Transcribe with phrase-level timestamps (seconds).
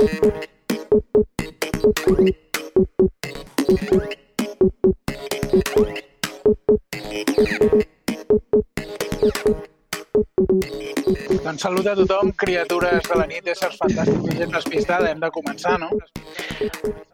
[0.00, 0.08] Doncs
[11.60, 15.12] salut a tothom, criatures de la nit, éssers fantàstics gent despistada.
[15.12, 15.92] Hem de començar, no?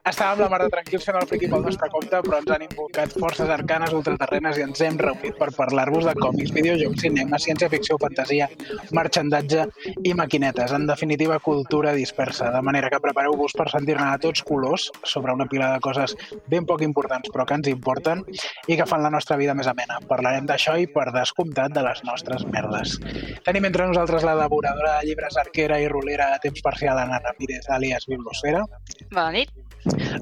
[0.06, 3.14] Estàvem la mar de tranquils fent el friqui pel nostre compte, però ens han invocat
[3.18, 8.46] forces arcanes ultraterrenes i ens hem reunit per parlar-vos de còmics, videojocs, cinema, ciència-ficció, fantasia,
[8.94, 9.64] marxandatge
[10.06, 10.76] i maquinetes.
[10.78, 12.52] En definitiva, cultura dispersa.
[12.54, 16.14] De manera que prepareu-vos per sentir-ne a tots colors sobre una pila de coses
[16.46, 18.22] ben poc importants però que ens importen
[18.70, 19.98] i que fan la nostra vida més amena.
[20.06, 23.00] Parlarem d'això i, per descomptat, de les nostres merdes.
[23.42, 27.66] Tenim entre nosaltres la devoradora de llibres arquera i rolera a temps parcial Anna Ramírez,
[27.74, 28.62] alias Biblosfera.
[29.10, 29.65] Bona nit.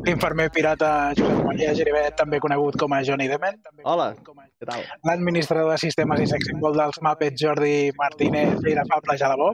[0.04, 3.60] L'infermer pirata Josep Maria Giribet, també conegut com a Johnny Dement.
[3.88, 4.10] Hola,
[4.64, 4.82] què tal?
[5.08, 9.50] L'administrador de sistemes i sex symbol dels Muppets, Jordi Martínez, irafable Jalabó.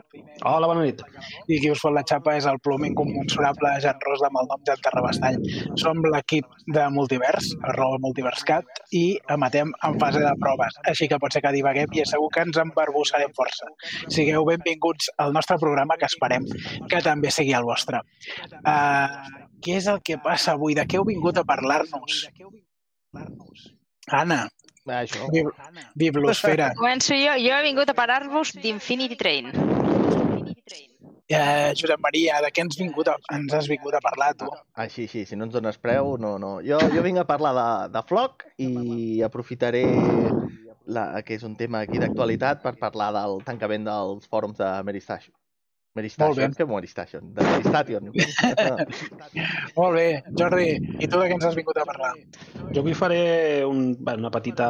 [0.47, 1.03] Hola, bona nit.
[1.47, 4.63] I qui us fot la xapa és el plom incommensurable Jan Ros amb el nom
[4.67, 5.39] Jan Terrabastall.
[5.81, 11.33] Som l'equip de Multivers, arroba multiverscat, i emetem en fase de proves, així que pot
[11.33, 13.69] ser que divaguem i segur que ens embarbussarem força.
[14.11, 16.47] Sigueu benvinguts al nostre programa, que esperem
[16.91, 18.01] que també sigui el vostre.
[18.61, 20.75] Uh, què és el que passa avui?
[20.77, 22.25] De què heu vingut a parlar-nos?
[24.11, 24.45] Anna,
[24.89, 25.27] Això.
[25.29, 25.51] Bib
[25.95, 26.71] Biblosfera.
[26.79, 27.35] Començo jo.
[27.37, 29.51] Jo he vingut a parlar-vos d'Infinity Train.
[31.31, 34.49] Eh, Josep Maria, de què ens, vingut a, ens has vingut a parlar, tu?
[34.75, 36.57] Així, així, si no ens dones preu, no, no.
[36.65, 39.85] Jo, jo vinc a parlar de, de Flock i aprofitaré
[40.91, 44.99] la, que és un tema aquí d'actualitat per parlar del tancament dels fòrums de Mary
[44.99, 45.31] Station.
[45.93, 46.45] Mary Molt bé.
[46.47, 47.33] Station, que Mary Station?
[47.35, 48.03] De Mary Station.
[49.77, 50.05] Molt bé.
[50.39, 50.67] Jordi,
[51.03, 52.13] i tu de què ens has vingut a parlar?
[52.71, 53.19] Jo avui faré
[53.67, 54.67] un, una petita,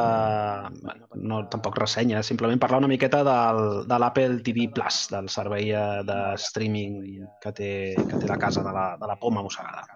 [1.14, 6.02] no tampoc ressenya, simplement parlar una miqueta del, de l'Apple TV Plus, del servei eh,
[6.08, 6.98] de streaming
[7.42, 7.70] que té,
[8.02, 9.86] que té la casa de la, de la poma mossegada.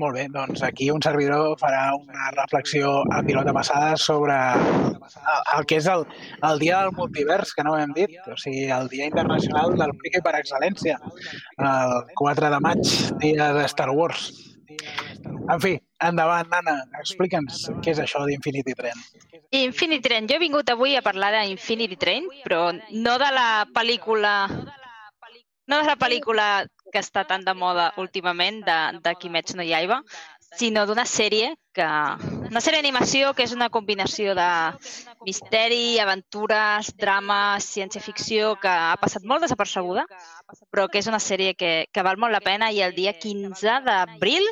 [0.00, 5.80] Molt bé, doncs aquí un servidor farà una reflexió a pilota passada sobre el, que
[5.80, 6.06] és el,
[6.46, 9.96] el dia del multivers, que no ho hem dit, o sigui, el dia internacional del
[10.02, 11.00] friqui per excel·lència,
[11.58, 14.30] el 4 de maig, dia de Star Wars.
[15.50, 15.74] En fi,
[16.06, 19.06] endavant, Nana, explica'ns què és això d'Infinity Train.
[19.58, 20.28] Infinity Train.
[20.30, 24.34] Jo he vingut avui a parlar d'Infinity Train, però no de la pel·lícula...
[25.70, 30.00] No de la pel·lícula que està tan de moda últimament de, de Kimetsu no Yaiba,
[30.58, 31.86] sinó d'una sèrie que...
[32.50, 34.48] Una sèrie d'animació que és una combinació de
[35.26, 40.06] misteri, aventures, drama, ciència-ficció, que ha passat molt desapercebuda,
[40.74, 43.80] però que és una sèrie que, que val molt la pena i el dia 15
[43.86, 44.46] d'abril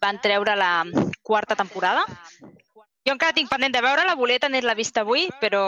[0.00, 0.84] van treure la
[1.26, 2.06] quarta temporada.
[3.06, 5.64] Jo encara tinc pendent de veure-la, volia tenir-la vista avui, però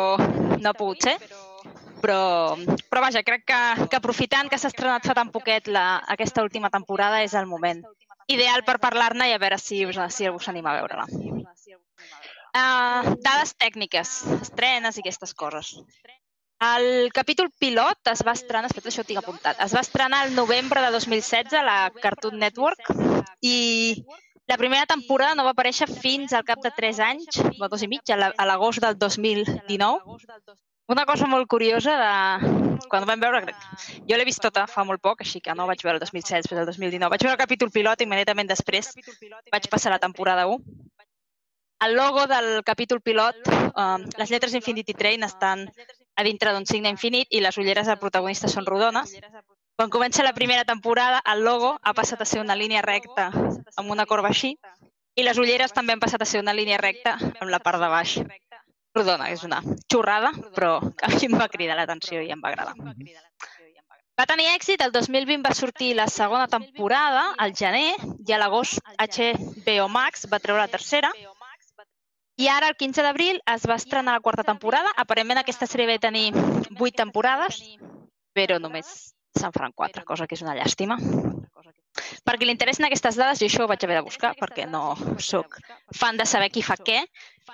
[0.62, 1.16] no ha pogut ser.
[2.02, 2.56] Però,
[2.90, 6.70] però vaja, crec que, que aprofitant que s'ha estrenat fa tan poquet la, aquesta última
[6.70, 7.84] temporada és el moment
[8.32, 11.06] ideal per parlar-ne i a veure si us, si us anima a veure-la.
[12.52, 15.76] Uh, dades tècniques, estrenes i aquestes coses.
[16.62, 20.36] El capítol pilot es va estrenar, espera, això ho tinc apuntat, es va estrenar el
[20.36, 22.92] novembre de 2016 a la Cartoon Network
[23.40, 24.04] i
[24.46, 27.88] la primera temporada no va aparèixer fins al cap de 3 anys, o dos i
[27.90, 30.18] mig, a l'agost del 2019.
[30.88, 32.78] Una cosa molt curiosa de...
[32.90, 33.42] Quan vam veure...
[34.08, 36.60] Jo l'he vist tota fa molt poc, així que no vaig veure el 2016, després
[36.60, 37.10] el 2019.
[37.14, 38.90] Vaig veure el capítol pilot i immediatament després
[39.52, 40.58] vaig passar la temporada 1.
[41.86, 45.64] El logo del capítol pilot, um, les lletres Infinity Train estan
[46.14, 49.16] a dintre d'un signe infinit i les ulleres del protagonista són rodones.
[49.78, 53.90] Quan comença la primera temporada, el logo ha passat a ser una línia recta amb
[53.90, 54.54] una corba així
[55.16, 57.88] i les ulleres també han passat a ser una línia recta amb la part de
[57.92, 58.18] baix
[58.94, 59.30] rodona.
[59.32, 59.60] És una
[59.90, 62.74] xorrada, però a mi em va cridar l'atenció i em va agradar.
[64.18, 67.96] Va tenir èxit, el 2020 va sortir la segona temporada, al gener,
[68.28, 71.10] i a l'agost HBO Max va treure la tercera,
[72.40, 74.92] i ara, el 15 d'abril, es va estrenar la quarta temporada.
[74.96, 76.30] Aparentment aquesta sèrie va tenir
[76.78, 77.60] vuit temporades,
[78.32, 78.88] però només
[79.38, 80.96] se'n faran quatre, cosa que és una llàstima.
[82.26, 85.58] Perquè li interessen aquestes dades, jo això ho vaig haver de buscar, perquè no sóc
[85.98, 87.02] fan de saber qui fa què,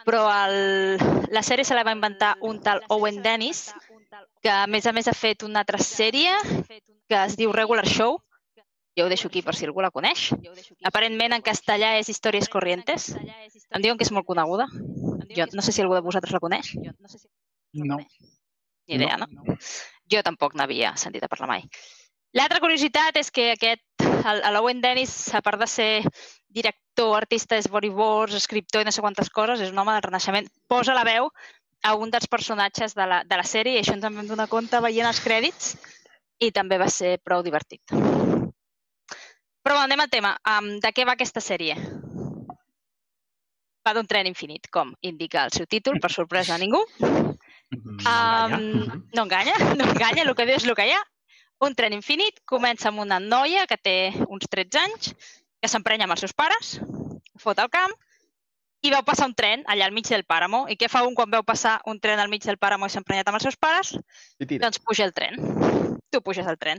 [0.05, 0.99] però el,
[1.35, 3.69] la sèrie se la va inventar un tal Owen Dennis,
[4.43, 6.35] que a més a més ha fet una altra sèrie
[7.09, 8.19] que es diu Regular Show,
[8.99, 10.33] jo ho deixo aquí per si algú la coneix.
[10.89, 13.13] Aparentment en castellà és Històries Corrientes.
[13.15, 14.67] Em diuen que és molt coneguda.
[15.37, 16.73] Jo no sé si algú de vosaltres la coneix.
[17.79, 18.01] No.
[18.89, 19.29] Ni idea, no?
[20.11, 21.69] Jo tampoc n'havia sentit a parlar mai.
[22.35, 23.85] L'altra curiositat és que aquest,
[24.53, 25.91] l'Owen Dennis, a part de ser
[26.49, 30.49] director, artista de storyboards, escriptor i no sé quantes coses, és un home del Renaixement,
[30.69, 31.31] posa la veu
[31.85, 34.49] a un dels personatges de la, de la sèrie i això ens en vam donar
[34.51, 35.77] compte veient els crèdits
[36.43, 37.83] i també va ser prou divertit.
[39.69, 40.33] Però bueno, anem al tema.
[40.49, 41.75] Um, de què va aquesta sèrie?
[43.85, 46.81] Va d'un tren infinit, com indica el seu títol, per sorpresa a ningú.
[46.99, 48.57] No enganya.
[48.57, 51.03] Um, no enganya, no enganya, el que diu és el que hi ha.
[51.65, 55.15] Un tren infinit comença amb una noia que té uns 13 anys,
[55.59, 56.77] que s'emprenya amb els seus pares,
[57.43, 57.95] fot al camp,
[58.87, 60.67] i veu passar un tren allà al mig del pàramo.
[60.71, 63.03] I què fa un quan veu passar un tren al mig del pàramo i s'ha
[63.03, 63.97] emprenyat amb els seus pares?
[64.39, 64.69] I tira.
[64.69, 65.35] Doncs puja el tren.
[66.09, 66.79] Tu puges al tren.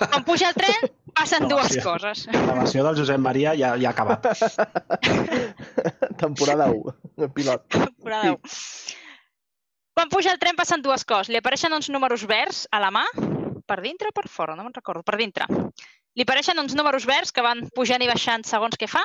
[0.00, 2.24] Quan puja el tren, passen La dues coses.
[2.32, 4.26] La versió del Josep Maria ja, ja ha acabat.
[6.24, 7.68] Temporada 1, pilot.
[7.76, 8.40] Temporada u.
[9.94, 11.30] Quan puja el tren passen dues coses.
[11.30, 13.04] Li apareixen uns números verds a la mà,
[13.70, 15.46] per dintre o per fora, no me'n recordo, per dintre.
[16.18, 19.04] Li apareixen uns números verds que van pujant i baixant segons què fa.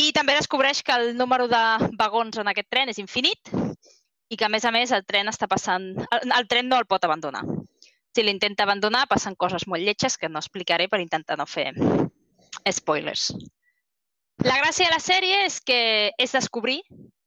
[0.00, 1.62] I també descobreix que el número de
[2.00, 3.52] vagons en aquest tren és infinit
[4.28, 5.92] i que, a més a més, el tren està passant...
[6.16, 7.44] El, el tren no el pot abandonar.
[8.16, 11.68] Si l'intenta abandonar, passen coses molt lletges que no explicaré per intentar no fer
[12.72, 13.30] spoilers.
[14.44, 15.78] La gràcia de la sèrie és que
[16.16, 16.80] és descobrir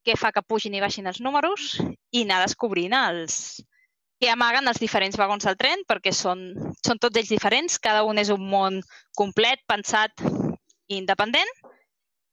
[0.06, 1.76] què fa que pugin i baixin els números
[2.12, 3.60] i anar descobrint els
[4.20, 6.42] que amaguen els diferents vagons del tren perquè són,
[6.86, 8.82] són tots ells diferents, cada un és un món
[9.16, 11.52] complet, pensat i independent.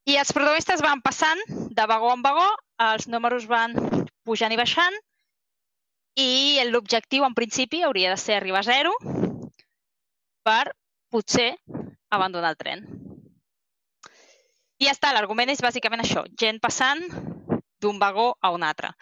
[0.07, 2.47] I els protagonistes van passant de vagó en vagó,
[2.91, 3.75] els números van
[4.27, 4.95] pujant i baixant
[6.17, 8.95] i l'objectiu en principi hauria de ser arribar a zero
[10.47, 10.73] per
[11.13, 11.55] potser
[12.11, 12.87] abandonar el tren.
[14.79, 17.03] I ja està, l'argument és bàsicament això, gent passant
[17.81, 18.93] d'un vagó a un altre.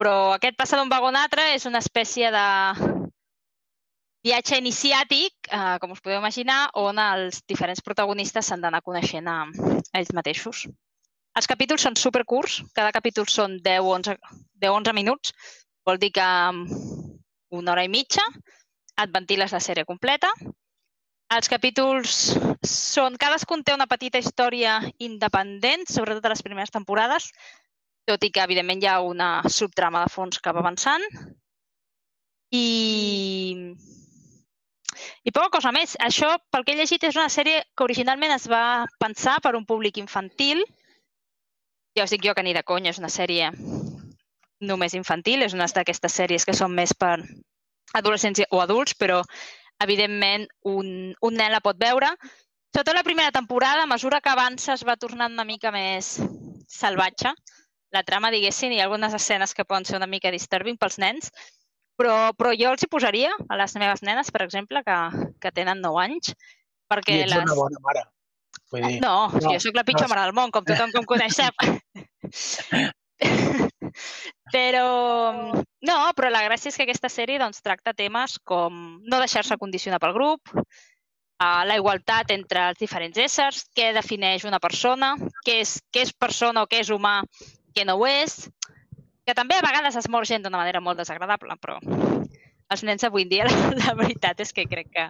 [0.00, 2.46] Però aquest passar d'un vagó a un altre és una espècie de
[4.24, 9.42] viatge iniciàtic, eh, com us podeu imaginar, on els diferents protagonistes s'han d'anar coneixent a,
[9.44, 10.64] a ells mateixos.
[11.34, 14.16] Els capítols són supercurts, cada capítol són 10-11
[14.64, 15.32] 10-11 minuts,
[15.84, 16.26] vol dir que
[17.54, 18.22] una hora i mitja
[19.02, 20.30] et ventiles la sèrie completa.
[21.34, 22.14] Els capítols
[22.68, 23.18] són...
[23.20, 27.30] Cadascun té una petita història independent, sobretot a les primeres temporades,
[28.08, 31.04] tot i que, evidentment, hi ha una subtrama de fons que va avançant.
[32.52, 33.74] I...
[35.24, 35.96] I poca cosa més.
[36.06, 39.64] Això, pel que he llegit, és una sèrie que originalment es va pensar per un
[39.66, 40.62] públic infantil.
[41.98, 43.50] Ja us dic jo que ni de conya és una sèrie
[44.64, 47.16] només infantil, és una d'aquestes sèries que són més per
[47.94, 49.20] adolescents o adults, però
[49.82, 52.12] evidentment un, un nen la pot veure.
[52.74, 56.16] Sobretot la primera temporada, a mesura que avança, es va tornant una mica més
[56.70, 57.34] salvatge.
[57.94, 61.30] La trama, diguéssim, ha algunes escenes que poden ser una mica disturbing pels nens,
[61.98, 64.98] però, però jo els hi posaria a les meves nenes, per exemple, que,
[65.40, 66.34] que tenen 9 anys,
[66.90, 67.46] perquè I ets les...
[67.46, 68.04] una bona mare.
[68.72, 70.14] Vull dir, No, no, jo sóc la pitjor no.
[70.14, 71.38] mare del món, com tothom que em coneix
[74.54, 74.86] però,
[75.86, 80.00] no, però la gràcia és que aquesta sèrie doncs, tracta temes com no deixar-se condicionar
[80.02, 85.14] pel grup, uh, la igualtat entre els diferents éssers, què defineix una persona,
[85.46, 87.20] què és, què és persona o què és humà,
[87.74, 88.48] què no ho és,
[89.26, 93.26] que també a vegades es mor gent d'una manera molt desagradable, però els nens avui
[93.26, 95.06] en dia la, la veritat és que crec que,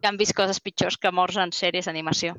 [0.00, 2.36] que han vist coses pitjors que morts en sèries d'animació.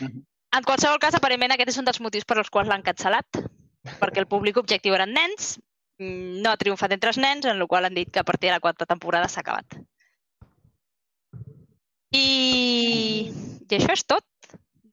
[0.00, 0.24] Mhm.
[0.56, 3.42] En qualsevol cas, aparentment aquest és un dels motius per als quals l'han cancel·lat,
[4.00, 5.56] perquè el públic objectiu eren nens,
[6.00, 8.48] mm, no ha triomfat entre els nens, en la qual han dit que a partir
[8.48, 9.76] de la quarta temporada s'ha acabat.
[12.12, 13.32] I...
[13.68, 14.24] I això és tot.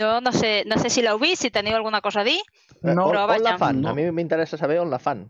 [0.01, 2.39] Jo no sé, no sé si l'heu vist, si teniu alguna cosa a dir.
[2.83, 3.79] No, on, però on la fan?
[3.81, 3.91] No.
[3.91, 5.23] A mi m'interessa saber on la fan.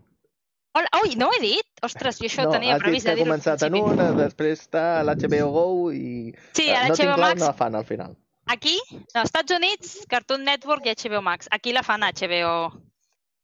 [0.74, 1.66] Hola, ui, no ho he dit?
[1.86, 3.76] Ostres, jo això no, tenia has dit previst que de ha dir-ho al començat en
[3.78, 6.32] una, després està a l'HBO Go i...
[6.50, 8.16] Sí, eh, a no tinc l'HBO clar Max on la fan al final.
[8.50, 8.74] Aquí,
[9.14, 11.46] als Estats Units, Cartoon Network i HBO Max.
[11.54, 12.56] Aquí la fan a HBO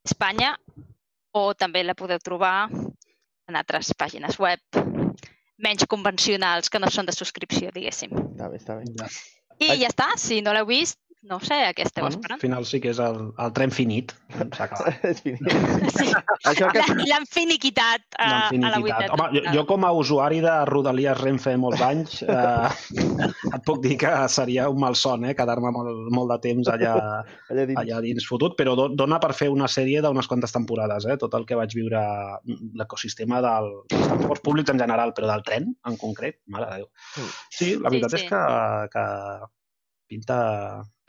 [0.05, 0.57] Espanya
[1.37, 4.81] o també la podeu trobar en altres pàgines web
[5.61, 8.11] menys convencionals que no són de subscripció, diguéssim.
[8.17, 8.91] Està bé, està bé.
[8.99, 9.09] Ja.
[9.61, 12.41] I ja està, si no l'heu vist, no sé, a què esteu Bueno, al esperant?
[12.41, 14.15] final sí que és el, el tren finit.
[14.57, 15.03] S'ha acabat.
[15.11, 15.43] És finit.
[15.93, 16.07] Sí,
[16.49, 16.81] Això que...
[16.81, 18.81] la- L'han finiquitat a, a la L'infinitat.
[18.81, 19.13] vuitena.
[19.19, 22.71] Home, jo, jo com a usuari de Rodalies Renfe molts anys, eh,
[23.57, 26.95] et puc dir que seria un malson eh, quedar-me molt, molt de temps allà,
[27.53, 27.79] Allà dins.
[27.85, 31.19] allà dins fotut, però do- dona per fer una sèrie d'unes quantes temporades, eh?
[31.21, 32.01] tot el que vaig viure,
[32.47, 36.81] mm, l'ecosistema del, dels transports públics en general, però del tren en concret, mare de
[36.81, 36.89] Déu.
[37.21, 37.31] Mm.
[37.51, 38.25] Sí, la Sí, veritat sí.
[38.25, 38.45] és que,
[38.97, 39.07] que
[40.11, 40.37] pinta,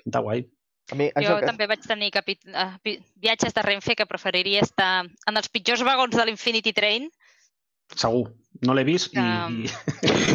[0.04, 0.44] pinta guai.
[0.92, 1.46] A mi, Jo que...
[1.48, 2.42] també vaig tenir capit...
[2.48, 7.10] eh, viatges de Renfe que preferiria estar en els pitjors vagons de l'Infinity Train
[7.96, 8.30] Segur.
[8.66, 9.62] No l'he vist i, Um.
[9.64, 9.70] i,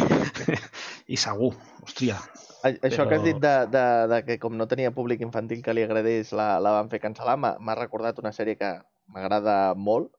[1.13, 1.53] i segur.
[1.85, 2.17] Hòstia,
[2.65, 5.61] A- Això que has Però- dit de, de, de que com no tenia públic infantil
[5.65, 8.71] que li agradés, la, la van fer cancel·lar, m'ha m'ha recordat una sèrie que
[9.13, 10.11] m'agrada molt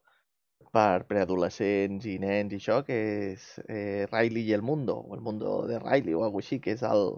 [0.73, 2.95] per preadolescents i nens i això, que
[3.33, 6.75] és eh, Riley i el Mundo, o el Mundo de Riley o alguna així, que
[6.77, 7.17] és el,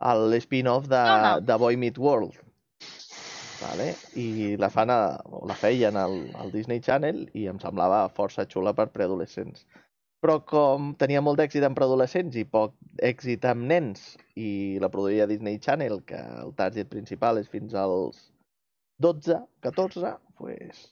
[0.00, 1.40] el spin-off de, No, no.
[1.40, 2.40] de Boy Meet World.
[3.62, 3.94] Vale?
[4.20, 8.74] I la fan a, la feien al, al Disney Channel i em semblava força xula
[8.76, 9.64] per preadolescents.
[10.24, 12.74] Però com tenia molt d'èxit en preadolescents i poc
[13.04, 18.30] èxit amb nens i la produïa Disney Channel, que el target principal és fins als
[19.04, 20.86] 12, 14, pues,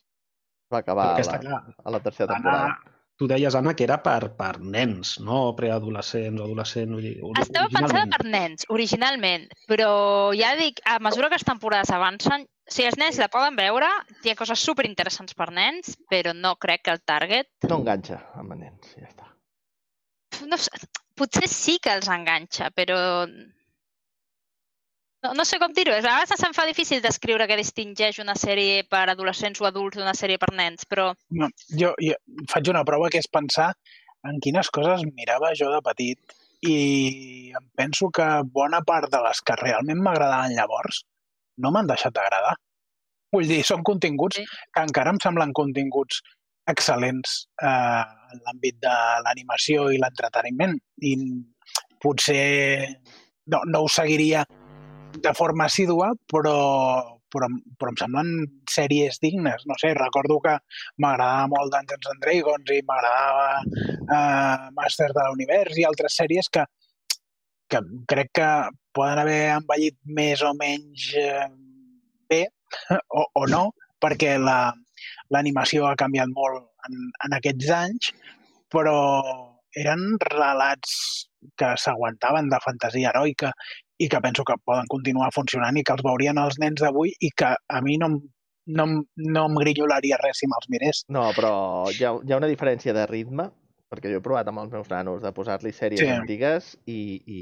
[0.72, 2.91] va acabar a la, clar, a la tercera temporada.
[3.22, 6.96] Tu deies, Anna, que era per, per nens, no preadolescents o adolescents.
[6.96, 9.92] Vull dir, Estava pensada per nens, originalment, però
[10.34, 13.88] ja dic, a mesura que les temporades avancen, si els nens la poden veure,
[14.24, 17.50] hi ha coses superinteressants per nens, però no crec que el target...
[17.70, 19.30] No enganxa amb nens, ja està.
[20.48, 20.72] No sé,
[21.18, 22.98] potser sí que els enganxa, però...
[25.22, 25.92] No, no sé com dir-ho.
[25.94, 30.14] A vegades se'm fa difícil descriure què distingeix una sèrie per adolescents o adults d'una
[30.18, 31.48] sèrie per nens, però No,
[31.78, 32.16] jo, jo
[32.50, 33.68] faig una prova que és pensar
[34.26, 36.18] en quines coses mirava jo de petit
[36.66, 36.74] i
[37.58, 41.02] em penso que bona part de les que realment m'agradaven llavors
[41.62, 42.54] no m'han deixat d'agradar.
[43.32, 44.44] Vull dir, són continguts Sí.
[44.74, 46.20] que encara em semblen continguts
[46.70, 48.02] excel·lents eh,
[48.32, 48.94] en l'àmbit de
[49.26, 51.14] l'animació i l'entreteniment i
[52.02, 52.88] potser
[53.46, 54.44] no, no ho seguiria
[55.18, 56.56] de forma assídua, però,
[57.32, 58.30] però, però em semblen
[58.70, 59.64] sèries dignes.
[59.68, 60.56] No sé, recordo que
[61.02, 66.64] m'agradava molt Dungeons and Dragons i m'agradava eh, Masters de l'Univers i altres sèries que,
[67.72, 68.50] que crec que
[68.92, 71.48] poden haver envellit més o menys eh,
[72.30, 72.44] bé
[73.08, 73.70] o, o no,
[74.02, 74.72] perquè la
[75.32, 78.10] l'animació ha canviat molt en, en aquests anys,
[78.72, 78.96] però
[79.78, 80.92] eren relats
[81.58, 83.52] que s'aguantaven de fantasia heroica
[84.02, 87.30] i que penso que poden continuar funcionant i que els veurien els nens d'avui i
[87.38, 88.20] que a mi no, em-
[88.78, 91.04] no, no em grinyolaria res si me'ls mirés.
[91.08, 91.52] No, però
[91.92, 93.48] hi ha, hi ha una diferència de ritme,
[93.92, 96.08] perquè jo he provat amb els meus nanos de posar-li sèries Sí.
[96.08, 97.40] antigues i, i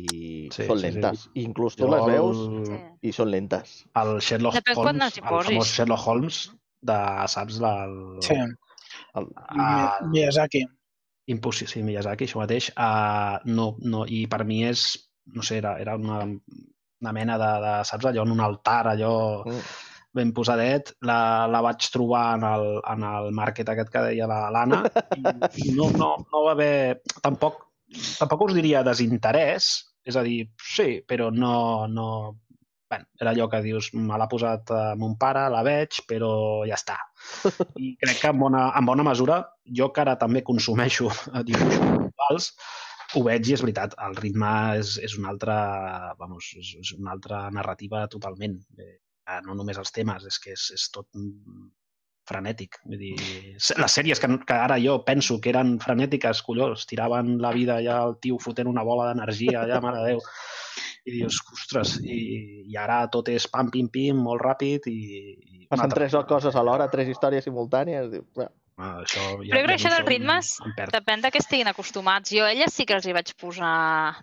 [0.50, 0.86] Sí, són sí, sí.
[0.88, 1.28] lentes.
[1.38, 2.80] I inclús tu les veus sí.
[3.06, 3.76] i són lentes.
[4.02, 5.70] El Sherlock Depèn Holmes, el famós.
[5.76, 6.40] Sherlock Holmes
[6.82, 6.98] de,
[7.30, 7.94] saps, del...
[8.26, 8.34] Sí,
[9.14, 9.26] El...
[9.54, 10.64] Mi- Miyazaki.
[11.30, 12.72] Impossi sí, Miyazaki, això mateix.
[12.74, 14.88] Uh, no, no, I per mi és,
[15.26, 19.44] no sé, era, era una, una mena de, de, saps, allò en un altar, allò
[19.46, 19.60] Mm.
[20.12, 20.94] ben posadet.
[21.06, 24.82] La, la vaig trobar en el, en el market aquest que deia la- l'Anna
[25.16, 25.22] i,
[25.68, 27.00] i no, no, no va haver...
[27.22, 27.60] Tampoc,
[28.18, 29.70] tampoc us diria desinterès,
[30.04, 31.86] és a dir, sí, però no...
[31.86, 32.06] no
[32.90, 36.74] bueno, era allò que dius, me l'ha posat eh, mon pare, la veig, però ja
[36.74, 36.96] està.
[37.78, 41.06] I crec que en bona, en bona mesura, jo que ara també consumeixo
[41.46, 42.48] dibuixos actuals,
[43.16, 45.58] ho veig i és veritat, el ritme és, és una altra,
[46.20, 48.56] vamos, és, és una altra narrativa totalment.
[48.78, 48.96] Eh,
[49.46, 51.08] no només els temes, és que és, és tot
[52.30, 52.78] frenètic.
[52.86, 53.14] Vull dir,
[53.58, 58.00] les sèries que, que ara jo penso que eren frenètiques, collons, tiraven la vida ja
[58.06, 60.24] el tio fotent una bola d'energia, ja, mare de Déu.
[61.08, 62.20] I dius, ostres, i,
[62.68, 64.98] i ara tot és pam, pim, pim, molt ràpid i...
[65.32, 68.10] i Passen tres coses alhora, tres històries simultànies.
[68.12, 70.50] Diu, "Bueno, Això ja, Però jo crec que això no dels ritmes.
[70.94, 72.32] Depèn de què estiguin acostumats.
[72.32, 73.74] Jo a elles sí que els hi vaig posar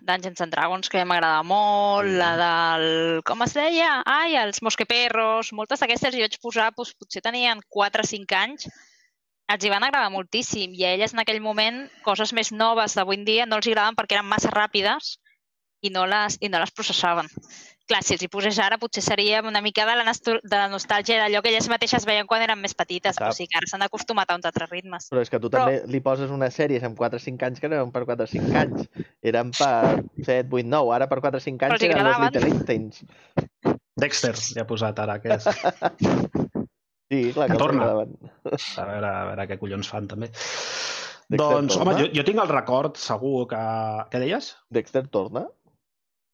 [0.02, 2.18] Dungeons and Dragons, que m'agradava molt, Mm.
[2.18, 3.22] la del...
[3.24, 4.02] com es deia?
[4.06, 5.52] Ai, els Mosqueperros.
[5.52, 8.68] Moltes d'aquestes hi vaig posar, doncs, potser tenien 4 o 5 anys.
[9.48, 13.16] Els hi van agradar moltíssim i a elles en aquell moment coses més noves d'avui
[13.16, 15.14] en dia no els hi agradaven perquè eren massa ràpides
[15.80, 17.30] i no les, i no les processaven.
[17.88, 21.16] Clar, si els hi posés ara potser seria una mica de la, de la nostàlgia
[21.22, 23.30] d'allò que elles mateixes veien quan eren més petites, Sap.
[23.30, 25.08] o sigui que ara s'han acostumat a uns altres ritmes.
[25.08, 27.62] Però és que tu Però- també li poses unes sèries amb 4 o 5 anys
[27.62, 28.88] que no eren per 4 o 5 anys.
[29.24, 30.94] Eren per 7, 8, 9.
[30.98, 32.44] Ara per 4 o 5 Però anys els hi eren los agradaven.
[32.44, 33.04] Little Einsteins.
[33.98, 35.48] Dexter, ja he posat ara aquest.
[37.08, 37.84] Sí, clar que els Torna.
[37.88, 40.26] A veure, a veure què collons fan, també.
[40.28, 42.02] Dexter doncs, home, torna?
[42.02, 43.60] jo, jo tinc el record, segur, que...
[44.12, 44.50] Què deies?
[44.68, 45.46] Dexter torna?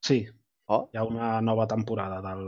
[0.02, 0.25] Sí,
[0.66, 2.44] Oh, hi ha una nova temporada del...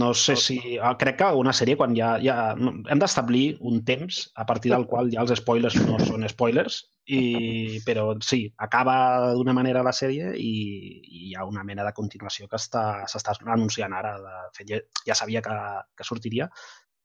[0.00, 0.58] No sé si...
[0.76, 2.18] ah, Crec que una sèrie quan ja...
[2.20, 2.34] ja...
[2.52, 7.80] Hem d'establir un temps a partir del qual ja els spoilers no són spoilers, i...
[7.86, 10.52] però sí, acaba d'una manera la sèrie i,
[11.00, 14.18] i hi ha una mena de continuació que està- s'està anunciant ara.
[14.20, 15.56] De fet, ja, ja sabia que,
[15.96, 16.50] que sortiria,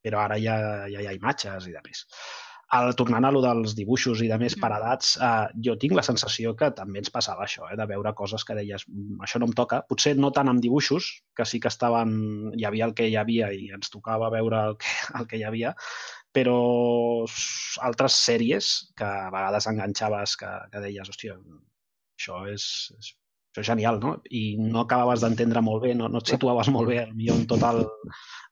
[0.04, 0.60] però ara ja,
[0.92, 2.04] ja hi ha imatges i de més.
[2.78, 4.62] El, tornant a lo dels dibuixos i de més Mm.
[4.62, 8.14] per edats, eh, jo tinc la sensació que també ens passava això, eh, de veure
[8.14, 9.82] coses que deies, "Mm, això no em toca.
[9.90, 13.52] Potser no tant amb dibuixos, que sí que estaven, hi havia el que hi havia
[13.54, 14.86] i ens tocava veure el que,
[15.24, 15.76] el que hi havia,
[16.32, 17.26] però
[17.82, 21.38] altres sèries que a vegades enganxaves, que, que deies, hòstia,
[22.20, 23.16] això és, és,
[23.60, 24.16] això és genial, no?
[24.32, 27.66] I no acabaves d'entendre molt bé, no, no et situaves molt bé potser en tot
[27.70, 27.84] el,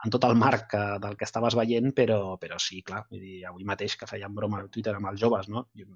[0.06, 3.46] en tot el marc que, del que estaves veient, però, però sí, clar, vull dir,
[3.50, 5.68] avui mateix que feien broma al Twitter amb els joves, no?
[5.78, 5.88] Jo,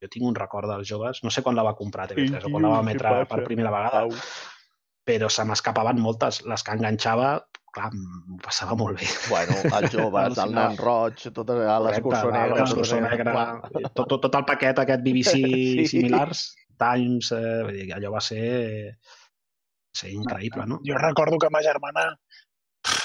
[0.00, 2.64] jo tinc un record dels joves, no sé quan la va comprar TV3 o quan
[2.64, 4.14] la va emetre per primera vegada, Au.
[5.04, 6.42] però se m'escapaven moltes.
[6.48, 7.34] Les que enganxava,
[7.74, 9.08] clar, m'ho passava molt bé.
[9.28, 13.34] Bueno, els joves, el nan roig, tot a l'escurçó Correcte,
[13.76, 15.86] tot tot, tot, el paquet aquest BBC sí.
[15.92, 16.46] similars,
[16.80, 18.44] Times, eh, vull dir, allò va ser,
[19.96, 20.80] ser increïble, no?
[20.86, 22.06] Jo recordo que ma germana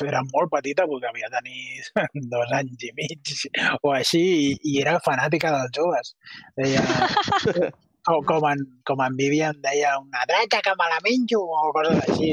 [0.06, 1.84] era molt petita, perquè devia tenir
[2.34, 3.34] dos anys i mig
[3.82, 6.14] o així, i, i era fanàtica dels joves.
[6.60, 6.84] Deia,
[8.08, 12.02] com, com, en, com en Vivian deia, una draca que me la menjo, o coses
[12.08, 12.32] així.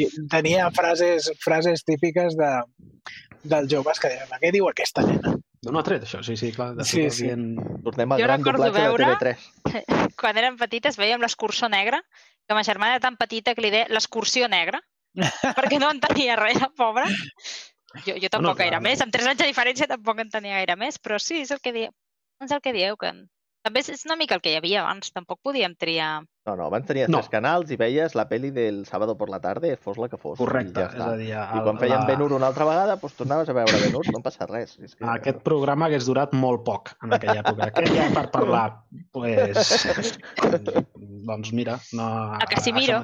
[0.00, 2.52] I tenia frases, frases típiques de,
[3.44, 5.36] dels joves que deien, què diu aquesta nena?
[5.64, 6.20] D'on ho ha tret, això?
[6.26, 6.72] Sí, sí, clar.
[6.78, 7.28] De Sí, sí.
[7.28, 7.56] Dient...
[7.84, 10.14] Tornem al Jo gran doblatge veure- de TV3.
[10.20, 12.02] Quan érem petites veiem l'escurçó negra,
[12.46, 14.80] que ma germana era tan petita que li deia l'excursió negra,
[15.58, 17.06] perquè no entenia res, la pobra.
[18.04, 18.64] Jo, jo tampoc clar.
[18.66, 21.60] gaire més, amb 3 anys de diferència tampoc entenia gaire més, però sí, és el
[21.62, 21.92] que dieu.
[22.42, 23.12] És el que dieu, que
[23.64, 26.22] també és- és una mica el que hi havia abans, tampoc podíem triar.
[26.46, 27.18] No, no, abans tenies No.
[27.22, 30.36] tres canals i veies la peli del sábado por la tarde, fos la que fos.
[30.36, 31.30] Correcte, ja és a dir...
[31.32, 32.06] I quan feien la...
[32.10, 34.76] Ben-Hur una altra vegada, doncs tornaves a veure Ben-Hur, no passa res.
[34.84, 35.06] És que...
[35.08, 37.70] Aquest programa hagués durat molt poc en aquella època.
[37.72, 38.66] Què hi ha per parlar?
[39.16, 39.72] Pues,
[41.24, 42.04] doncs mira, no,
[42.34, 43.02] A Casimiro.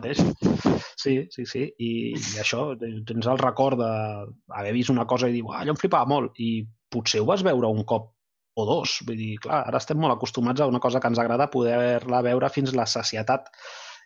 [0.97, 1.65] Sí, sí, sí.
[1.79, 5.81] I, I això, tens el record d'haver vist una cosa i dir, "Uah, allò em
[5.81, 6.37] flipava molt.
[6.39, 8.13] I potser ho vas veure un cop
[8.61, 8.99] o dos.
[9.09, 12.51] Vull dir, clar, ara estem molt acostumats a una cosa que ens agrada poder-la veure
[12.53, 13.49] fins la sacietat.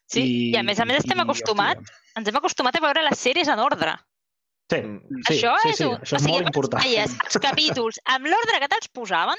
[0.07, 3.19] Sí, i a més a més estem acostumats hòstia, Ens hem acostumat a veure les
[3.19, 3.97] sèries en ordre.
[4.71, 5.01] Sí, Mm.
[5.27, 5.97] sí, això sí, és, sí, un...
[6.01, 6.83] això és molt important.
[6.85, 9.37] Veies els capítols amb l'ordre que te'ls posaven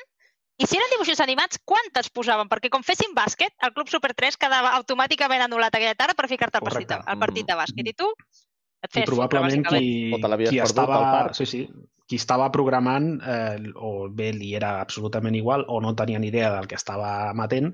[0.62, 2.48] i si eren dibuixos animats, quan te'ls posaven?
[2.52, 6.60] Perquè com fessin bàsquet, el Club Super 3 quedava automàticament anul·lat aquella tarda per ficar-te
[6.62, 7.90] al, partit, al partit de bàsquet.
[7.90, 11.36] I tu et I feies fotre, probablement qui, O te qui al estava, parc.
[11.36, 11.64] sí, sí,
[12.06, 16.52] qui estava programant eh, o bé li era absolutament igual o no tenia ni idea
[16.54, 17.72] del que estava emetent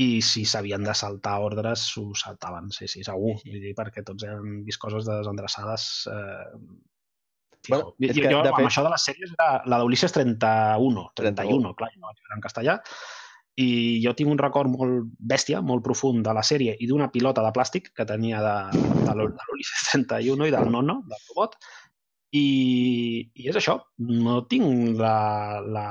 [0.00, 3.34] i si s'havien de saltar ordres s'ho saltaven, sí, sí, segur.
[3.44, 6.46] Vull dir, perquè tots hem vist coses desendreçades eh,
[7.68, 11.02] Bueno, jo, que, jo, de amb fet- això de les sèries, era la d'Ulisses 31,
[11.12, 11.74] 31, 31.
[11.76, 12.78] clar, la vaig veure en castellà,
[13.60, 13.66] i
[14.00, 17.50] jo tinc un record molt bèstia, molt profund de la sèrie i d'una pilota de
[17.52, 18.54] plàstic que tenia de,
[19.04, 21.58] de de l'Ulisses 31 i del Nono, del robot,
[22.30, 25.86] i, i és això, no tinc la, la,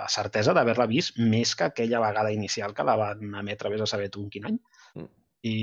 [0.00, 3.90] la certesa d'haver-la vist més que aquella vegada inicial que la van emetre, vés a
[3.90, 4.62] saber tu en quin any.
[4.96, 5.10] Mm.
[5.42, 5.54] I,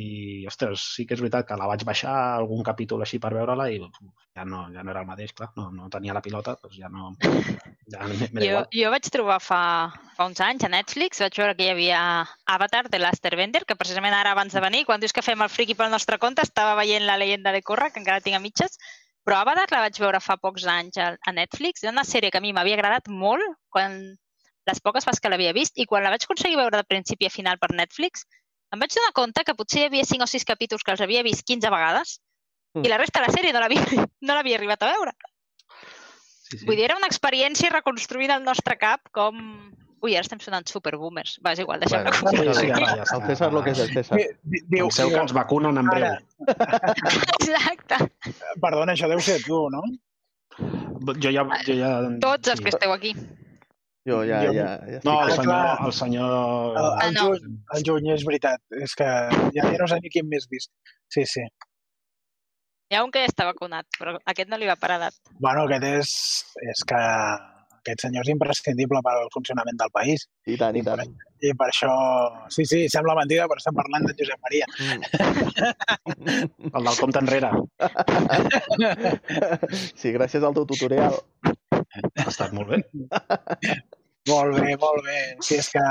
[0.51, 3.77] ostres, sí que és veritat que la vaig baixar algun capítol així per veure-la i
[3.79, 5.53] ja no, ja no era el mateix, clar.
[5.55, 7.13] No, no tenia la pilota, doncs ja no...
[7.89, 8.65] Ja Jo, igual.
[8.69, 9.61] jo vaig trobar fa,
[10.13, 12.01] fa uns anys a Netflix, vaig veure que hi havia
[12.45, 15.49] Avatar de l'Aster Bender, que precisament ara abans de venir, quan dius que fem el
[15.49, 18.77] friki pel nostre compte, estava veient la leyenda de Korra, que encara tinc a mitges,
[19.25, 21.83] però Avatar la vaig veure fa pocs anys a, a Netflix.
[21.83, 23.99] Era una sèrie que a mi m'havia agradat molt quan
[24.69, 27.33] les poques vegades que l'havia vist i quan la vaig aconseguir veure de principi a
[27.33, 28.25] final per Netflix,
[28.73, 31.25] em vaig donar compte que potser hi havia 5 o 6 capítols que els havia
[31.25, 32.19] vist 15 vegades
[32.73, 32.85] Mm.
[32.85, 33.81] i la resta de la sèrie no l'havia
[34.27, 35.13] no arribat a veure.
[36.49, 36.65] Sí, sí.
[36.65, 39.39] Vull dir, era una experiència reconstruïda al nostre cap com...
[40.01, 41.37] Ui, ara estem sonant superboomers.
[41.43, 43.07] Va, és igual, deixem-la Bueno, sí, sí, ara ja.
[43.17, 44.17] El César lo que és el César.
[44.43, 46.13] Di- Diu, Penseu que ens vacunen en breu.
[47.39, 47.97] Exacte.
[48.63, 49.83] perdona, això deu ser tu, no?
[51.19, 51.43] Jo ja...
[51.67, 51.91] Jo ja
[52.23, 53.13] Tots els que esteu aquí.
[54.07, 55.83] Jo ja, Jo- ja, ja No, el senyor...
[55.85, 56.77] El senyor...
[56.79, 57.25] El, Ah, el, no.
[57.27, 58.61] juny, el juny és veritat.
[58.83, 60.71] És que ja, ja no sé ni quin més vist.
[61.11, 61.43] Sí, sí.
[62.89, 65.19] Hi ha un que ja està vacunat, però aquest no li va parar edat.
[65.37, 66.13] Bueno, aquest és,
[66.71, 67.01] és que
[67.79, 70.25] aquest senyor és imprescindible per al funcionament del país.
[70.47, 71.13] I tant, i tant.
[71.39, 71.91] I per això,
[72.51, 74.67] sí, sí, sembla mentida, però estem parlant de Josep Maria.
[74.85, 75.01] Mm.
[76.69, 77.51] El del compte enrere.
[79.99, 81.15] Sí, gràcies al teu tutorial.
[81.49, 82.79] Ha estat molt bé.
[84.29, 85.19] Molt bé, molt bé.
[85.45, 85.83] Si és que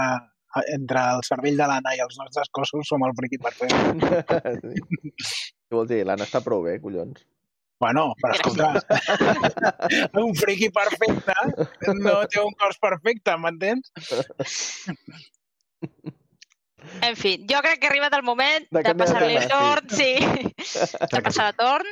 [0.74, 4.22] entre el cervell de l'Anna i els nostres cossos som el friqui perfecte.
[5.68, 6.04] Què vols dir?
[6.08, 7.24] L'Anna està prou bé, collons.
[7.78, 8.72] Bueno, però escolta,
[10.24, 11.34] un friqui perfecte
[12.00, 13.92] no té un cos perfecte, m'entens?
[17.06, 20.10] En fi, jo crec que ha arribat el moment De de, passar-li el torn, sí,
[21.14, 21.90] de passar el torn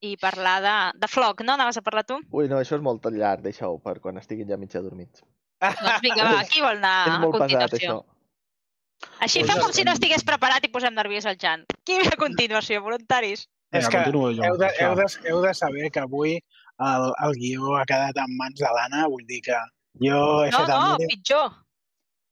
[0.00, 1.54] i parlar de, de Flock, no?
[1.54, 2.18] Anaves a parlar tu?
[2.32, 5.22] Ui, no, això és molt llarg, deixa-ho per quan estiguin ja mig adormits.
[5.60, 8.00] Doncs vinga, va, qui vol anar és a molt pesat, continuació?
[8.00, 9.10] això.
[9.24, 11.66] Així fem com si no estigués preparat i posem nerviós el Jan.
[11.84, 12.80] Qui ve a continuació?
[12.84, 13.46] Voluntaris?
[13.72, 14.42] És que continuo jo.
[14.48, 14.88] Heu de, Això.
[14.90, 18.70] heu, de, heu de saber que avui el, el guió ha quedat en mans de
[18.76, 19.58] l'Anna, vull dir que
[20.02, 21.08] jo he No, fet no, mínim.
[21.12, 21.50] pitjor.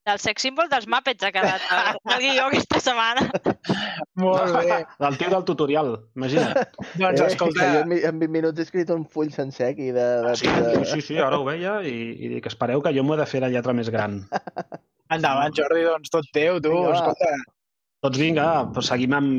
[0.07, 3.27] Del sex symbol dels Muppets ha quedat el, el guió aquesta setmana.
[4.19, 4.77] Molt bé.
[5.03, 6.55] Del tio del tutorial, imagina't.
[7.01, 9.91] Doncs escolta, Eh, jo en, mi- en 20 minuts he escrit un full sencer aquí
[9.95, 10.07] de...
[10.25, 10.47] de, Sí,
[10.93, 11.93] sí, sí, ara ho veia i,
[12.25, 14.23] i dic, espereu que jo m'ho he de fer la lletra més gran.
[15.13, 16.71] endavant, Jordi, doncs tot teu, tu.
[16.73, 16.97] Vinga, va.
[16.99, 17.58] Escolta,
[17.99, 19.31] Doncs vinga, doncs seguim amb,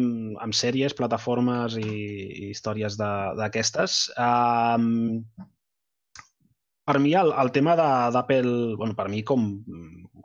[0.44, 4.02] amb sèries, plataformes i, i històries d'aquestes.
[4.20, 5.30] Um,
[6.90, 9.46] per mi el, el tema d'Apple, bueno, per mi com,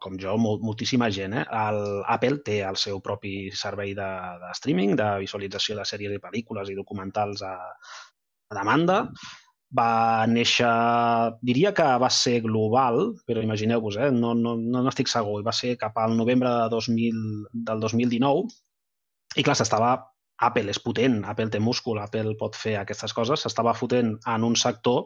[0.03, 1.45] com jo, mol, moltíssima gent, eh?
[1.61, 1.79] el,
[2.11, 4.09] Apple té el seu propi servei de,
[4.41, 7.55] de streaming, de visualització de sèries i pel·lícules i documentals a,
[8.51, 9.03] a demanda.
[9.75, 10.71] Va néixer,
[11.43, 14.11] diria que va ser global, però imagineu-vos, eh?
[14.13, 17.23] no, no, no n'estic segur, va ser cap al novembre de 2000,
[17.69, 18.45] del 2019
[19.35, 19.95] i clar, s'estava
[20.47, 24.55] Apple és potent, Apple té múscul, Apple pot fer aquestes coses, s'estava fotent en un
[24.59, 25.05] sector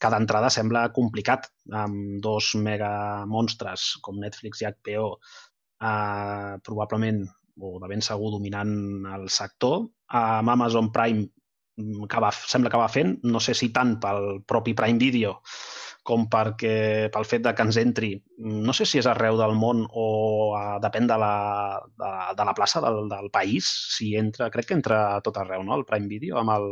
[0.00, 7.24] que d'entrada sembla complicat, amb dos mega monstres com Netflix i HBO eh, probablement
[7.56, 8.74] o de ben segur dominant
[9.16, 9.86] el sector.
[10.12, 11.24] Amb Amazon Prime
[11.76, 15.34] que va, sembla que va fent, no sé si tant pel propi Prime Video
[16.06, 19.80] com perquè pel fet de que ens entri, no sé si és arreu del món
[19.90, 20.04] o
[20.54, 21.32] uh, depèn de la,
[21.98, 25.64] de, de la plaça del, del país, si entra, crec que entra a tot arreu,
[25.66, 26.68] no?, el Prime Video, amb, el,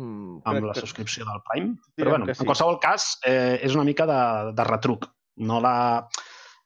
[0.00, 1.74] Mm, amb la que- subscripció del Prime.
[1.98, 2.38] Però, bueno, sí.
[2.40, 5.04] en qualsevol cas, eh, és una mica de, de retruc.
[5.44, 6.08] No, la,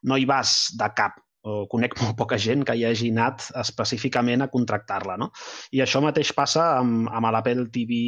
[0.06, 4.44] no hi vas de cap o conec molt poca gent que hi hagi anat específicament
[4.44, 5.28] a contractar-la, no?
[5.76, 7.98] I això mateix passa amb, amb l'Apple TV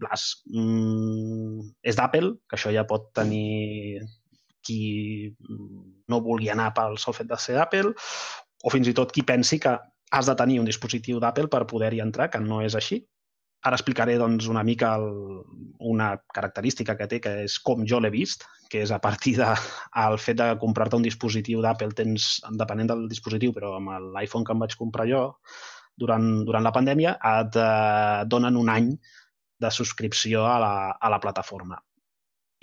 [0.00, 0.28] Plus.
[0.52, 4.00] Mm, és d'Apple, que això ja pot tenir
[4.66, 4.80] qui
[6.10, 7.92] no vulgui anar pel sol fet de ser d'Apple,
[8.64, 9.76] o fins i tot qui pensi que
[10.16, 13.02] has de tenir un dispositiu d'Apple per poder-hi entrar, que no és així.
[13.66, 15.08] Ara explicaré doncs, una mica el,
[15.92, 19.56] una característica que té, que és com jo l'he vist, que és a partir del
[19.56, 22.28] de, fet de comprar-te un dispositiu d'Apple, tens,
[22.60, 25.22] depenent del dispositiu, però amb l'iPhone que em vaig comprar jo
[25.98, 28.92] durant, durant la pandèmia, et eh, donen un any
[29.58, 31.80] de subscripció a la, a la plataforma.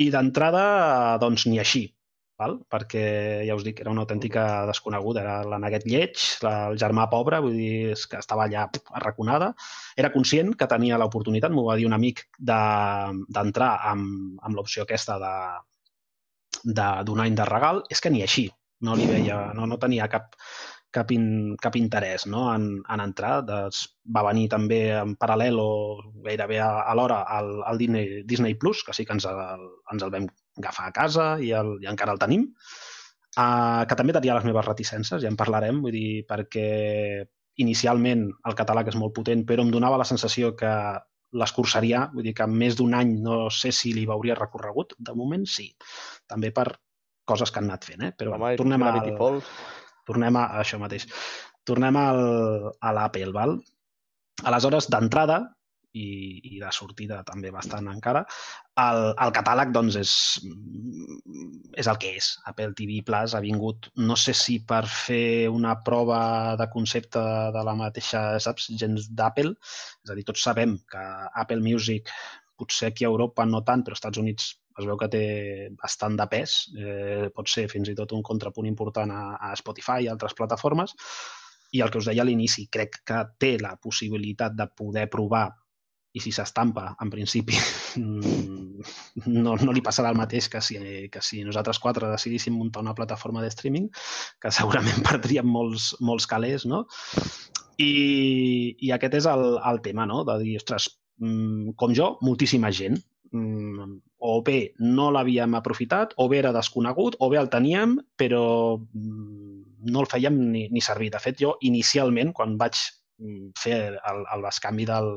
[0.04, 0.64] I d'entrada,
[1.22, 1.88] doncs, ni així,
[2.40, 2.58] val?
[2.72, 3.04] perquè
[3.48, 7.40] ja us dic, era una autèntica desconeguda, era la neguet lleig, la, el germà pobre,
[7.44, 8.66] vull dir, és que estava allà
[9.00, 9.54] arraconada.
[9.98, 14.84] Era conscient que tenia l'oportunitat, m'ho va dir un amic, de- d'entrar amb, amb l'opció
[14.88, 15.36] aquesta de
[16.64, 18.50] de- d'un any de regal, és que ni així
[18.88, 20.36] no li veia, no, no tenia cap,
[20.92, 22.46] cap, in, cap interès no?
[22.54, 23.42] en, en entrar.
[23.48, 23.82] Des,
[24.16, 25.70] va venir també en paral·lel o
[26.26, 30.04] gairebé a, a l'hora el, el Disney, Disney Plus, que sí que ens el, ens
[30.04, 30.28] el vam
[30.60, 32.48] agafar a casa i, el, i encara el tenim,
[33.38, 36.68] uh, que també tenia les meves reticències, ja en parlarem, vull dir, perquè
[37.64, 40.74] inicialment el catàleg és molt potent, però em donava la sensació que
[41.34, 45.46] l'escurçaria, vull dir que més d'un any no sé si li veuria recorregut, de moment
[45.50, 45.72] sí,
[46.30, 46.68] també per
[47.30, 48.12] coses que han anat fent, eh?
[48.18, 49.40] però Home, tornem, al,
[50.08, 51.08] tornem a això mateix.
[51.64, 52.24] Tornem al,
[52.84, 53.56] a l'Apple, val?
[54.50, 55.40] Aleshores, d'entrada,
[55.94, 58.24] i, i de sortida també bastant encara,
[58.82, 60.14] el, el catàleg doncs, és,
[61.78, 62.30] és el que és.
[62.50, 66.22] Apple TV Plus ha vingut, no sé si per fer una prova
[66.60, 67.22] de concepte
[67.54, 69.54] de la mateixa, saps, gens d'Apple,
[70.04, 71.06] és a dir, tots sabem que
[71.44, 72.10] Apple Music,
[72.58, 75.24] potser aquí a Europa no tant, però als Estats Units es veu que té
[75.78, 80.06] bastant de pes, eh, pot ser fins i tot un contrapunt important a, a Spotify
[80.06, 80.96] i altres plataformes,
[81.74, 85.48] i el que us deia a l'inici, crec que té la possibilitat de poder provar
[86.14, 87.58] i si s'estampa, en principi,
[89.46, 90.78] no, no li passarà el mateix que si,
[91.10, 93.90] que si nosaltres quatre decidíssim muntar una plataforma de streaming,
[94.42, 96.84] que segurament perdríem molts, molts calés, no?
[97.82, 97.94] I,
[98.78, 100.22] i aquest és el, el tema, no?
[100.28, 103.02] De dir, ostres, mm, com jo, moltíssima gent,
[103.34, 103.90] mm,
[104.24, 108.44] o bé no l'havíem aprofitat, o bé era desconegut, o bé el teníem, però
[108.78, 111.10] mm, no el fèiem ni, ni servir.
[111.18, 112.78] De fet, jo inicialment, quan vaig
[113.18, 115.12] mm, fer el, el bescanvi del,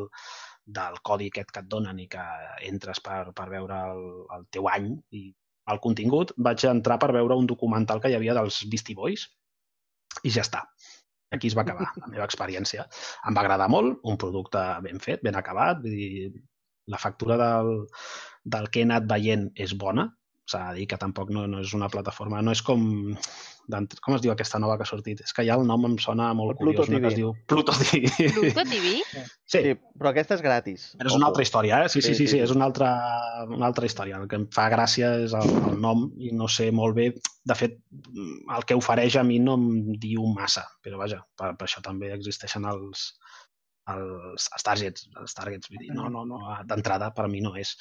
[0.66, 2.22] del codi aquest que et donen i que
[2.68, 4.04] entres per, per veure el,
[4.36, 5.28] el teu any i
[5.72, 9.26] el contingut, vaig entrar per veure un documental que hi havia dels Beastie Boys
[10.22, 10.62] i ja està.
[11.34, 12.86] Aquí es va acabar la meva experiència.
[13.26, 16.30] Em va agradar molt, un producte ben fet, ben acabat, vull dir,
[16.86, 17.72] la factura del,
[18.44, 20.06] del que he anat veient és bona,
[20.46, 22.86] s'ha de dir que tampoc no, no és una plataforma, no és com...
[23.66, 25.24] Com es diu aquesta nova que ha sortit?
[25.26, 27.00] És que ja el nom em sona molt El Pluto curiós, no?
[27.02, 27.18] que es TV.
[27.18, 28.28] diu Pluto TV.
[28.36, 28.92] Pluto TV?
[29.42, 30.84] Sí, Sí, però aquesta és gratis.
[30.94, 31.88] però és una altra història, eh?
[31.90, 32.42] Sí, sí, Sí, sí, sí, sí, sí.
[32.44, 32.92] és una altra,
[33.50, 34.20] una altra història.
[34.22, 37.08] El que em fa gràcia és el, el nom i no sé molt bé...
[37.46, 37.74] De fet,
[38.14, 39.66] el que ofereix a mi no em
[40.02, 43.08] diu massa, però vaja, per, per això també existeixen els,
[43.92, 47.54] els, els targets, els targets, vull dir, no, no, no, d'entrada per a mi no
[47.56, 47.76] és.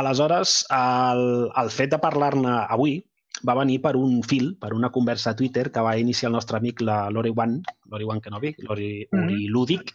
[0.00, 1.24] Aleshores, el,
[1.62, 2.98] el fet de parlar-ne avui
[3.46, 6.58] va venir per un fil, per una conversa a Twitter que va iniciar el nostre
[6.58, 9.24] amic, la Lori Wan, Lori Wan Kenobi, Lori Mhm.
[9.24, 9.94] Uri Lúdic,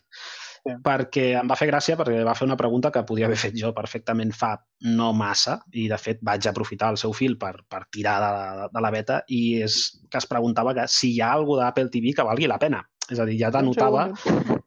[0.66, 0.72] Sí.
[0.82, 3.70] perquè em va fer gràcia perquè va fer una pregunta que podia haver fet jo
[3.72, 8.16] perfectament fa no massa i de fet vaig aprofitar el seu fil per, per tirar
[8.24, 9.76] de la, de la beta i és
[10.10, 12.82] que es preguntava que si hi ha alguna d'Apple TV que valgui la pena.
[13.12, 14.08] És a dir, ja denotava...
[14.10, 14.60] Jo en tinc un,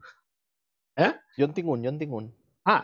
[0.98, 1.12] Eh?
[1.38, 2.28] Jo en tinc un, jo en tinc un.
[2.68, 2.82] Ah,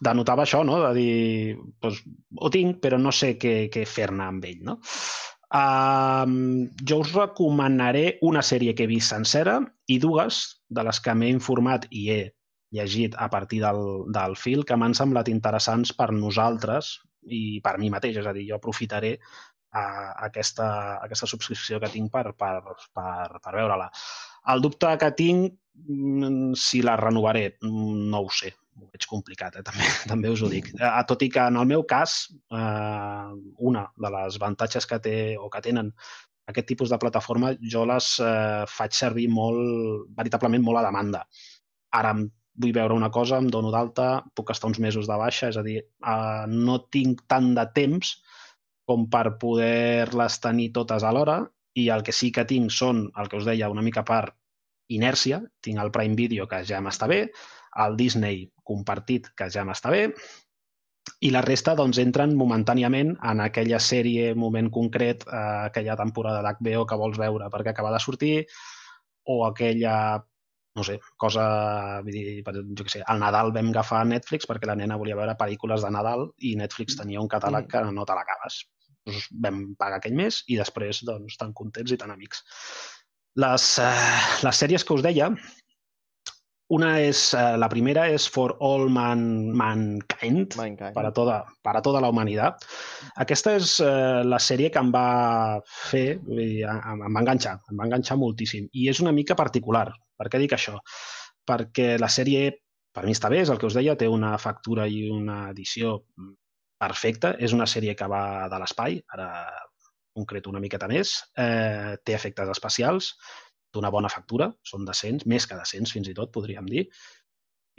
[0.00, 0.78] denotava això, no?
[0.86, 2.00] De dir, doncs,
[2.40, 4.78] ho tinc, però no sé què, què fer-ne amb ell, no?
[5.48, 11.14] Um, jo us recomanaré una sèrie que he vist sencera i dues de les que
[11.16, 12.18] m'he informat i he
[12.76, 13.80] llegit a partir del,
[14.12, 18.20] del fil que m'han semblat interessants per nosaltres i per mi mateix.
[18.20, 19.14] És a dir, jo aprofitaré
[19.76, 19.84] a
[20.28, 20.68] aquesta,
[21.04, 22.54] aquesta subscripció que tinc per, per,
[22.96, 23.88] per, per veure-la.
[24.52, 25.56] El dubte que tinc,
[26.56, 28.54] si la renovaré, mm, no ho sé.
[28.78, 29.64] Ho veig complicat, eh?
[29.68, 30.70] també, també us ho dic.
[30.78, 32.20] Eh, tot i que en el meu cas,
[32.52, 35.92] eh, una de les avantatges que té o que tenen
[36.48, 41.24] aquest tipus de plataforma, jo les eh, faig servir molt, veritablement molt a demanda.
[41.98, 45.52] Ara em vull veure una cosa, em dono d'alta, puc estar uns mesos de baixa,
[45.52, 48.16] és a dir, eh, no tinc tant de temps
[48.88, 51.42] com per poder-les tenir totes alhora
[51.76, 54.24] i el que sí que tinc són, el que us deia, una mica per
[54.88, 55.40] inèrcia.
[55.64, 57.22] Tinc el Prime Video, que ja m'està bé,
[57.84, 60.06] el Disney compartit, que ja m'està bé,
[61.24, 66.84] i la resta doncs, entren momentàniament en aquella sèrie, moment concret, eh, aquella temporada d'HBO
[66.86, 68.34] que vols veure perquè acaba de sortir,
[69.28, 69.94] o aquella
[70.78, 71.44] no sé, cosa,
[72.06, 72.42] vull dir,
[72.78, 75.90] jo què sé, al Nadal vam agafar Netflix perquè la nena volia veure pel·lícules de
[75.90, 78.60] Nadal i Netflix tenia un catàleg que no te l'acabes.
[79.08, 82.44] Doncs vam pagar aquell mes i després, doncs, tan contents i tan amics.
[83.36, 85.30] Les, eh, les sèries que us deia,
[86.68, 90.92] una és, eh, la primera és For All Man, Mankind, Mankind.
[90.92, 92.64] para toda, para toda la humanitat.
[93.16, 97.76] Aquesta és eh, la sèrie que em va fer, dir, em, em va enganxar, em
[97.80, 98.68] va enganxar moltíssim.
[98.72, 99.88] I és una mica particular.
[100.18, 100.76] Per què dic això?
[101.48, 102.50] Perquè la sèrie,
[102.92, 106.02] per mi està bé, és el que us deia, té una factura i una edició
[106.78, 107.32] perfecta.
[107.38, 109.30] És una sèrie que va de l'espai, ara
[110.18, 111.18] concreto una miqueta més.
[111.38, 113.14] Eh, té efectes especials,
[113.74, 116.88] d'una bona factura, són decents, més que decents fins i tot, podríem dir.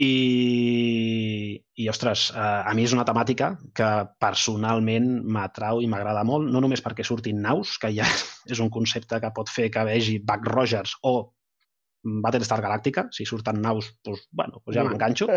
[0.00, 3.88] I, i ostres, eh, a mi és una temàtica que
[4.22, 8.08] personalment m'atrau i m'agrada molt, no només perquè surtin naus, que ja
[8.52, 11.14] és un concepte que pot fer que vegi Buck Rogers o
[12.02, 15.28] Battlestar Galàctica, si surten naus, doncs, bueno, doncs ja m'enganxo.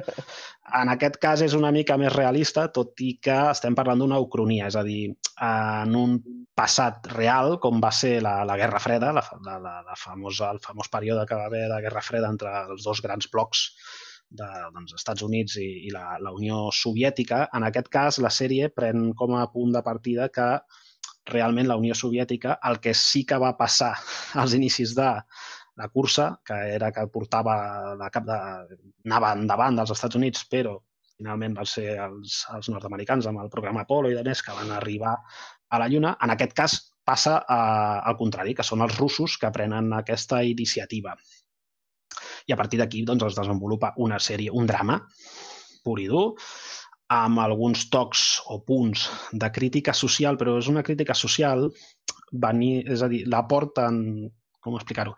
[0.79, 4.69] En aquest cas és una mica més realista, tot i que estem parlant d'una ucronia,
[4.71, 5.11] és a dir,
[5.43, 6.15] en un
[6.55, 10.61] passat real, com va ser la, la Guerra Freda, la, la, la, la famosa, el
[10.63, 13.67] famós període que va haver de Guerra Freda entre els dos grans blocs
[14.33, 17.47] de doncs, Estats Units i, i la, la Unió Soviètica.
[17.57, 20.47] En aquest cas, la sèrie pren com a punt de partida que
[21.29, 23.93] realment la Unió Soviètica, el que sí que va passar
[24.39, 25.09] als inicis de
[25.79, 27.55] la cursa, que era que portava
[27.99, 28.39] de cap de...
[29.07, 30.77] anava endavant dels Estats Units, però
[31.17, 34.71] finalment van ser els, els nord-americans amb el programa Apollo i de més que van
[34.75, 35.13] arribar
[35.69, 36.15] a la Lluna.
[36.21, 41.15] En aquest cas passa eh, al contrari, que són els russos que prenen aquesta iniciativa.
[42.47, 44.99] I a partir d'aquí doncs, es desenvolupa una sèrie, un drama
[45.83, 46.33] pur i dur,
[47.13, 51.67] amb alguns tocs o punts de crítica social, però és una crítica social,
[52.31, 53.99] venir, és a dir, la porten,
[54.63, 55.13] com explicar-ho,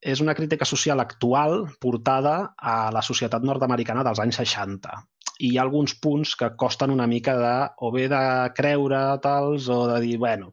[0.00, 4.94] és una crítica social actual portada a la societat nord-americana dels anys 60.
[5.38, 8.22] I hi ha alguns punts que costen una mica de, o bé de
[8.54, 10.52] creure tals, o de dir, bueno,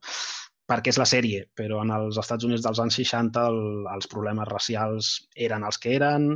[0.70, 3.60] perquè és la sèrie, però en els Estats Units dels anys 60 el,
[3.94, 5.12] els problemes racials
[5.48, 6.32] eren els que eren,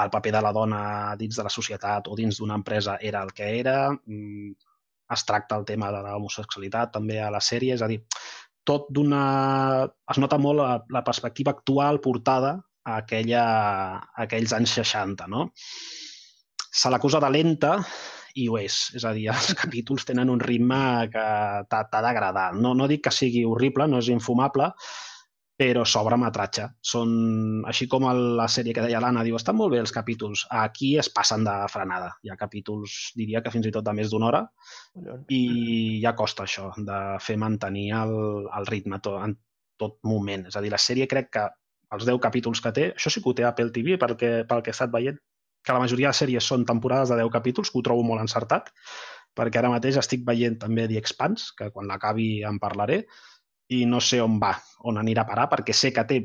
[0.00, 0.82] el paper de la dona
[1.20, 4.52] dins de la societat o dins d'una empresa era el que era, mm,
[5.14, 8.00] es tracta el tema de l'homosexualitat també a la sèrie, és a dir,
[8.70, 9.22] tot d'una...
[10.10, 13.44] Es nota molt la, la perspectiva actual portada a, aquella,
[13.98, 15.48] a aquells anys 60, no?
[16.70, 17.74] Se l'acusa de lenta
[18.38, 18.78] i ho és.
[18.96, 20.80] És a dir, els capítols tenen un ritme
[21.12, 21.26] que
[21.70, 22.50] t'ha d'agradar.
[22.58, 24.70] No, no dic que sigui horrible, no és infumable,
[25.60, 26.64] però s'obre metratge.
[26.90, 27.10] Són,
[27.68, 30.46] així com el, la sèrie que deia l'Anna, diu, estan molt bé els capítols.
[30.56, 32.14] Aquí es passen de frenada.
[32.24, 34.40] Hi ha capítols, diria que fins i tot de més d'una hora,
[35.28, 35.42] i
[36.00, 38.14] ja costa això, de fer mantenir el,
[38.56, 39.36] el ritme to, en
[39.80, 40.46] tot moment.
[40.48, 41.44] És a dir, la sèrie crec que
[41.92, 44.72] els 10 capítols que té, això sí que ho té Apple TV, perquè, pel que
[44.72, 45.18] he estat veient,
[45.60, 48.72] que la majoria de sèries són temporades de 10 capítols, que ho trobo molt encertat,
[49.36, 53.02] perquè ara mateix estic veient també The Expanse, que quan l'acabi en parlaré,
[53.70, 54.54] i no sé on va,
[54.84, 56.20] on anirà a parar, perquè sé que té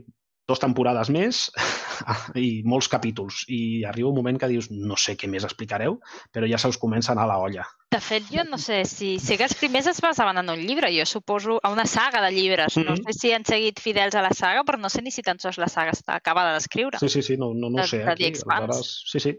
[0.47, 1.47] dues temporades més
[2.37, 3.43] i molts capítols.
[3.49, 5.95] I arriba un moment que dius, no sé què més explicareu,
[6.33, 7.63] però ja se us comença a anar a la olla.
[7.95, 9.15] De fet, jo no sé si...
[9.23, 12.31] Sé que els primers es basaven en un llibre, jo suposo, a una saga de
[12.35, 12.77] llibres.
[12.77, 12.85] Mm -hmm.
[12.85, 13.03] No Mhm.
[13.05, 15.57] sé si han seguit fidels a la saga, però no sé ni si tan sols
[15.57, 16.99] la saga està acabada d'escriure.
[16.99, 17.97] Sí, sí, sí, no, no, no De- sé.
[17.99, 19.37] de The Aquí, aleshores, sí, sí.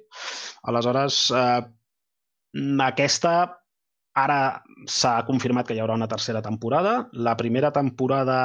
[0.62, 1.62] Aleshores, eh,
[2.80, 3.60] aquesta
[4.16, 4.40] ara
[4.88, 6.96] s'ha confirmat que hi haurà una tercera temporada.
[7.12, 8.40] La primera temporada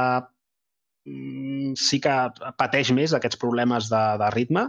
[1.07, 2.15] mm, sí que
[2.59, 4.67] pateix més aquests problemes de, de ritme,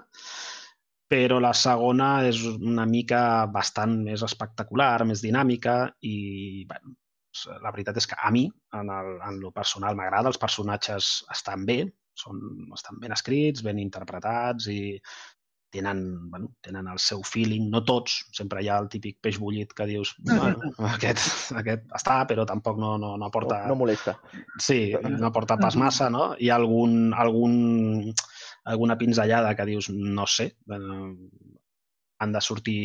[1.13, 5.77] però la segona és una mica bastant més espectacular, més dinàmica
[6.09, 6.95] i, bueno,
[7.65, 8.47] la veritat és que a mi,
[8.79, 10.31] en, el, en lo personal, m'agrada.
[10.33, 11.83] Els personatges estan bé,
[12.23, 12.41] són,
[12.77, 14.81] estan ben escrits, ben interpretats i
[15.73, 19.73] tenen, bueno, tenen el seu feeling, no tots, sempre hi ha el típic peix bullit
[19.77, 23.63] que dius, bueno, aquest, aquest està, però tampoc no, no, no aporta...
[23.65, 24.19] No, no molesta.
[24.61, 26.33] Sí, no aporta pas massa, no?
[26.39, 27.57] Hi ha algun, algun,
[28.75, 30.83] alguna pinzellada que dius, no sé, eh,
[32.23, 32.83] han de sortir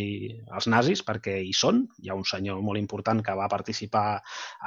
[0.47, 1.83] els nazis perquè hi són.
[2.01, 4.07] Hi ha un senyor molt important que va participar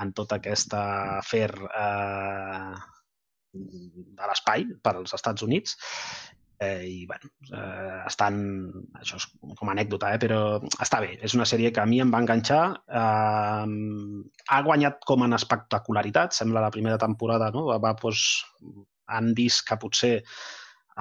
[0.04, 0.82] en tota aquesta
[1.16, 2.74] afer eh,
[3.50, 5.74] de l'espai per als Estats Units
[6.60, 8.38] eh, i bueno, eh, estan,
[9.00, 9.26] això és
[9.58, 10.40] com a anècdota, eh, però
[10.84, 12.62] està bé, és una sèrie que a mi em va enganxar,
[13.00, 13.66] eh,
[14.54, 17.66] ha guanyat com en espectacularitat, sembla la primera temporada, no?
[17.72, 18.26] Va, doncs,
[19.10, 20.12] han vist que potser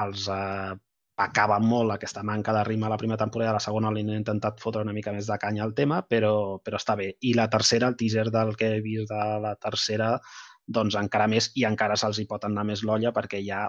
[0.04, 0.78] els eh,
[1.20, 4.14] acaba molt aquesta manca de rima a la primera temporada, a la segona li han
[4.16, 6.32] intentat fotre una mica més de canya al tema, però,
[6.64, 7.12] però està bé.
[7.28, 10.14] I la tercera, el teaser del que he vist de la tercera,
[10.66, 13.68] doncs encara més i encara se'ls hi pot anar més l'olla perquè ja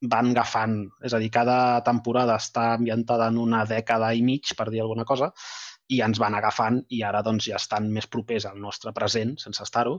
[0.00, 4.68] van agafant, és a dir, cada temporada està ambientada en una dècada i mig, per
[4.70, 5.32] dir alguna cosa,
[5.88, 9.62] i ens van agafant i ara doncs ja estan més propers al nostre present, sense
[9.64, 9.96] estar-ho,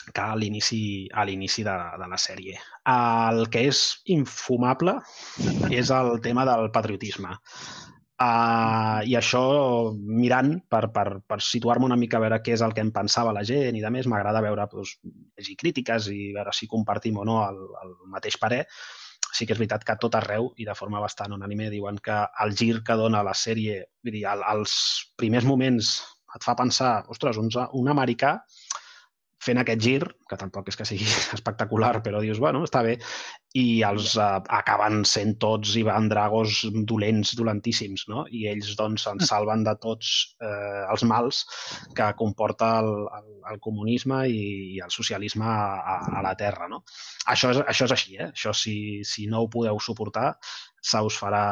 [0.00, 2.58] que a l'inici a l'inici de, de la sèrie.
[2.88, 3.80] El que és
[4.12, 4.96] infumable
[5.70, 7.36] és el tema del patriotisme.
[8.20, 9.40] Uh, I això,
[9.96, 13.32] mirant, per, per, per situar-me una mica a veure què és el que em pensava
[13.32, 14.98] la gent i de més, m'agrada veure, doncs,
[15.40, 18.66] llegir crítiques i veure si compartim o no el, el mateix parer.
[19.32, 22.52] Sí que és veritat que tot arreu, i de forma bastant unànime, diuen que el
[22.60, 24.74] gir que dona la sèrie, vull dir, el, els
[25.16, 25.94] primers moments
[26.36, 27.48] et fa pensar, ostres, un,
[27.80, 28.36] un americà
[29.40, 32.96] fent aquest gir, que tampoc és que sigui espectacular, però dius, bueno, està bé,
[33.56, 38.26] i els uh, acaben sent tots i van dragos dolents, dolentíssims, no?
[38.28, 40.12] I ells, doncs, ens salven de tots
[40.44, 41.42] eh, els mals
[41.96, 44.44] que comporta el, el, el comunisme i,
[44.76, 46.84] i el socialisme a, a la Terra, no?
[47.32, 48.30] Això és, això és així, eh?
[48.30, 48.76] Això, si,
[49.08, 50.34] si no ho podeu suportar,
[50.92, 51.44] se us farà,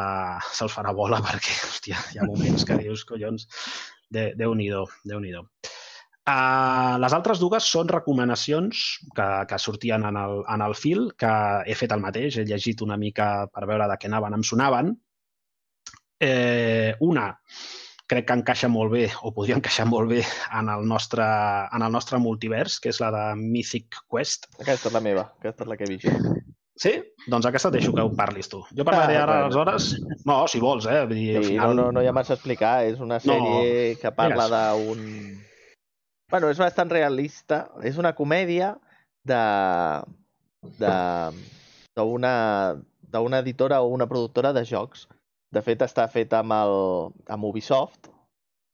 [0.53, 3.49] se us farà bola perquè, hòstia, hi ha moments que dius, collons,
[4.13, 5.49] de, Déu-n'hi-do, déu nhi déu
[6.29, 8.85] Uh, les altres dues són recomanacions
[9.17, 11.31] que, que sortien en el, en el fil, que
[11.65, 14.91] he fet el mateix, he llegit una mica per veure de què anaven, em sonaven.
[16.21, 17.31] Eh, una,
[18.11, 20.21] crec que encaixa molt bé, o podria encaixar molt bé
[20.59, 24.51] en el nostre, en el nostre multivers, que és la de Mythic Quest.
[24.59, 26.47] Aquesta és la meva, aquesta és la que he vist.
[26.79, 26.93] Sí?
[27.27, 28.67] Doncs aquesta deixo que ho parlis tu.
[28.77, 29.65] Jo parlaré ah, ara, bueno.
[29.65, 29.91] aleshores...
[30.29, 31.01] No, si vols, eh?
[31.09, 31.73] Vull dir, sí, al final...
[31.73, 32.79] no, no, no hi ha massa a explicar.
[32.87, 34.01] És una sèrie no.
[34.03, 35.07] que parla d'un
[36.31, 37.69] Bueno, és bastant realista.
[37.89, 38.75] És una comèdia
[39.25, 39.43] de
[40.79, 40.95] de
[41.97, 42.35] d'una
[43.09, 45.07] d'una editora o una productora de jocs.
[45.51, 46.75] De fet, està fet amb, el,
[47.33, 48.11] amb Ubisoft.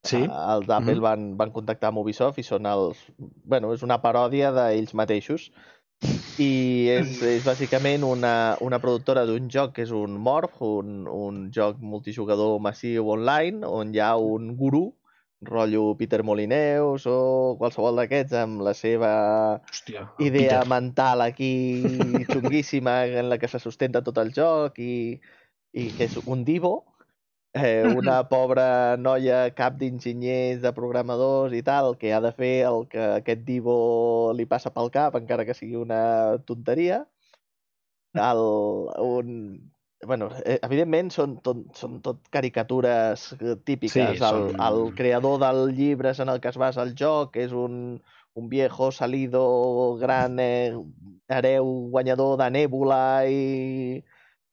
[0.04, 0.24] Sí.
[0.24, 1.02] Els d'Apple mm -hmm.
[1.06, 2.98] van, van contactar amb Ubisoft i són els...
[3.44, 5.52] Bueno, és una paròdia d'ells mateixos.
[6.38, 11.52] I és, és bàsicament una, una productora d'un joc que és un Morph, un, un
[11.52, 14.92] joc multijugador massiu online, on hi ha un gurú
[15.46, 17.18] rotllo Peter Molineus o
[17.60, 19.12] qualsevol d'aquests amb la seva
[19.60, 20.70] Hòstia, idea Peter.
[20.72, 21.52] mental aquí
[22.32, 25.20] xunguíssima en la que se sustenta tot el joc i,
[25.72, 26.74] i que és un divo,
[27.54, 32.86] eh, una pobra noia cap d'enginyers, de programadors i tal, que ha de fer el
[32.90, 33.76] que aquest divo
[34.36, 37.04] li passa pel cap, encara que sigui una tonteria.
[38.14, 38.42] El,
[39.02, 39.30] un,
[40.06, 43.94] bueno, eh, evidentment són tot, són tot caricatures eh, típiques.
[43.94, 44.50] Sí, el, són...
[44.66, 48.00] el creador del llibre en el que es basa el joc és un,
[48.34, 50.74] un viejo salido gran eh,
[51.28, 54.02] hereu guanyador de Nèbula i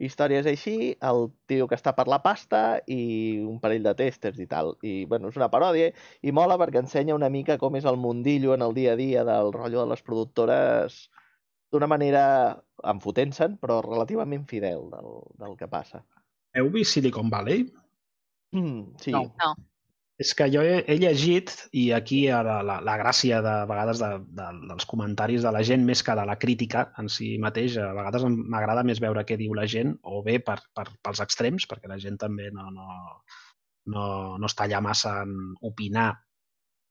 [0.02, 4.48] històries així, el tio que està per la pasta i un parell de testers i
[4.50, 4.74] tal.
[4.82, 5.92] I, bueno, és una paròdia
[6.26, 9.26] i mola perquè ensenya una mica com és el mundillo en el dia a dia
[9.28, 11.04] del rotllo de les productores
[11.72, 12.24] d'una manera
[12.92, 16.04] enfotent-se'n, però relativament fidel del, del que passa.
[16.58, 17.66] Heu vist Silicon Valley?
[18.56, 19.14] Mm, sí.
[19.16, 19.30] No.
[19.40, 19.54] no.
[20.22, 24.02] És que jo he, he llegit, i aquí la, la, la gràcia de, de vegades
[24.04, 27.80] de, de, dels comentaris de la gent més que de la crítica en si mateix,
[27.82, 31.66] a vegades m'agrada més veure què diu la gent, o bé per, per, pels extrems,
[31.72, 33.00] perquè la gent també no, no,
[33.96, 34.04] no,
[34.38, 35.34] no està allà massa en
[35.72, 36.12] opinar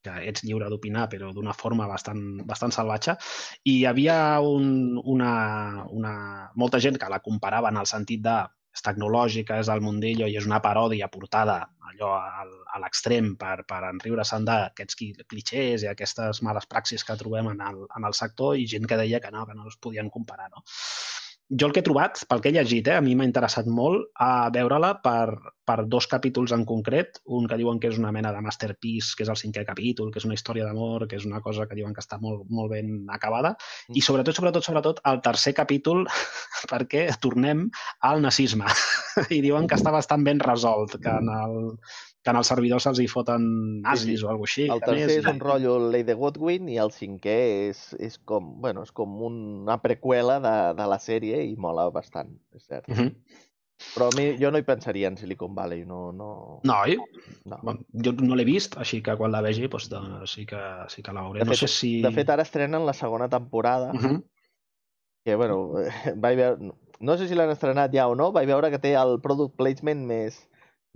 [0.04, 3.16] que ets lliure d'opinar, però d'una forma bastant, bastant salvatge.
[3.64, 5.34] I hi havia un, una,
[5.90, 6.14] una,
[6.56, 8.38] molta gent que la comparava en el sentit de
[8.70, 11.56] és tecnològica, és al mundillo i és una paròdia portada
[11.90, 14.98] allò al, a l'extrem per, per enriure-se'n d'aquests
[15.32, 19.00] clichés i aquestes males praxis que trobem en el, en el sector i gent que
[19.00, 20.50] deia que no, que no es podien comparar.
[20.54, 20.62] No?
[21.50, 24.06] Jo el que he trobat, pel que he llegit, eh, a mi m'ha interessat molt
[24.22, 25.34] a veure-la per,
[25.66, 27.18] per dos capítols en concret.
[27.26, 30.22] Un que diuen que és una mena de masterpiece, que és el cinquè capítol, que
[30.22, 33.10] és una història d'amor, que és una cosa que diuen que està molt, molt ben
[33.10, 33.56] acabada.
[33.90, 36.06] I sobretot, sobretot, sobretot, el tercer capítol,
[36.72, 37.66] perquè tornem
[38.06, 38.70] al nazisme.
[39.36, 41.58] I diuen que està bastant ben resolt, que en el,
[42.22, 43.44] que en el servidor se'ls hi foten
[43.82, 44.24] nazis Sí, sí.
[44.24, 44.66] o alguna cosa així.
[44.72, 47.36] El tercer és un rotllo Lady de Godwin i el cinquè
[47.70, 52.34] és, és com, bueno, és com una preqüela de, de la sèrie i mola bastant,
[52.54, 52.88] és cert.
[52.88, 53.14] Uh -huh.
[53.94, 56.12] Però a mi, jo no hi pensaria en Silicon Valley, no...
[56.12, 56.98] no, No, oi?
[57.46, 57.58] no.
[57.62, 61.02] Bueno, jo no l'he vist, així que quan la vegi doncs, doncs, sí, que, sí
[61.02, 61.38] que la veuré.
[61.38, 62.02] De no fet- sé si...
[62.02, 64.22] De fet, ara estrenen la segona temporada, Uh -huh.
[65.24, 65.72] que, bueno,
[66.16, 66.72] vaig veure...
[67.00, 70.04] No sé si l'han estrenat ja o no, vaig veure que té el product placement
[70.06, 70.46] més,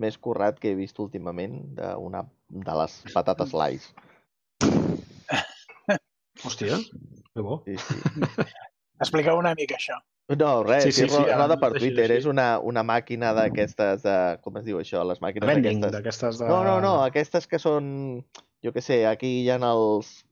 [0.00, 3.92] més currat que he vist últimament d'una de les patates lice.
[6.44, 6.78] Hòstia,
[7.34, 7.62] que bo.
[7.66, 7.94] Sí, sí.
[9.04, 9.96] Expliqueu una mica això.
[10.40, 12.06] No, res, Sí, sí, sí, sí, sí, roda per Twitter.
[12.14, 14.14] És una, una màquina d'aquestes, de...
[14.44, 15.02] com es diu això?
[15.04, 15.92] Les màquines d'aquestes...
[15.92, 16.48] d'aquestes de...
[16.48, 18.22] No, no, no, aquestes que són...
[18.64, 20.22] Jo què sé, aquí hi ha els...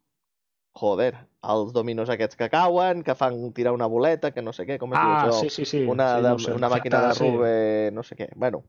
[0.81, 1.11] Joder,
[1.45, 4.95] els dominos aquests que cauen, que fan tirar una boleta, que no sé què, com
[4.95, 5.41] es diu Ah, això?
[5.43, 5.83] sí, sí, sí.
[5.85, 7.27] una, sí, no sé, una màquina de sí.
[7.29, 7.51] rube,
[7.93, 8.31] no sé què.
[8.41, 8.63] Bueno,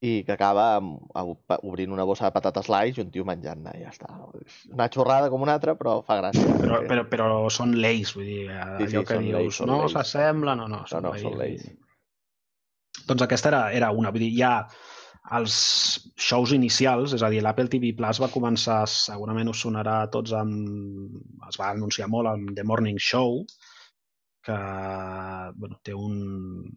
[0.00, 3.74] i que acaba amb, amb, obrint una bossa de patates lice i un tio menjant-ne,
[3.82, 4.08] ja està.
[4.40, 6.54] És una xorrada com una altra, però fa gràcia.
[6.56, 9.58] Però, perquè- però, però són lleis, vull dir, eh, Sí, sí, allò que són dius,
[9.60, 11.68] són no s'assembla, no, no, No, no, són lleis.
[13.06, 14.54] Doncs aquesta era, era una, vull dir, ja
[15.36, 15.54] els
[16.16, 20.32] shows inicials, és a dir, l'Apple TV Plus va començar, segurament us sonarà a tots
[20.32, 21.12] amb...
[21.48, 23.44] es va anunciar molt amb The Morning Show,
[24.46, 24.56] que
[25.60, 26.72] bueno, té un...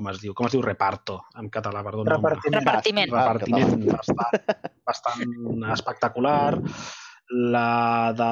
[0.00, 0.32] com es diu?
[0.36, 2.06] Com es diu reparto en català, perdó?
[2.06, 2.62] no, Repartiment.
[2.64, 3.12] Repartiment.
[3.12, 4.56] Ah, repartiment bastant,
[4.88, 6.58] bastant espectacular.
[7.30, 8.28] La de,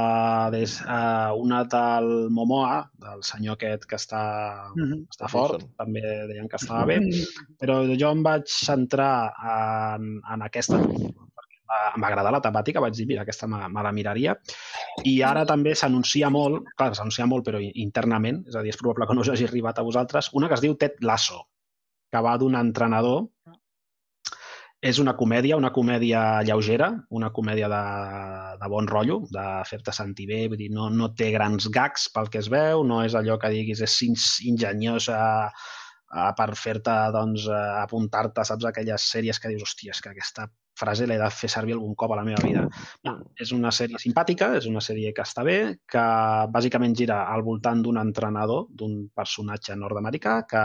[0.57, 4.23] des, uh, una del Momoa, del senyor aquest que està,
[4.75, 5.05] Mhm.
[5.15, 5.75] està fort, Jason.
[5.79, 6.97] també deien que estava bé,
[7.61, 10.81] però jo em vaig centrar en, en aquesta
[11.95, 14.35] em va agradar la temàtica, vaig dir, mira, aquesta me, me la miraria.
[15.05, 19.07] I ara també s'anuncia molt, clar, s'anuncia molt, però internament, és a dir, és probable
[19.07, 21.45] que no us hagi arribat a vosaltres, una que es diu Ted Lasso,
[22.13, 23.27] que va d'un entrenador.
[24.89, 27.81] És una comèdia, una comèdia lleugera, una comèdia de,
[28.61, 32.31] de bon rotllo, de fer-te sentir bé, vull dir, no, no té grans gags pel
[32.31, 37.49] que es veu, no és allò que diguis és enginyosa eh, per fer-te, doncs,
[37.83, 40.47] apuntar-te, saps, aquelles sèries que dius, hòstia, és que aquesta
[40.79, 42.65] frase l'he de fer servir algun cop a la meva vida.
[43.07, 45.59] No, és una sèrie simpàtica, és una sèrie que està bé,
[45.91, 46.05] que
[46.55, 50.65] bàsicament gira al voltant d'un entrenador, d'un personatge nord-americà que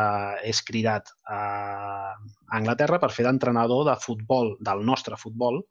[0.54, 1.42] és cridat a
[2.54, 5.64] Anglaterra per fer d'entrenador de futbol, del nostre futbol,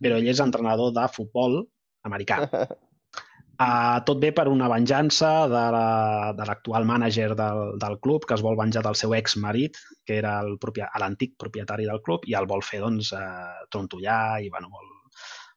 [0.00, 1.62] però ell és entrenador de futbol
[2.08, 2.42] americà.
[3.54, 8.34] Uh, tot ve per una venjança de la- de l'actual mànager del, del club que
[8.34, 10.40] es vol venjar del seu ex-marit, que era
[10.98, 14.90] l'antic propietari del club, i el vol fer doncs, uh, trontollar i bueno, vol,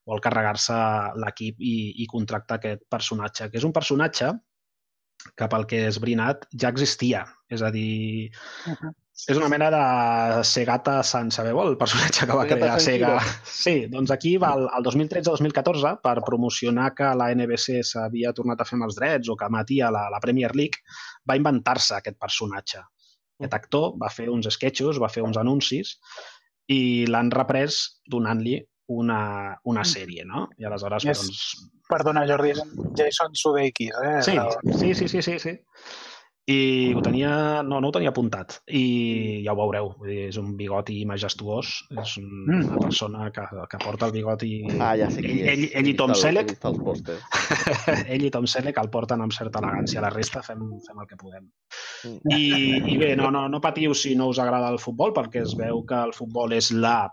[0.06, 0.78] vol carregar-se
[1.24, 4.30] l'equip i, i contractar aquest personatge, que és un personatge
[5.36, 7.25] que pel que és brinat ja existia.
[7.49, 8.30] És a dir,
[8.67, 8.91] Mhm.
[9.30, 13.19] és una mena de Segata San, sabeu el personatge que va Segata crear Sega?
[13.43, 18.65] Sí, doncs aquí va el, el 2013-2014 per promocionar que la NBC s'havia tornat a
[18.65, 20.84] fer amb els drets o que matia la, la Premier League,
[21.28, 22.84] va inventar-se aquest personatge.
[23.39, 25.97] Aquest actor va fer uns sketchos, va fer uns anuncis
[26.67, 30.48] i l'han reprès donant-li una, una sèrie, no?
[30.58, 31.24] I aleshores, Yes.
[31.24, 32.62] doncs, Perdona, Jordi, és
[33.00, 34.22] Jason Sudeikis, eh?
[34.22, 34.36] Sí,
[34.80, 35.54] sí, sí, sí, sí, sí.
[36.48, 37.62] I ho tenia...
[37.64, 38.54] No, no ho tenia apuntat.
[38.72, 39.90] I ja ho veureu.
[40.00, 41.74] Vull dir, és un bigoti majestuós.
[41.92, 42.62] És Mm.
[42.70, 44.52] una persona que, que porta el bigoti...
[44.80, 45.50] Ah, ja sé qui ell, és.
[45.50, 46.54] ell, ell i Tom el- Selleck.
[48.08, 50.02] Ell i Tom Selleck el porten amb certa elegància.
[50.04, 51.50] La resta fem, fem el que podem.
[52.08, 52.32] Mm.
[52.32, 52.42] I,
[52.94, 55.84] i bé, no, no, no patiu si no us agrada el futbol, perquè es veu
[55.88, 57.10] que el futbol és la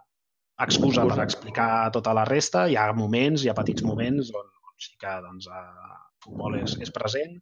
[0.62, 2.66] excusa per explicar tota la resta.
[2.70, 5.78] Hi ha moments, hi ha petits moments on, on sí que doncs, el
[6.24, 7.38] futbol és, és present,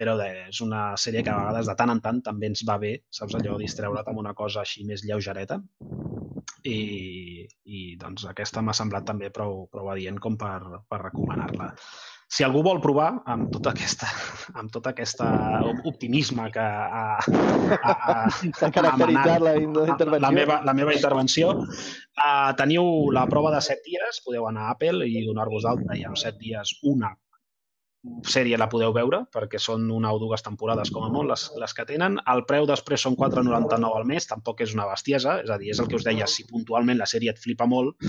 [0.00, 2.78] però de, és una sèrie que a vegades de tant en tant també ens va
[2.82, 5.60] bé, saps allò, distreure't amb una cosa així més lleugereta.
[6.64, 11.74] I, i doncs aquesta m'ha semblat també prou, prou adient com per, per recomanar-la.
[12.34, 14.08] Si algú vol provar amb tota aquesta,
[14.60, 15.26] amb tota aquesta
[15.86, 20.22] optimisme que ha, ha, ha, caracteritzat la, la intervenció.
[20.24, 21.52] la, meva, la meva intervenció.
[22.18, 26.02] Uh, teniu la prova de 7 dies, podeu anar a Apple i donar-vos d'alta i
[26.08, 27.14] en 7 dies una
[28.28, 31.74] sèrie la podeu veure, perquè són una o dues temporades com a molt les, les
[31.76, 32.18] que tenen.
[32.34, 35.80] El preu després són 4,99 al mes, tampoc és una bestiesa, és a dir, és
[35.80, 38.04] el que us deia, si puntualment la sèrie et flipa molt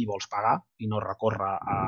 [0.00, 1.80] i vols pagar i no recórrer a,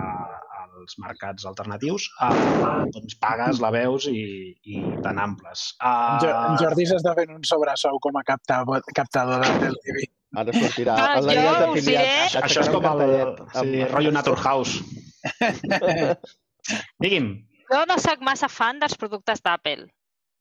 [0.80, 5.74] als mercats alternatius, uh, doncs pagues, la veus i, i tan amples.
[6.22, 10.06] Jo- en Uh, Jordi s'està fent un sobressou com a captador, captador de TV.
[10.34, 11.84] Ara sortirà Ah, el jo d'afiliat.
[11.84, 14.78] diré- això és com el, cartellet sí, rotllo Naturhaus.
[17.02, 17.26] Digui'm,
[17.72, 19.86] Jo no sóc massa fan dels productes d'Apple.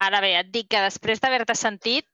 [0.04, 2.06] Ara bé, et dic que després d'haver-te sentit,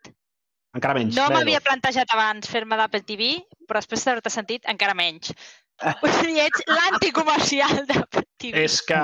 [0.76, 1.16] encara menys.
[1.16, 3.30] no m'havia plantejat abans fer-me d'Apple TV,
[3.68, 5.32] però després d'haver-te sentit, encara menys.
[5.78, 8.64] O sigui, ets l'anticomercial d'Apple TV.
[8.66, 9.02] És que,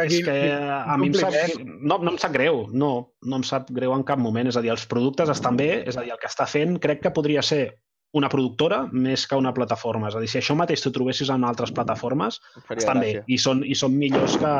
[0.00, 2.92] és que a mi em sap, no, no em sap greu, no,
[3.24, 4.48] no em sap greu en cap moment.
[4.48, 7.04] És a dir, els productes estan bé, és a dir, el que està fent crec
[7.04, 7.66] que podria ser
[8.16, 10.08] una productora més que una plataforma.
[10.08, 12.38] És a dir, si això mateix t'ho trobessis en altres plataformes,
[12.72, 14.52] estan bé i són, i són millors que,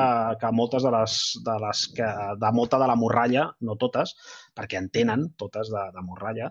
[0.43, 1.15] que moltes de les,
[1.47, 2.11] de les que,
[2.43, 4.13] de molta de la morralla, no totes,
[4.57, 6.51] perquè en tenen totes de, de morralla,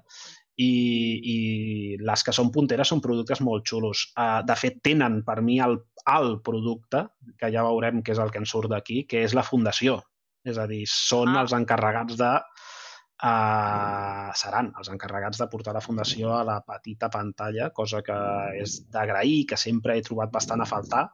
[0.58, 0.72] i,
[1.34, 1.38] i
[2.00, 4.10] les que són punteres són productes molt xulos.
[4.16, 5.80] Uh, de fet, tenen per mi el,
[6.16, 7.06] el producte,
[7.40, 10.00] que ja veurem què és el que ens surt d'aquí, que és la fundació.
[10.46, 11.42] És a dir, són Ah.
[11.42, 12.32] els encarregats de
[13.24, 18.18] uh, seran els encarregats de portar la fundació a la petita pantalla, cosa que
[18.62, 21.10] és d'agrair, que sempre he trobat bastant a faltar,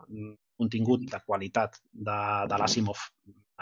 [0.58, 3.00] contingut de qualitat de, de l'Asimov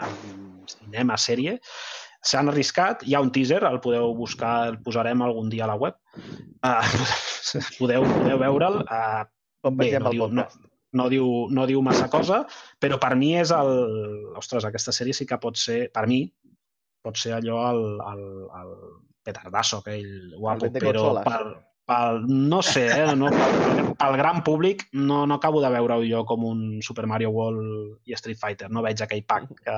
[0.00, 1.58] en cinema, sèrie.
[2.26, 5.78] S'han arriscat, hi ha un teaser, el podeu buscar, el posarem algun dia a la
[5.80, 5.96] web.
[6.60, 6.82] Uh,
[7.80, 8.82] podeu, podeu veure'l.
[8.84, 9.28] Uh,
[9.60, 10.44] Com Bé, no el diu, no,
[10.96, 12.44] no, diu, no diu massa cosa,
[12.80, 13.72] però per mi és el...
[14.40, 16.22] Ostres, aquesta sèrie sí que pot ser, per mi,
[17.04, 18.22] pot ser allò el, el,
[18.60, 18.72] el
[19.26, 21.28] petardasso aquell guapo, vende però consoles.
[21.28, 21.52] pel,
[21.90, 26.22] pel, no sé, eh, no, pel, pel gran públic no, no acabo de veure-ho jo
[26.28, 28.70] com un Super Mario World i Street Fighter.
[28.70, 29.76] No veig aquell pack que,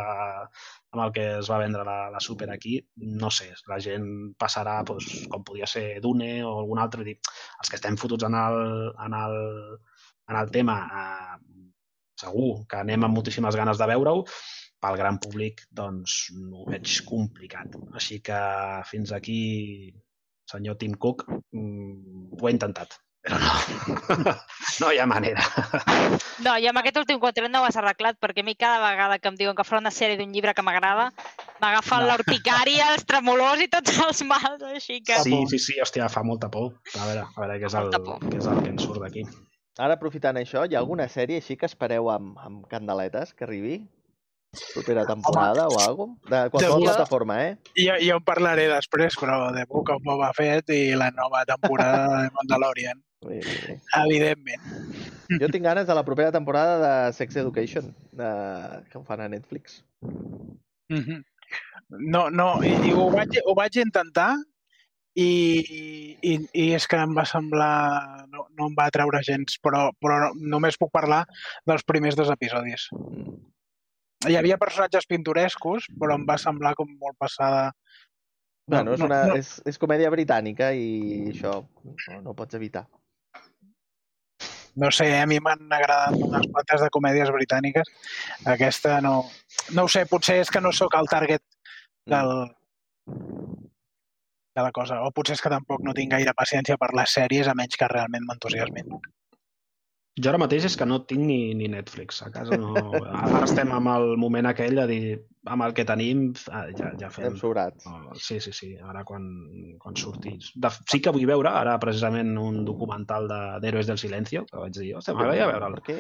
[0.93, 2.77] amb el que es va vendre la, la Super aquí.
[3.23, 4.07] No sé, la gent
[4.39, 7.07] passarà doncs, com podia ser Dune o algun altre.
[7.09, 7.17] Dir,
[7.59, 8.61] els que estem fotuts en el,
[9.07, 9.39] en el,
[10.31, 11.69] en el tema, eh,
[12.23, 14.27] segur que anem amb moltíssimes ganes de veure-ho,
[14.83, 17.77] pel gran públic doncs ho veig complicat.
[17.97, 18.39] Així que
[18.91, 19.43] fins aquí,
[20.51, 23.53] senyor Tim Cook, mm, ho he intentat, però no,
[24.83, 25.45] no hi ha manera.
[26.43, 29.21] No, i amb aquest últim quadret no ho has arreglat, perquè a mi cada vegada
[29.23, 31.13] que em diuen que farà una sèrie d'un llibre que m'agrada,
[31.63, 32.11] m'agafen No.
[32.11, 35.21] l'urticària, els tremolors i tots els mals, així que...
[35.23, 36.73] Sí, sí, sí, hòstia, fa molta por.
[36.99, 39.23] A veure, a veure què és el, què és el que ens surt d'aquí.
[39.79, 43.79] Ara, aprofitant això, hi ha alguna sèrie així que espereu amb, amb candeletes que arribi?
[44.75, 46.45] Propera temporada o alguna cosa?
[46.45, 47.57] De qualsevol Jo- plataforma, eh?
[47.75, 52.21] Jo, jo en parlaré després, però de Book of Boba Fett i la nova temporada
[52.23, 53.79] de Mandalorian, bé, bé.
[54.05, 54.61] evidentment.
[55.41, 56.77] Jo tinc ganes de la propera temporada
[57.07, 58.29] de Sex Education, de...
[58.91, 59.83] que ho fan a Netflix.
[60.03, 61.23] Mhm.
[62.13, 64.35] No, no, i, i ho, vaig, ho vaig intentar
[65.17, 65.31] i,
[66.21, 68.27] i, i és que em va semblar...
[68.29, 71.23] No, no em va treure gens, però, però no, només puc parlar
[71.69, 72.91] dels primers dos episodis.
[72.93, 73.41] Mm.
[74.29, 77.71] Hi havia personatges pintorescos, però em va semblar com molt passada...
[78.71, 79.37] No, Bueno, és, no, una, no.
[79.41, 82.85] és, és comèdia britànica i això no, no pots evitar.
[84.79, 87.91] No sé, a mi m'han agradat unes quantes de comèdies britàniques.
[88.55, 89.17] Aquesta no...
[89.75, 91.43] No ho sé, potser és que no sóc el target
[92.09, 92.31] del,
[94.55, 95.03] de la cosa.
[95.03, 97.91] O potser és que tampoc no tinc gaire paciència per les sèries, a menys que
[97.91, 98.95] realment m'entusiasmin.
[100.21, 102.57] Jo ara mateix és que no tinc ni, ni Netflix a casa.
[102.61, 102.83] No.
[103.09, 105.05] Ara estem amb el moment aquell de dir,
[105.49, 107.31] amb el que tenim, ah, ja, ja fem.
[107.31, 107.87] Estem sobrats.
[107.89, 109.25] Oh, sí, sí, sí, ara quan,
[109.81, 110.35] quan surti.
[110.61, 114.77] De, sí que vull veure ara precisament un documental de- d'Héroes del Silencio, que vaig
[114.77, 115.79] dir, ostres, m'agradaria veure'l.
[115.81, 115.99] Per què?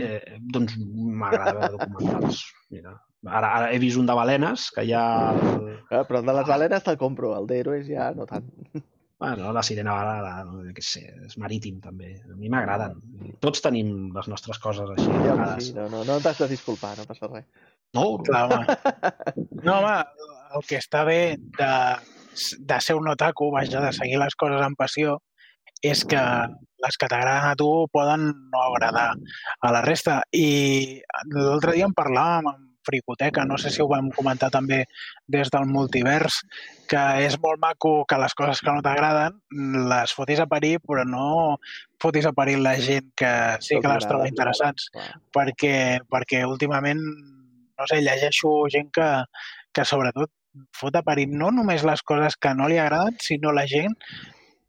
[0.00, 2.40] Eh, doncs m'agrada veure documentals.
[2.72, 2.96] Mira,
[3.28, 5.04] ara, ara he vist un de balenes, que ja...
[5.52, 8.48] El, Ah, però el de les balenes te'l compro, el d'Héroes ja no tant.
[9.18, 12.14] Bueno, la sirena balada, no, què sé, és marítim també.
[12.26, 12.98] A mi m'agraden.
[13.44, 15.06] Tots tenim les nostres coses així.
[15.68, 17.46] sí, no, no, no t'has de disculpar, no passa res.
[17.94, 18.66] No, Clar, home.
[19.64, 19.94] No, home,
[20.56, 21.70] el que està bé de,
[22.58, 25.18] de ser un otaku, vaja, de seguir les coses amb passió,
[25.84, 26.20] és que
[26.84, 30.20] les que t'agraden a tu poden no agradar a la resta.
[30.36, 31.00] I
[31.32, 34.84] l'altre dia en parlàvem amb Fricoteca, no sé si ho vam comentar també
[35.30, 36.40] des del multivers,
[36.90, 39.40] que és molt maco que les coses que no t'agraden
[39.90, 41.26] les fotis a parir, però no
[42.02, 43.32] fotis a parir la gent que
[43.64, 44.90] sí que les troba interessants.
[45.34, 49.10] perquè, perquè últimament, no sé, llegeixo gent que,
[49.74, 50.30] que sobretot
[50.76, 53.96] fot a parir no només les coses que no li agraden, sinó la gent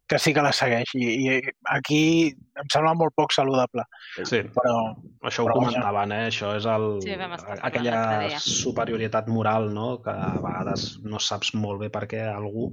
[0.06, 0.92] que sí que la segueix.
[0.94, 1.40] I, i
[1.74, 2.00] aquí
[2.30, 3.82] em sembla molt poc saludable.
[4.22, 4.76] Sí, Però,
[5.26, 6.26] això ho Però comentaven, eh?
[6.30, 7.16] Això és el, Sí,
[7.66, 12.68] aquella superioritat moral, no?, que a vegades no saps molt bé per què algú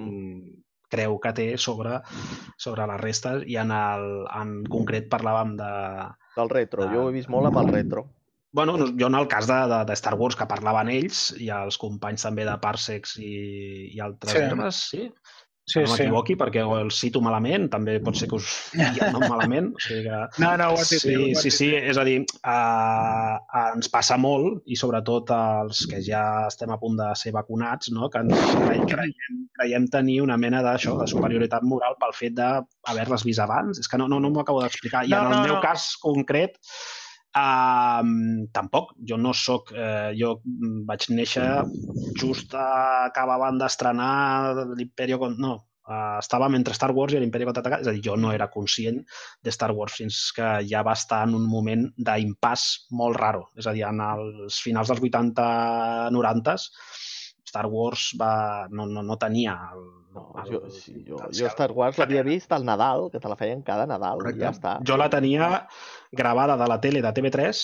[0.00, 0.56] mm,
[0.90, 2.00] creu que té sobre,
[2.58, 4.08] sobre la resta i en, el,
[4.40, 5.74] en concret parlàvem de,
[6.36, 6.88] Del retro.
[6.90, 8.06] Jo ho he vist molt amb el retro.
[8.52, 11.52] Bueno, no- jo en el cas de, de, de Star Wars que parlaven ells i
[11.54, 13.30] els companys també de Parsecs i,
[13.94, 14.40] i altres Sí.
[14.42, 15.04] herbes, sí?
[15.70, 15.92] Sí, no sí.
[16.02, 19.70] m'equivoqui perquè o el cito malament, també pot ser que us digui el nom malament.
[19.76, 20.20] O sigui que...
[20.42, 23.36] No, no, ho has dit Sí, sí, sí, és a dir, uh,
[23.74, 28.08] ens passa molt, i sobretot els que ja estem a punt de ser vacunats, no?
[28.12, 33.24] que ens cre- creiem, creiem tenir una mena d'això, de superioritat moral pel fet d'haver-les
[33.26, 33.80] vist abans.
[33.80, 35.04] És que no, no, no m'ho acabo d'explicar.
[35.06, 35.62] I No, en el no, meu no.
[35.64, 36.58] cas concret,
[37.30, 39.70] Um, tampoc, jo no sóc...
[39.70, 41.46] Eh, jo mm, vaig néixer
[42.18, 45.20] just acabaven d'estrenar l'Imperio...
[45.38, 45.52] No,
[45.86, 48.98] uh, estàvem entre Star Wars i l'Imperi contraatacat, és a dir, jo no era conscient
[49.44, 52.66] de Star Wars fins que ja va estar en un moment d'impàs
[52.98, 53.46] molt raro.
[53.58, 56.58] És a dir, en els finals dels 80-90
[57.50, 58.32] Star Wars va,
[58.70, 61.50] no, no, no tenia el, No, el, jo, sí, jo, jo potencial.
[61.52, 64.40] Star Wars l'havia vist al Nadal, que te la feien cada Nadal, Correcte.
[64.40, 64.72] i ja està.
[64.86, 65.50] Jo la tenia
[66.10, 67.60] gravada de la tele de TV3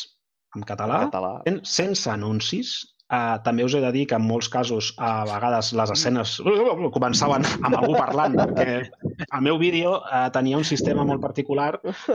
[0.55, 1.32] en català, En català.
[1.49, 2.76] sen- sense anuncis.
[3.07, 6.37] Uh, també us he de dir que en molts casos a vegades les escenes
[6.97, 11.68] començaven amb algú parlant perquè el meu vídeo uh, tenia un sistema molt particular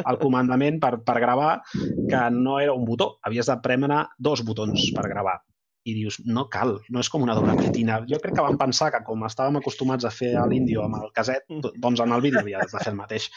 [0.04, 4.90] al comandament per, per gravar que no era un botó, havies de premenar dos botons
[4.96, 5.38] per gravar
[5.84, 8.00] i dius, no cal, no és com una doble plitina.
[8.10, 11.10] Jo crec que vam pensar que com estàvem acostumats a fer a l'índio amb el
[11.16, 13.30] caset, doncs en el vídeo havies de fer el mateix.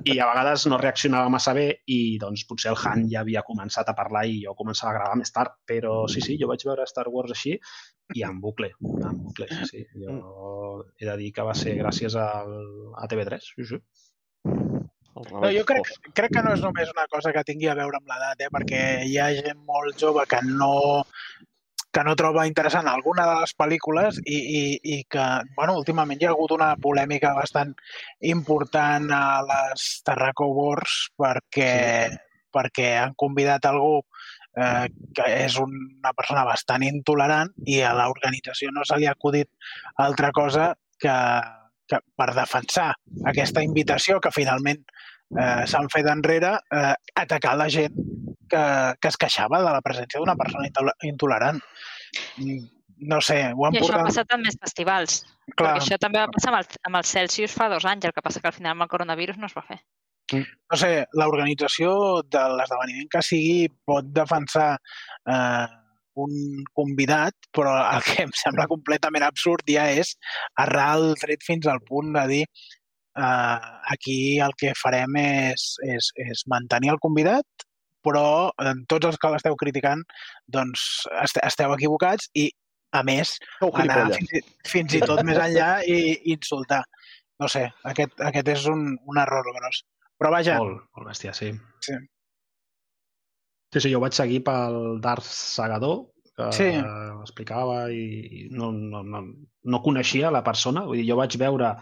[0.00, 3.90] I a vegades no reaccionava massa bé i doncs potser el Han ja havia començat
[3.92, 5.58] a parlar i jo començava a gravar més tard.
[5.68, 7.58] Però sí, sí, jo vaig veure Star Wars així
[8.16, 9.84] i en bucle, en bucle, sí, sí.
[10.00, 12.56] Jo he de dir que va ser gràcies al,
[12.96, 13.80] a TV3, sí, sí.
[15.12, 18.08] No, jo crec, crec que no és només una cosa que tingui a veure amb
[18.08, 18.50] l'edat, eh?
[18.52, 21.04] perquè hi ha gent molt jove que no
[21.92, 24.62] que no troba interessant alguna de les pel·lícules i, i,
[24.94, 25.24] i que,
[25.56, 27.74] bueno, últimament hi ha hagut una polèmica bastant
[28.32, 31.72] important a les Tarraco Wars perquè,
[32.54, 33.98] perquè han convidat algú
[34.56, 34.86] eh,
[35.16, 39.50] que és una persona bastant intolerant i a l'organització no se li ha acudit
[40.06, 41.16] altra cosa que,
[41.88, 42.92] que per defensar
[43.28, 46.94] aquesta invitació que finalment eh, s'han fet enrere, eh,
[47.26, 48.00] atacar la gent
[48.52, 48.62] que,
[49.00, 51.60] que es queixava de la presència d'una persona intol- intolerant.
[52.38, 52.62] Mm,
[53.02, 54.08] No sé, ho han I això ha portat...
[54.12, 55.14] passat amb més festivals.
[55.56, 58.12] Clar, Perquè això també va passar amb el, amb el Celsius fa dos anys, el
[58.14, 59.78] que passa que al final amb el coronavirus no es va fer.
[60.38, 61.90] no sé, l'organització
[62.30, 64.68] de l'esdeveniment que sigui pot defensar
[65.34, 65.66] eh,
[66.26, 70.14] un convidat, però el que em sembla completament absurd ja és
[70.62, 73.58] errar el tret fins al punt de dir eh,
[73.96, 77.66] aquí el que farem és, és, és mantenir el convidat,
[78.04, 80.02] però eh, tots els que l'esteu criticant
[80.46, 82.48] doncs est esteu equivocats i,
[82.92, 86.82] a més, Sou anar fins, i- fins i tot més enllà i, i insultar.
[87.40, 89.82] No sé, aquest, aquest és un, un error gros.
[90.20, 91.48] Però vaja, Molt, molt bèstia, sí.
[91.82, 91.94] Sí.
[93.72, 96.02] Sí, sí, jo vaig seguir pel Darth Sagador,
[96.36, 96.68] que Sí.
[97.22, 99.22] explicava i no, no, no,
[99.64, 100.84] no coneixia la persona.
[100.88, 101.72] Vull dir, jo vaig veure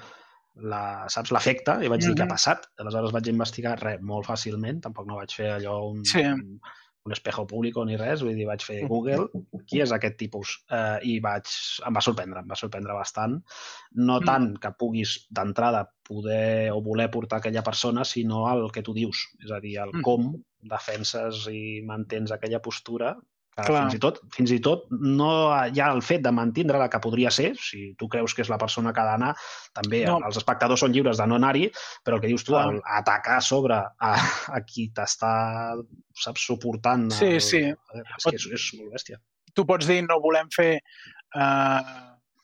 [0.63, 2.67] la, saps, l'efecte i vaig dir què ha passat.
[2.79, 6.21] Aleshores vaig investigar res molt fàcilment, tampoc no vaig fer allò un, Sí.
[6.23, 6.61] un,
[7.07, 9.29] un espejo públic ni res, vull dir, vaig fer Google,
[9.67, 10.59] qui és aquest tipus?
[10.71, 11.49] Eh, I vaig,
[11.87, 13.39] em va sorprendre, em va sorprendre bastant.
[13.95, 14.25] No Mm.
[14.27, 19.29] tant que puguis d'entrada poder o voler portar aquella persona, sinó el que tu dius,
[19.43, 20.03] és a dir, el Mm.
[20.03, 23.17] com defenses i mantens aquella postura
[23.61, 23.83] que Clar.
[23.85, 25.31] fins i tot, fins i tot no
[25.71, 28.59] hi ha el fet de mantindre-la que podria ser, si tu creus que és la
[28.59, 29.35] persona que ha d'anar,
[29.77, 30.19] també No.
[30.27, 31.71] els espectadors són lliures de no anar-hi,
[32.05, 34.13] però el que dius tu, el, atacar a sobre a,
[34.57, 35.33] a qui t'està,
[36.15, 37.11] saps, suportant...
[37.13, 37.63] Sí, el, sí.
[37.71, 39.21] És que és, és molt bèstia.
[39.55, 41.81] tu pots dir no volem fer eh,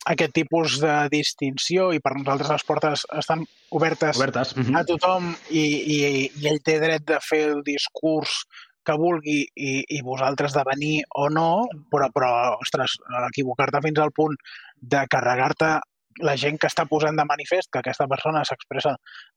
[0.07, 3.43] aquest tipus de distinció i per nosaltres les portes estan
[3.75, 4.55] obertes Obertes.
[4.57, 4.77] Mhm.
[4.79, 5.65] a tothom i,
[5.97, 5.97] i,
[6.41, 8.45] i ell té dret de fer el discurs
[8.87, 14.15] que vulgui i, i vosaltres de venir o no, però, però ostres, equivocar-te fins al
[14.17, 14.37] punt
[14.81, 15.77] de carregar-te
[16.25, 18.95] la gent que està posant de manifest que aquesta persona s'expressa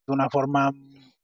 [0.07, 0.69] d'una forma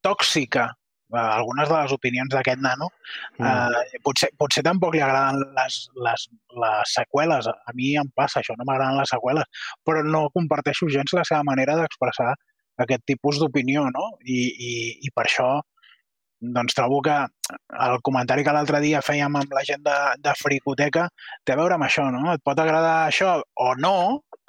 [0.03, 0.73] tòxica
[1.15, 2.89] algunes de les opinions d'aquest nano,
[3.38, 3.45] Mm.
[3.45, 6.30] eh, potser, potser tampoc li agraden les, les,
[6.63, 7.47] les seqüeles.
[7.47, 9.45] A mi em passa això, no m'agraden les seqüeles,
[9.86, 12.34] però no comparteixo gens la seva manera d'expressar
[12.78, 14.17] aquest tipus d'opinió, no?
[14.26, 14.71] I, i,
[15.05, 15.61] I per això
[16.40, 17.16] doncs trobo que
[17.88, 21.08] el comentari que l'altre dia fèiem amb la gent de, de Fricoteca
[21.44, 22.28] té a veure amb això, no?
[22.34, 23.96] Et pot agradar això o no,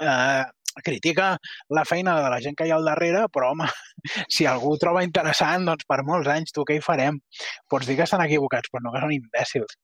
[0.03, 0.45] eh,
[0.85, 1.37] critica
[1.69, 3.69] la feina de la gent que hi ha al darrere, però, home,
[4.35, 7.21] si algú ho troba interessant, doncs per molts anys, tu què hi farem?
[7.71, 9.79] Pots dir que estan equivocats, però no que són imbècils.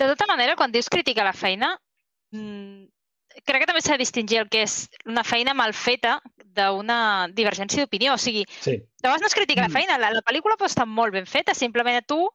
[0.00, 1.74] De tota manera, quan dius criticar la feina,
[2.32, 2.86] mm,
[3.44, 7.82] crec que també s'ha de distingir el que és una feina mal feta d'una divergència
[7.84, 8.14] d'opinió.
[8.14, 8.72] O sigui, Sí.
[8.78, 9.72] de vegades no es critica la Mm.
[9.72, 12.28] feina, la, la pel·lícula pot estar molt ben feta, simplement a tu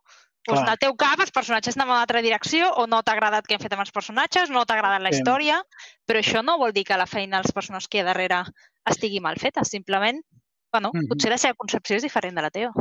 [0.48, 3.14] doncs, en el teu cap els personatges anem en una altra direcció o no t'ha
[3.14, 5.18] agradat què han fet amb els personatges, no t'ha agradat la Sí.
[5.18, 5.64] història,
[6.06, 8.43] però això no vol dir que la feina dels persones que hi ha darrere
[8.86, 10.22] estigui mal feta, simplement,
[10.72, 11.08] bueno, Mhm.
[11.10, 12.74] potser la seva concepció és diferent de la teva.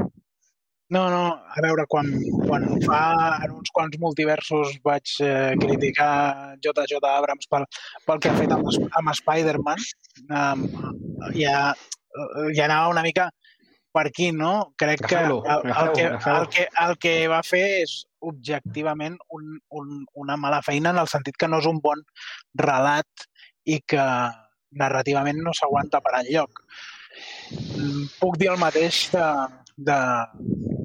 [0.93, 2.11] No, no, a veure, quan,
[2.45, 3.01] quan fa
[3.43, 7.01] en uns quants multiversos vaig eh, criticar J.J.
[7.09, 7.65] Abrams pel,
[8.05, 8.69] pel que ha fet amb,
[9.01, 9.81] amb Spider-Man,
[10.29, 10.67] um,
[11.39, 11.73] ja,
[12.53, 13.31] ja anava una mica
[13.97, 14.75] per aquí, no?
[14.77, 20.01] Crec que el, el, que, el, que, el que va fer és objectivament un, un,
[20.21, 22.05] una mala feina en el sentit que no és un bon
[22.61, 23.29] relat
[23.65, 24.05] i que
[24.77, 26.65] narrativament no s'aguanta per enlloc.
[27.79, 29.29] Mm, Puc dir el mateix de,
[29.77, 29.99] de,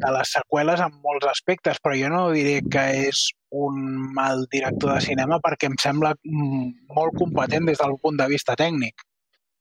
[0.04, 3.80] de les seqüeles en molts aspectes, però jo no diré que és un
[4.16, 9.02] mal director de cinema perquè em sembla molt competent des del punt de vista tècnic.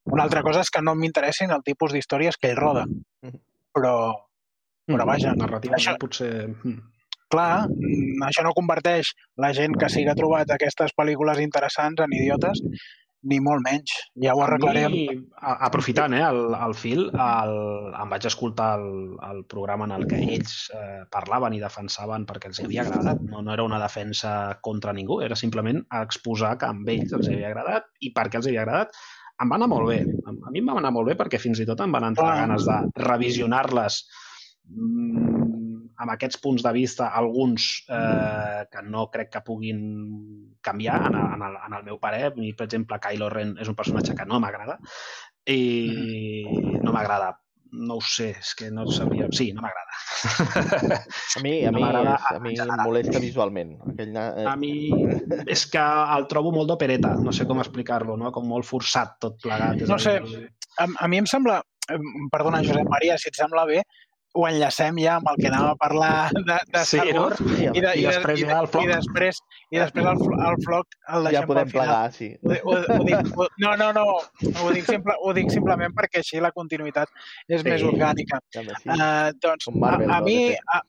[0.08, 2.86] Una altra cosa és que no m'interessin el tipus d'històries que ell roda.
[2.86, 3.40] Mhm.
[3.78, 3.96] Però,
[4.88, 6.48] però vaja, Narrativament això- potser...
[6.48, 6.78] mm.
[7.28, 7.68] clar,
[8.24, 12.62] això no converteix la gent que ha trobat aquestes pel·lícules interessants en idiotes,
[13.26, 13.90] ni molt menys.
[14.22, 14.92] Ja ho A arreglarem.
[14.92, 15.06] mi,
[15.42, 17.54] a- aprofitant eh, el, el fil, el,
[17.98, 22.46] em vaig escoltar el, el programa en el que ells eh, parlaven i defensaven perquè
[22.52, 23.20] els havia agradat.
[23.26, 27.50] No, no era una defensa contra ningú, era simplement exposar que amb ells els havia
[27.50, 28.94] agradat i per què els havia agradat.
[29.42, 30.00] Em va anar molt bé.
[30.26, 32.64] A mi em va anar molt bé perquè fins i tot em van entrar ganes
[32.66, 34.00] de revisionar-les
[34.70, 35.57] mm,
[35.98, 39.80] amb aquests punts de vista, alguns eh, que no crec que puguin
[40.62, 42.28] canviar en, en, el, en el meu parer.
[42.30, 44.78] A mi, per exemple, Kylo Ren és un personatge que no m'agrada
[45.50, 45.60] i
[46.84, 47.34] no m'agrada.
[47.68, 49.26] No ho sé, és que no sabria...
[49.36, 49.96] Sí, no m'agrada.
[51.36, 53.74] A mi, a No mi, és, a mi em molesta visualment.
[53.92, 54.70] Aquell, A mi
[55.44, 55.82] és que
[56.16, 58.32] el trobo molt d'opereta, no sé com explicar-lo, no?
[58.32, 59.84] com molt forçat tot plegat.
[59.90, 60.16] No sé,
[60.80, 61.60] A, a mi em sembla,
[62.32, 63.82] perdona Josep Maria, si et sembla bé,
[64.36, 67.24] ho enllacem ja amb el que anàvem a parlar de, de Sí, Star no?
[67.72, 68.84] I, de, I després i, ja el i, floc.
[68.84, 69.40] i després,
[69.72, 70.20] i després el,
[70.50, 71.88] el floc el ja deixem podem pel final.
[71.88, 72.28] plegar, sí.
[72.44, 74.04] Ho, ho, ho dic, ho, no, no, no,
[74.62, 77.08] ho dic, simple, ho dic simplement perquè així la continuïtat
[77.48, 77.66] és Sí.
[77.70, 78.38] més orgànica.
[78.54, 78.88] També sí.
[78.92, 80.82] Uh, doncs, Marvel, a, a no, mi, de a,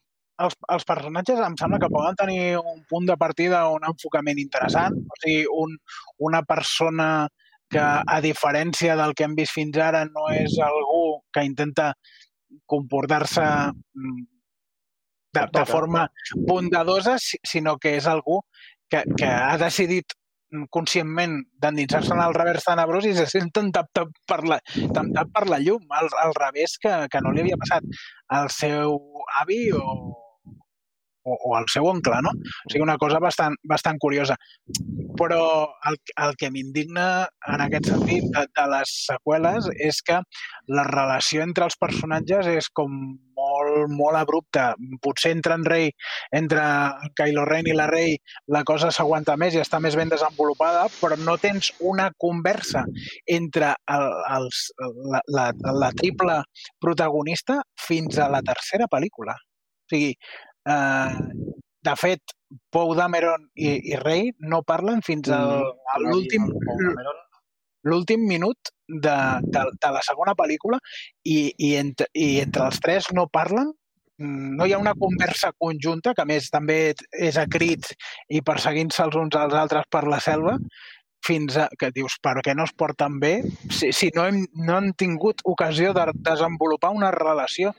[0.45, 4.95] els, els personatges em sembla que poden tenir un punt de partida, un enfocament interessant,
[4.95, 5.73] o sigui, un,
[6.29, 7.27] una persona
[7.69, 11.91] que, a diferència del que hem vist fins ara, no és algú que intenta
[12.65, 14.21] comportar-se mm,
[15.33, 18.41] de, de forma bondadosa, si- sinó que és algú
[18.89, 20.15] que, que ha decidit
[20.51, 23.91] mm, conscientment d'endinsar-se en el revers tenebrós i se sent temptat
[24.25, 24.57] per la,
[24.95, 27.85] temptat per la llum, al, al revés que, que no li havia passat.
[28.33, 28.97] Al seu
[29.41, 29.83] avi o,
[31.23, 32.33] o, o al seu oncle, no?
[32.33, 34.37] O sigui, una cosa bastant, bastant curiosa.
[35.19, 35.41] Però
[35.89, 37.07] el, el que m'indigna
[37.53, 40.19] en aquest sentit de, de les seqüeles és que
[40.71, 42.93] la relació entre els personatges és com
[43.39, 44.73] molt, molt abrupta.
[45.03, 45.91] Potser entre en Rey,
[46.35, 46.63] entre
[47.17, 48.17] Kylo Ren i la Rey,
[48.51, 52.85] la cosa s'aguanta més i està més ben desenvolupada, però no tens una conversa
[53.29, 54.07] entre el,
[54.39, 54.65] els,
[55.13, 55.49] la, la,
[55.83, 56.41] la triple
[56.81, 59.35] protagonista fins a la tercera pel·lícula.
[59.35, 60.13] O sigui,
[60.75, 61.47] eh,
[61.89, 62.35] de fet,
[62.73, 66.47] Poe Dameron i, i Rey no parlen fins al, a l'últim
[67.87, 70.79] l'últim minut de, de, de la segona pel·lícula
[71.23, 73.71] i, i, entre, i entre els tres no parlen,
[74.19, 76.79] mm, no hi ha una conversa conjunta, que més també
[77.13, 77.93] és a crits
[78.27, 80.57] i perseguint-se els uns als altres per la selva,
[81.25, 83.33] fins a, que dius, per què no es porten bé
[83.69, 87.73] si, si no, hem, no han tingut ocasió de desenvolupar una relació.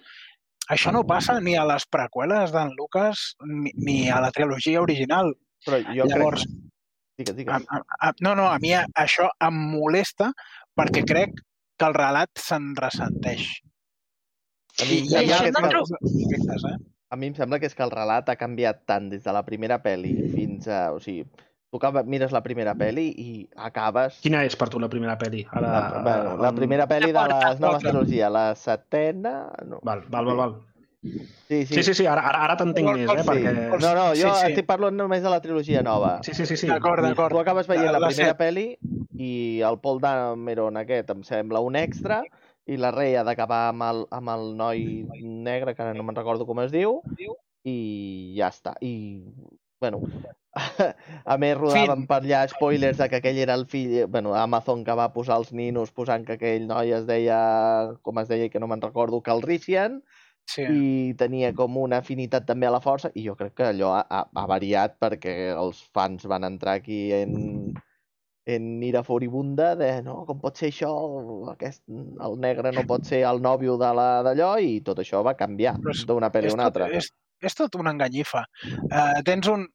[0.71, 5.33] Això no passa ni a les preqüeles d'en Lucas ni, ni a la trilogia original.
[5.67, 6.67] Però jo Llavors, crec...
[7.21, 7.67] Digues, a, digues.
[7.69, 10.31] a, a, no, no, a mi a- això em molesta
[10.79, 11.35] perquè crec
[11.77, 13.45] que el relat se'n ressenteix.
[14.81, 16.01] A mi, I a, mi això no trobo-
[17.11, 19.43] a mi em sembla que és que el relat ha canviat tant des de la
[19.45, 20.93] primera pel·li fins a...
[20.95, 21.27] O sigui,
[21.71, 24.19] tu acaba, mires la primera pel·li i acabes...
[24.25, 25.45] Quina és per tu la primera pel·li?
[25.55, 29.37] Ara, La, bueno, la primera pel·li de les noves trilogia, la setena...
[29.67, 29.79] No.
[29.87, 30.37] Val, val, val.
[30.43, 30.57] val.
[31.49, 33.23] Sí, Sí, sí, sí, ara, ara, ara t'entenc més, eh?
[33.23, 33.29] Sí.
[33.31, 33.53] Perquè...
[33.71, 34.51] No, no, jo Sí, sí.
[34.51, 36.17] estic parlant només de la trilogia nova.
[36.27, 36.59] Sí, sí, sí.
[36.61, 36.69] sí.
[36.69, 37.33] D'acord, d'acord.
[37.33, 38.41] Tu acabes veient la La primera set.
[38.43, 38.67] pel·li
[39.17, 39.31] i
[39.65, 42.21] el Paul Dameron aquest em sembla un extra
[42.67, 44.85] i la Rei ha d'acabar amb, el, amb el noi
[45.23, 47.01] negre, que ara no me'n recordo com es diu,
[47.65, 48.75] i ja està.
[48.85, 49.25] I
[49.81, 50.01] bueno,
[51.25, 54.97] a més rodaven per allà spoilers de que aquell era el fill, bueno, Amazon que
[54.99, 57.39] va posar els ninos posant que aquell noi es deia,
[58.03, 60.03] com es deia, que no me'n recordo, Calrissian,
[60.51, 60.65] Sí.
[60.67, 64.01] i tenia com una afinitat també a la força, i jo crec que allò ha,
[64.11, 67.37] ha, ha variat perquè els fans van entrar aquí en,
[68.51, 70.91] en ira furibunda de no, com pot ser això,
[71.53, 75.37] aquest, el negre no pot ser el nòvio de la d'allò, i tot això va
[75.39, 75.77] canviar
[76.09, 76.91] d'una pel·li a una altra.
[76.99, 77.13] és,
[77.43, 78.45] és tot una enganyifa.
[78.91, 79.67] Uh, tens un...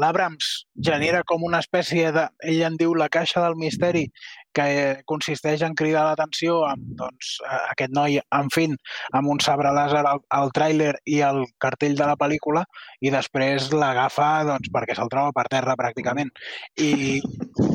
[0.00, 0.50] L'Abrams
[0.88, 2.28] genera com una espècie de...
[2.44, 4.08] Ell en diu la caixa del misteri,
[4.54, 8.76] que eh, consisteix en cridar l'atenció amb doncs, eh, aquest noi, en fin,
[9.18, 12.62] amb un sabre làser al, al tràiler i el cartell de la pel·lícula,
[13.02, 16.30] i després l'agafa doncs, perquè se'l troba per terra, pràcticament.
[16.78, 17.20] I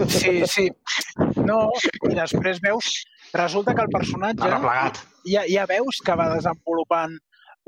[0.08, 0.70] sí, sí.
[1.44, 1.66] No,
[2.10, 3.00] i després veus...
[3.30, 5.04] Resulta que el personatge Arreplegat.
[5.30, 7.20] ja, ja veus que va desenvolupant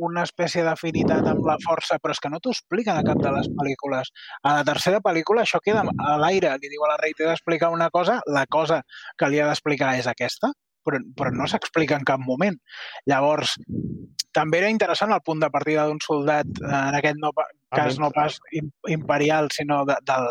[0.02, 3.32] una espècie d'afinitat amb la força, però és que no t'ho expliquen a cap de
[3.36, 4.10] les pel·lícules.
[4.44, 6.56] A la tercera pel·lícula això queda a l'aire.
[6.62, 8.82] Li diu a la Rei, t'he d'explicar una cosa, la cosa
[9.18, 10.50] que li ha d'explicar és aquesta,
[10.84, 12.58] però, però no s'explica en cap moment.
[13.06, 13.54] Llavors,
[14.34, 17.78] també era interessant el punt de partida d'un soldat, eh, en aquest no, pa- A
[17.84, 20.26] cas no pas im- imperial, sinó de, del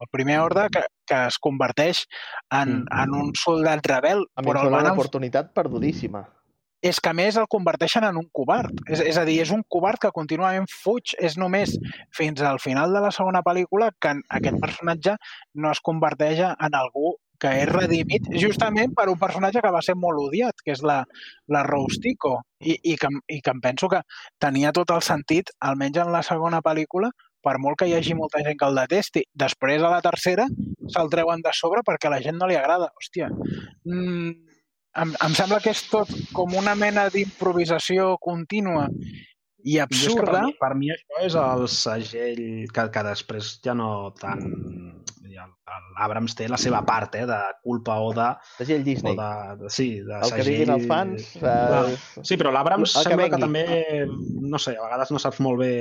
[0.00, 0.80] el primer ordre, que,
[1.10, 2.04] que es converteix
[2.54, 3.00] en, Mm.
[3.02, 6.20] en un soldat rebel, A mi em però el sembla una oportunitat perdudíssima.
[6.82, 8.74] És que a més el converteixen en un covard.
[8.86, 11.14] És, és a dir, és un covard que contínuament fuig.
[11.18, 11.74] És només
[12.14, 15.16] fins al final de la segona pel·lícula que aquest personatge
[15.54, 19.94] no es converteix en algú que és redimit justament per un personatge que va ser
[19.94, 21.04] molt odiat, que és la,
[21.54, 24.02] la Rose Tico, i, i, que, i que em penso que
[24.42, 27.12] tenia tot el sentit, almenys en la segona pel·lícula,
[27.46, 29.22] per molt que hi hagi molta gent que el detesti.
[29.44, 30.48] Després, a la tercera,
[30.90, 32.90] se'l treuen de sobre perquè a la gent no li agrada.
[32.98, 34.57] Hòstia, mm,
[35.02, 38.88] em, em sembla que és tot com una mena d'improvisació contínua
[39.64, 40.44] i és que per, absurda.
[40.46, 42.44] mi, per mi això és el segell
[42.74, 43.90] que, que després ja no
[44.20, 44.46] tant...
[45.98, 48.26] L'Abrams té la seva part, eh, de culpa o de...
[48.58, 49.16] Segell O Disney.
[49.18, 49.28] de,
[49.62, 51.28] de sí, de El que diguin els fans...
[51.36, 53.44] Eh, Sí, però l'Abrams que sembla que vengui.
[53.44, 54.06] també,
[54.52, 55.72] no sé, a vegades no saps molt bé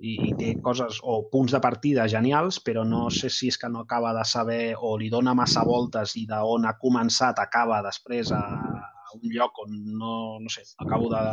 [0.00, 3.68] i, i té coses o punts de partida genials, però no sé si és que
[3.72, 8.30] no acaba de saber o li dona massa voltes i d'on ha començat acaba després
[8.32, 11.24] a, a un lloc on no, no sé, acabo de...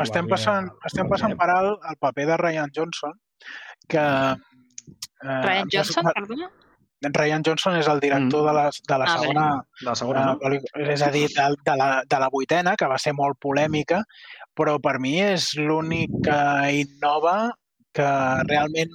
[0.00, 3.12] Estem passant, estem passant que- per alt el paper de Ryan Johnson,
[3.90, 4.02] que...
[5.22, 6.50] Eh, Ryan Johnson, resulta- perdona?
[7.04, 8.46] Ryan Johnson és el director Mm.
[8.46, 10.38] de la, de la Ah, segona, de la segona, eh, no?
[10.38, 14.04] pel·lícula, és a dir, de, de, la, de la vuitena, que va ser molt polèmica,
[14.54, 17.50] però per mi és l'únic que innova
[17.92, 18.06] que
[18.48, 18.90] realment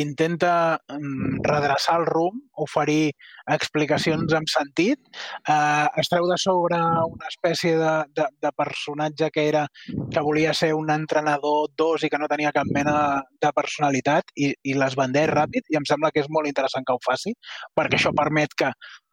[0.00, 3.12] intenta mm, redreçar el rumb, oferir
[3.50, 5.00] explicacions amb sentit,
[5.48, 10.54] eh, es treu de sobre una espècie de, de, de personatge que era que volia
[10.54, 12.96] ser un entrenador dos i que no tenia cap mena
[13.42, 16.96] de personalitat i, i les vendeix ràpid i em sembla que és molt interessant que
[16.96, 17.34] ho faci
[17.76, 18.72] perquè això permet que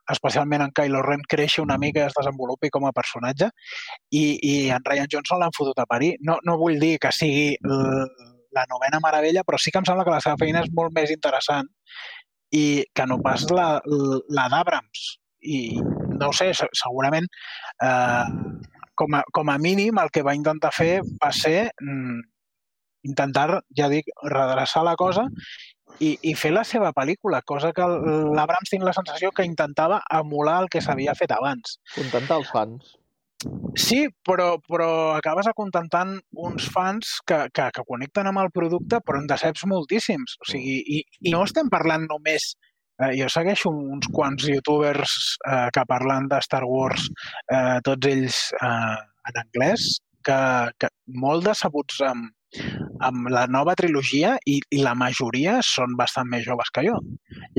[0.09, 3.51] especialment en Kylo Ren creixi una mica i es desenvolupi com a personatge.
[4.09, 6.15] I, i en Ryan Johnson l'han fotut a parir.
[6.25, 7.51] No, no vull dir que sigui
[8.55, 11.11] la novena meravella, però sí que em sembla que la seva feina és molt més
[11.13, 11.67] interessant
[12.55, 15.03] i que no pas la, la d'Abrams.
[15.45, 15.59] I
[16.19, 17.27] no ho sé, se- segurament
[17.85, 18.25] eh,
[18.99, 22.19] com, a, com a mínim el que va intentar fer va ser mm,
[23.07, 25.23] intentar, ja dic, redreçar la cosa
[26.03, 30.57] i, i fer la seva pel·lícula, cosa que l'Abrams tinc la sensació que intentava emular
[30.65, 31.77] el que s'havia fet abans.
[31.95, 32.97] contentar els fans.
[33.79, 36.17] Sí, però, però acabes acontentant
[36.47, 40.35] uns fans que, que, que connecten amb el producte, però en deceps moltíssims.
[40.43, 42.53] O sigui, i, i no estem parlant només...
[42.99, 45.13] Eh, jo segueixo uns quants youtubers
[45.47, 47.05] eh, que parlen de Star Wars,
[47.47, 48.97] eh, tots ells eh,
[49.31, 49.85] en anglès,
[50.27, 50.39] que,
[50.75, 50.89] que
[51.23, 52.27] molt decebuts amb,
[53.05, 56.97] amb la nova trilogia i, i la majoria són bastant més joves que jo.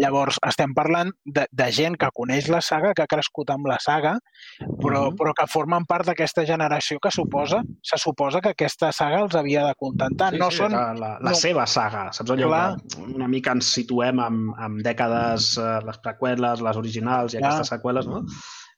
[0.00, 3.78] Llavors, estem parlant de, de gent que coneix la saga, que ha crescut amb la
[3.80, 4.16] saga,
[4.82, 5.16] però, Mhm.
[5.20, 9.66] però que formen part d'aquesta generació que suposa, se suposa que aquesta saga els havia
[9.66, 10.32] de contentar.
[10.34, 10.72] no són...
[10.72, 11.36] la, la, la no.
[11.36, 12.76] seva saga, saps allò Clar.
[12.76, 17.52] que una mica ens situem amb, amb dècades, eh, les preqüeles, les originals i Clar.
[17.52, 18.24] aquestes seqüeles, no?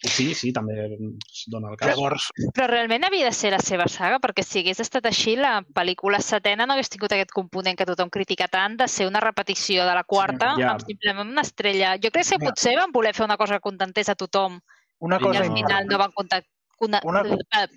[0.03, 1.93] I sí, sí, també es dona el cas.
[1.93, 2.25] Llavors,
[2.57, 6.19] Però realment havia de ser la seva saga, perquè si hagués estat així, la pel·lícula
[6.21, 9.95] setena no hagués tingut aquest component que tothom critica tant de ser una repetició de
[9.95, 10.73] la quarta ja.
[10.73, 11.95] amb simplement una estrella.
[12.03, 12.49] Jo crec que Ja.
[12.49, 14.59] potser van voler fer una cosa que contentés a tothom
[14.99, 15.55] una I i cosa al no.
[15.57, 16.43] final no van comptar...
[16.81, 17.01] Una...
[17.05, 17.69] Una- una...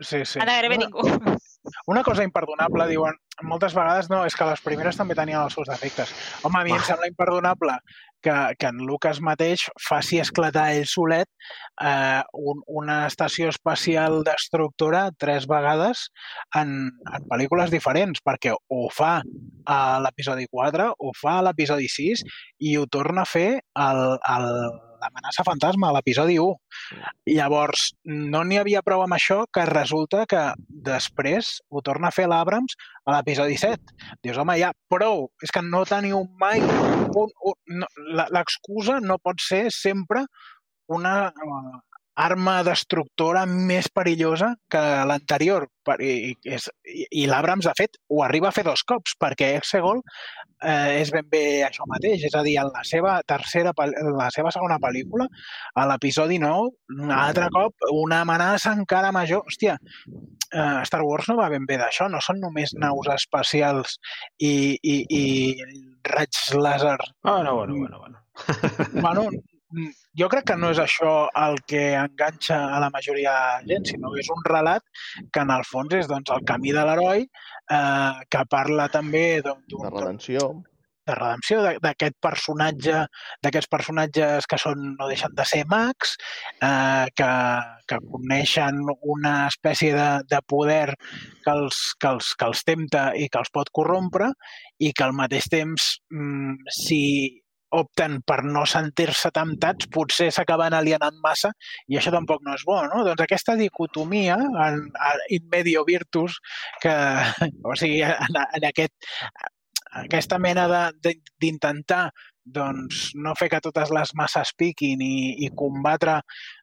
[0.00, 0.38] Sí, sí.
[0.40, 1.00] Ara gairebé Una, ningú.
[1.92, 5.68] una cosa imperdonable, diuen, moltes vegades no, és que les primeres també tenien els seus
[5.68, 6.12] defectes.
[6.42, 7.78] Home, a mi em sembla imperdonable
[8.26, 11.28] que, que en Lucas mateix faci esclatar ell solet
[11.82, 16.08] eh, un, una estació espacial destructora tres vegades
[16.58, 19.20] en, en pel·lícules diferents, perquè ho fa
[19.70, 22.26] a l'episodi 4, ho fa a l'episodi 6
[22.66, 23.48] i ho torna a fer
[23.86, 24.50] al, al,
[25.00, 26.56] l'amenaça fantasma l'episodi 1.
[27.32, 27.88] Llavors,
[28.32, 30.42] no n'hi havia prou amb això que resulta que
[30.88, 32.76] després ho torna a fer l'Abrams
[33.06, 33.96] a l'episodi 7.
[34.24, 36.62] Dius, home, ja, prou, és que no teniu mai...
[37.16, 37.86] Un, un, no,
[38.34, 40.26] L'excusa no pot ser sempre
[40.92, 41.32] una
[42.16, 45.68] arma destructora més perillosa que l'anterior.
[46.02, 46.56] I, i,
[47.22, 50.00] i l'Abrams, de fet, ho arriba a fer dos cops, perquè Exegol
[50.64, 52.24] eh, és ben bé això mateix.
[52.26, 53.74] És a dir, en la seva tercera,
[54.16, 55.28] la seva segona pel·lícula,
[55.76, 59.44] a l'episodi 9, un altre cop, una amenaça encara major.
[59.46, 59.76] Hòstia,
[60.50, 63.98] eh, Star Wars no va ben bé d'això, no són només naus espacials
[64.38, 65.24] i, i, i
[66.10, 66.98] raigs làser.
[67.22, 68.24] Ah, no, bueno, bueno, bueno.
[69.00, 69.30] bueno,
[70.16, 71.10] jo crec que no és això
[71.42, 74.84] el que enganxa a la majoria de gent, sinó que és un relat
[75.32, 79.60] que en el fons és doncs, el camí de l'heroi, eh, que parla també d'un...
[79.76, 80.48] De redenció.
[81.06, 83.04] De redempció d'aquest personatge,
[83.44, 86.16] d'aquests personatges que són, no deixen de ser mags,
[86.58, 87.30] eh, que,
[87.86, 88.80] que coneixen
[89.14, 90.96] una espècie de, de poder
[91.44, 94.32] que els, que, els, que els tempta i que els pot corrompre
[94.82, 97.02] i que al mateix temps, mm, si
[97.80, 101.52] opten per no sentir-se temptats, potser s'acaben alienant massa
[101.88, 103.02] i això tampoc no és bo, no?
[103.06, 104.80] Doncs aquesta dicotomia en,
[105.36, 106.40] in medio virtus,
[106.82, 106.94] que,
[107.64, 108.96] o sigui, en, en aquest,
[110.04, 110.66] aquesta mena
[111.02, 112.06] d'intentar
[112.46, 115.16] doncs, no fer que totes les masses piquin i,
[115.46, 116.20] i combatre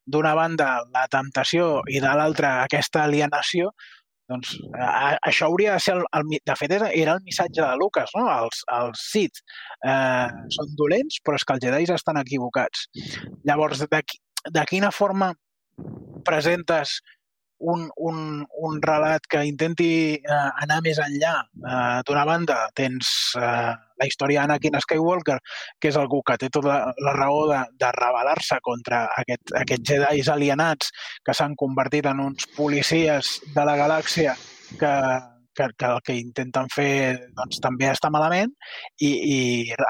[0.07, 3.73] d'una banda la temptació i de l'altra aquesta alienació,
[4.33, 8.11] doncs a, això hauria de ser, el, el, de fet, era el missatge de Lucas,
[8.17, 8.25] no?
[8.33, 9.41] Els, els Sith
[9.85, 10.27] eh,
[10.57, 12.87] són dolents, però és que els Jedi estan equivocats.
[13.47, 14.03] Llavors, de,
[14.57, 15.33] de quina forma
[16.25, 16.99] presentes
[17.63, 19.89] un, un, un relat que intenti
[20.19, 21.33] eh, anar més enllà.
[21.63, 23.09] Eh, D'una banda, tens
[23.39, 25.39] eh, la història d'Anakin Skywalker,
[25.79, 30.25] que és algú que té tota la raó de, de rebel·lar-se contra aquest, aquests Jedi
[30.33, 30.91] alienats
[31.23, 34.35] que s'han convertit en uns policies de la galàxia
[34.79, 34.93] que,
[35.55, 36.93] que, que el que intenten fer
[37.37, 38.51] doncs, també està malament
[38.99, 39.39] i, i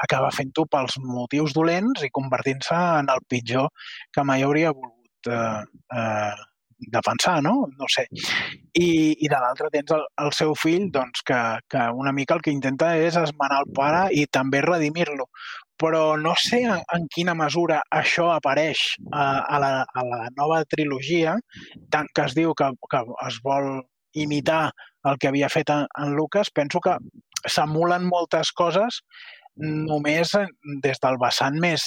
[0.02, 3.70] acaba fent-ho pels motius dolents i convertint-se en el pitjor
[4.14, 5.62] que mai hauria volgut eh,
[5.98, 6.34] eh,
[6.92, 7.54] defensar, no?
[7.78, 8.06] No sé.
[8.74, 12.42] I, i de l'altre tens el, el seu fill, doncs, que, que una mica el
[12.44, 15.28] que intenta és esmenar el pare i també redimir-lo.
[15.80, 20.62] Però no sé en, en quina mesura això apareix a, a, la, a la nova
[20.70, 21.34] trilogia,
[21.90, 23.82] tant que es diu que, que es vol
[24.14, 24.68] imitar
[25.04, 26.94] el que havia fet en, en Lucas, penso que
[27.50, 29.02] s'emulen moltes coses
[29.56, 30.34] només
[30.82, 31.84] des del vessant més,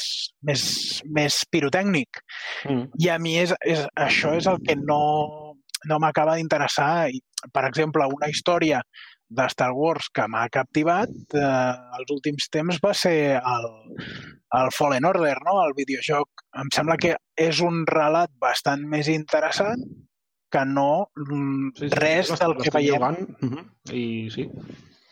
[0.48, 0.64] més,
[1.04, 2.22] més pirotècnic.
[2.70, 2.88] Mm.
[3.04, 5.02] I a mi és, és, això és el que no,
[5.86, 7.10] no m'acaba d'interessar.
[7.54, 8.82] Per exemple, una història
[9.28, 13.70] de Star Wars que m'ha captivat eh, els últims temps va ser el,
[14.56, 15.60] el Fallen Order, no?
[15.66, 16.46] el videojoc.
[16.62, 19.84] Em sembla que és un relat bastant més interessant
[20.52, 22.96] que no mm, sí, sí, res del que veiem.
[22.96, 23.20] Jugant.
[23.44, 23.66] Uh -huh.
[23.92, 24.48] I sí,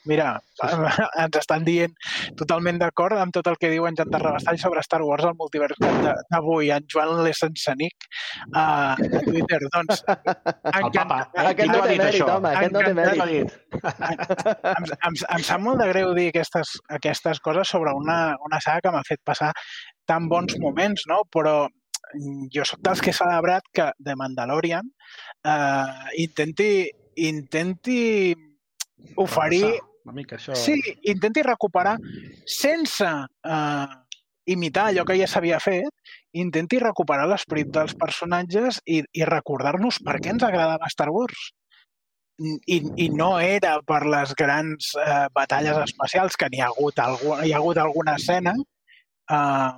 [0.06, 1.06] Mira, sí, sí.
[1.24, 1.94] ens estan dient
[2.40, 5.80] totalment d'acord amb tot el que diu en Jan Terrabastall sobre Star Wars al multivers
[5.82, 8.08] d'avui, en Joan Lesensenic
[8.54, 9.62] a, a Twitter.
[9.74, 11.22] Doncs, el papa.
[11.46, 13.56] Aquest no té mèrit, home, aquest no té mèrit.
[14.76, 18.86] Em, em, em sap molt de greu dir aquestes, aquestes coses sobre una, una saga
[18.86, 19.52] que m'ha fet passar
[20.10, 21.24] tan bons moments, no?
[21.34, 21.66] Però
[22.54, 24.88] jo sóc dels que he celebrat que The Mandalorian
[25.44, 26.70] eh, intenti,
[27.28, 28.00] intenti
[29.22, 29.76] oferir
[30.06, 30.56] una mica això...
[30.58, 30.78] Sí,
[31.12, 31.96] intenti recuperar
[32.46, 33.86] sense eh,
[34.54, 35.90] imitar allò que ja s'havia fet,
[36.38, 41.50] intenti recuperar l'esperit dels personatges i, i recordar-nos per què ens agradava Star Wars.
[42.36, 47.00] I, i no era per les grans eh, batalles espacials, que n'hi ha hagut,
[47.48, 48.54] hi ha hagut alguna escena,
[49.32, 49.70] eh,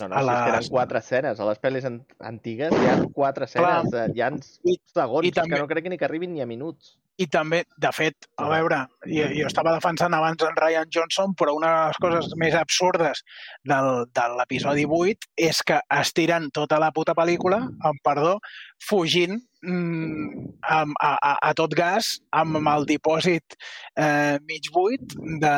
[0.00, 0.34] no, no, a les...
[0.42, 1.40] si eren quatre escenes.
[1.40, 4.10] A les pel·lis antigues hi ha quatre escenes, Clar.
[4.10, 5.54] hi ha segons, I també...
[5.54, 6.96] que no crec ni que arribin ni a minuts.
[7.22, 11.54] I també, de fet, a veure, jo, jo estava defensant abans en Ryan Johnson, però
[11.54, 13.22] una de les coses més absurdes
[13.70, 18.34] del, de l'episodi 8 és que estiren tota la puta pel·lícula, amb perdó,
[18.82, 23.54] fugint mm, amb, a, a, a tot gas amb, amb el dipòsit
[23.94, 25.56] eh, mig buit de,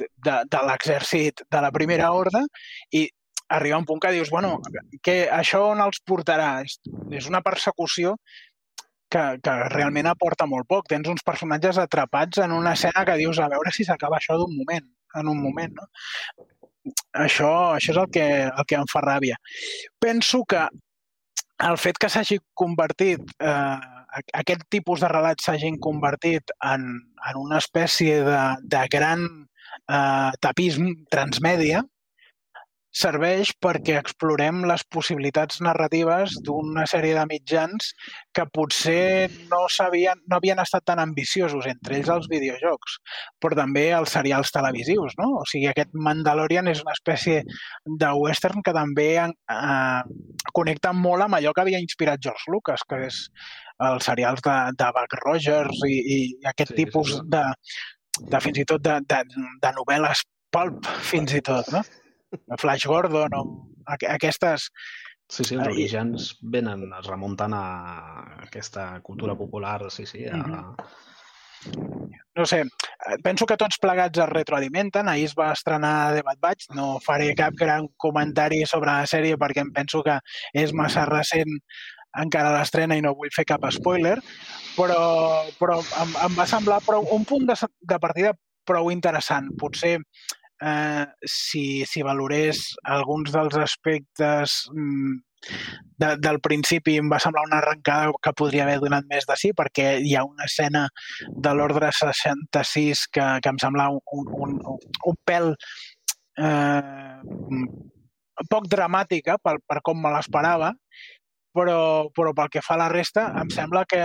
[0.00, 2.46] de, de l'exèrcit de la primera horda
[2.96, 3.10] i
[3.52, 4.56] arriba un punt que dius, bueno,
[5.04, 6.62] que això on els portarà?
[6.64, 8.16] És, una persecució
[9.12, 10.88] que, que realment aporta molt poc.
[10.92, 14.56] Tens uns personatges atrapats en una escena que dius a veure si s'acaba això d'un
[14.56, 14.88] moment,
[15.20, 15.88] en un moment, no?
[17.14, 19.36] Això, això és el que, el que em fa ràbia.
[20.02, 20.64] Penso que
[21.62, 26.88] el fet que s'hagi convertit, eh, aquest tipus de relats s'hagin convertit en,
[27.28, 28.40] en una espècie de,
[28.74, 31.84] de gran eh, tapism transmèdia,
[32.92, 37.92] serveix perquè explorem les possibilitats narratives d'una sèrie de mitjans
[38.36, 42.98] que potser no, sabien, no havien estat tan ambiciosos, entre ells els videojocs,
[43.40, 45.16] però també els serials televisius.
[45.20, 45.30] No?
[45.40, 47.40] O sigui, aquest Mandalorian és una espècie
[47.86, 50.02] de western que també eh,
[50.52, 53.24] connecta molt amb allò que havia inspirat George Lucas, que és
[53.82, 56.20] els serials de, de Buck Rogers i, i
[56.52, 57.24] aquest sí, tipus sí.
[57.32, 57.42] De,
[58.28, 59.24] de fins i tot de, de,
[59.64, 60.22] de novel·les
[60.52, 61.80] pulp, fins i tot, no?
[62.58, 63.44] Flash Gordon o
[63.86, 64.70] aquestes...
[65.32, 67.62] Sí, sí, els orígens venen, es remunten a
[68.42, 70.26] aquesta cultura popular, sí, sí.
[70.26, 70.36] A...
[70.36, 70.74] Mm -hmm.
[72.34, 72.64] No sé,
[73.22, 75.08] penso que tots plegats es retroalimenten.
[75.08, 76.68] Ahir es va estrenar The Bad Batch.
[76.74, 80.18] No faré cap gran comentari sobre la sèrie perquè em penso que
[80.54, 81.60] és massa recent
[82.22, 84.18] encara l'estrena i no vull fer cap spoiler,
[84.76, 85.02] però,
[85.60, 87.56] però em, em va semblar prou, un punt de,
[87.88, 88.34] de partida
[88.68, 89.48] prou interessant.
[89.60, 89.98] Potser
[90.62, 95.14] eh, si, si valorés alguns dels aspectes mm,
[95.98, 99.52] de, del principi em va semblar una arrencada que podria haver donat més de sí,
[99.58, 100.86] perquè hi ha una escena
[101.26, 104.78] de l'ordre 66 que, que em sembla un, un, un,
[105.10, 105.52] un pèl
[106.38, 107.16] eh,
[108.50, 110.72] poc dramàtica per, per com me l'esperava,
[111.52, 114.02] però, però pel que fa a la resta, em sembla que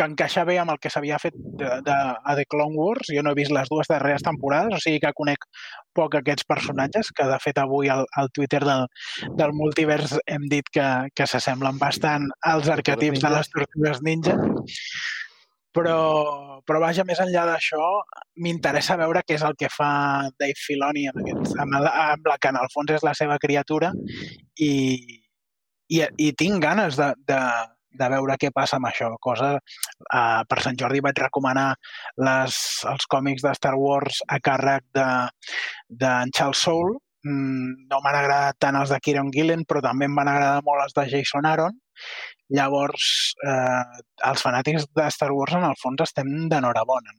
[0.00, 1.94] que encaixa bé amb el que s'havia fet de, de,
[2.24, 3.10] a The Clone Wars.
[3.12, 5.44] Jo no he vist les dues darreres temporades, o sigui que conec
[5.96, 8.86] poc aquests personatges, que de fet avui al, al Twitter del,
[9.36, 14.38] del multivers hem dit que, que s'assemblen bastant als arquetips de les tortugues ninja.
[15.76, 15.98] Però,
[16.66, 17.84] però vaja, més enllà d'això,
[18.42, 19.90] m'interessa veure què és el que fa
[20.40, 23.36] Dave Filoni amb, aquest, amb, el, amb la que en el fons és la seva
[23.38, 23.92] criatura
[24.58, 24.72] i,
[25.92, 27.38] i, i tinc ganes de, de,
[27.98, 29.10] de veure què passa amb això.
[29.22, 31.68] Cosa, uh, per Sant Jordi vaig recomanar
[32.26, 32.56] les,
[32.92, 35.06] els còmics de Star Wars a càrrec de,
[36.02, 36.98] de Charles Soule.
[37.26, 40.86] Mm, no m'han agradat tant els de Kieron Gillen, però també em van agradar molt
[40.86, 41.76] els de Jason Aaron.
[42.56, 43.08] Llavors,
[43.46, 47.12] eh, els fanàtics de Star Wars, en el fons, estem d'enhorabona.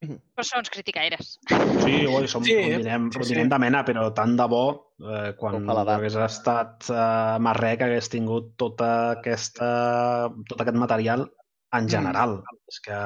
[0.00, 1.34] Però som uns criticaires.
[1.50, 3.42] Sí, oi, som, sí, ho direm, sí, sí.
[3.52, 4.62] de mena, però tant de bo
[5.04, 9.68] eh, quan hagués estat eh, Marrec hagués tingut tota aquesta,
[10.48, 11.92] tot aquest material en mm.
[11.92, 12.38] general.
[12.40, 12.62] Mm.
[12.72, 13.00] És que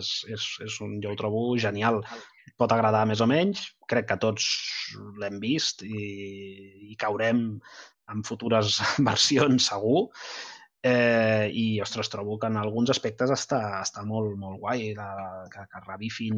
[0.00, 2.02] és, és, és un, jo ho trobo genial.
[2.58, 4.50] Pot agradar més o menys, crec que tots
[5.20, 7.46] l'hem vist i, i caurem
[8.10, 10.08] en futures versions segur,
[10.82, 15.08] Eh, I, ostres, trobo que en alguns aspectes està, està molt, molt guai la,
[15.52, 16.36] que, que revifin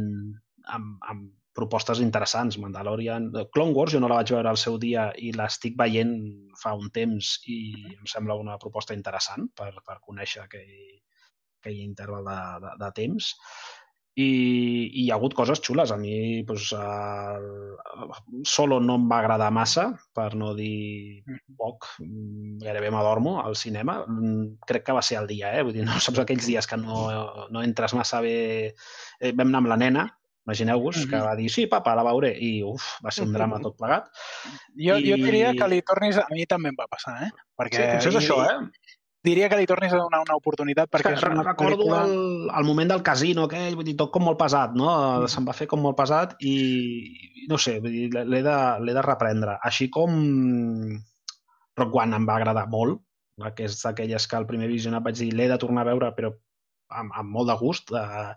[0.74, 1.28] amb, amb
[1.59, 2.59] propostes interessants.
[2.62, 3.32] Mandalorian...
[3.55, 6.14] Clone Wars jo no la vaig veure al seu dia i l'estic veient
[6.62, 7.59] fa un temps i
[7.97, 11.01] em sembla una proposta interessant per, per conèixer aquell,
[11.61, 13.32] aquell interval de, de, de temps
[14.18, 14.26] i,
[14.88, 15.92] i hi ha hagut coses xules.
[15.94, 17.48] A mi doncs, el,
[18.48, 21.22] Solo no em va agradar massa, per no dir
[21.58, 21.86] poc,
[22.62, 24.00] gairebé m'adormo al cinema.
[24.68, 25.64] Crec que va ser el dia, eh?
[25.66, 27.08] Vull dir, no saps aquells dies que no,
[27.54, 28.38] no entres massa bé...
[29.20, 30.06] Eh, vam anar amb la nena,
[30.48, 33.76] imagineu-vos, que va dir, sí, papa, la veuré, i uf, va ser un drama tot
[33.78, 34.08] plegat.
[34.74, 35.10] Jo, I...
[35.10, 36.18] jo diria que li tornis...
[36.22, 37.34] A mi també em va passar, eh?
[37.58, 38.96] Perquè sí, potser és això, eh?
[39.28, 42.00] Diria que li tornis a donar una oportunitat perquè és, és una recordo pel·lícula...
[42.08, 44.88] el, el moment del casino aquell, vull dir, tot com molt pesat, no?
[44.88, 45.28] Mm.
[45.32, 46.54] Se'n va fer com molt pesat i
[47.48, 48.56] no sé, vull dir, l'he de,
[48.88, 49.58] de reprendre.
[49.68, 50.18] Així com
[51.78, 53.04] Rock One em va agradar molt,
[53.54, 56.32] que és d'aquelles que al primer visionat vaig dir l'he de tornar a veure, però
[56.88, 57.94] amb, amb molt de gust.
[57.94, 58.32] Eh,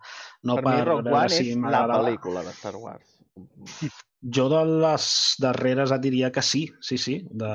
[0.47, 3.19] no per, per mi Rock One si és la pel·lícula de Star Wars.
[4.22, 5.05] Jo de les
[5.41, 7.15] darreres et diria que sí, sí, sí.
[7.26, 7.49] De...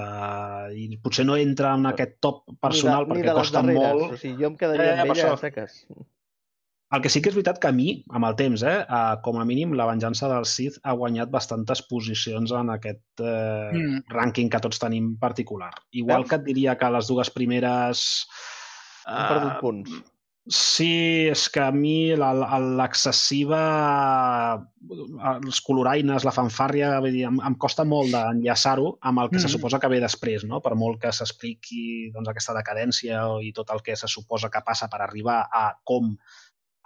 [0.75, 3.83] I potser no entra en aquest top personal ni de, perquè costa darreres.
[3.95, 4.17] molt.
[4.17, 5.41] O sigui, jo em quedaria eh, amb ella això...
[5.45, 5.85] seques.
[6.97, 9.39] El que sí que és veritat que a mi, amb el temps, eh, eh, com
[9.43, 14.03] a mínim, la venjança del Sith ha guanyat bastantes posicions en aquest eh, mm.
[14.15, 15.73] rànquing que tots tenim particular.
[15.95, 16.31] Igual Veus?
[16.31, 18.05] que et diria que les dues primeres...
[19.07, 19.99] Eh, Hem perdut punts
[20.47, 23.63] Sí, és que a mi l'excessiva...
[25.27, 29.43] els coloraines, la fanfàrria, vull dir, em, em costa molt d'enllaçar-ho amb el que mm.
[29.43, 30.61] se suposa que ve després, no?
[30.63, 34.87] Per molt que s'expliqui doncs, aquesta decadència i tot el que se suposa que passa
[34.93, 36.15] per arribar a com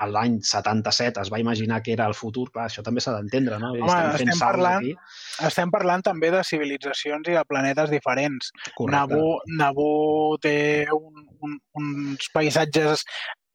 [0.08, 3.74] l'any 77 es va imaginar que era el futur, clar, això també s'ha d'entendre, no?
[3.74, 4.94] Home, estem fent estem parlant- aquí.
[5.50, 8.48] Estem parlant també de civilitzacions i de planetes diferents.
[8.78, 8.96] Correcte.
[8.96, 13.04] Naboo, Naboo té un, un, uns paisatges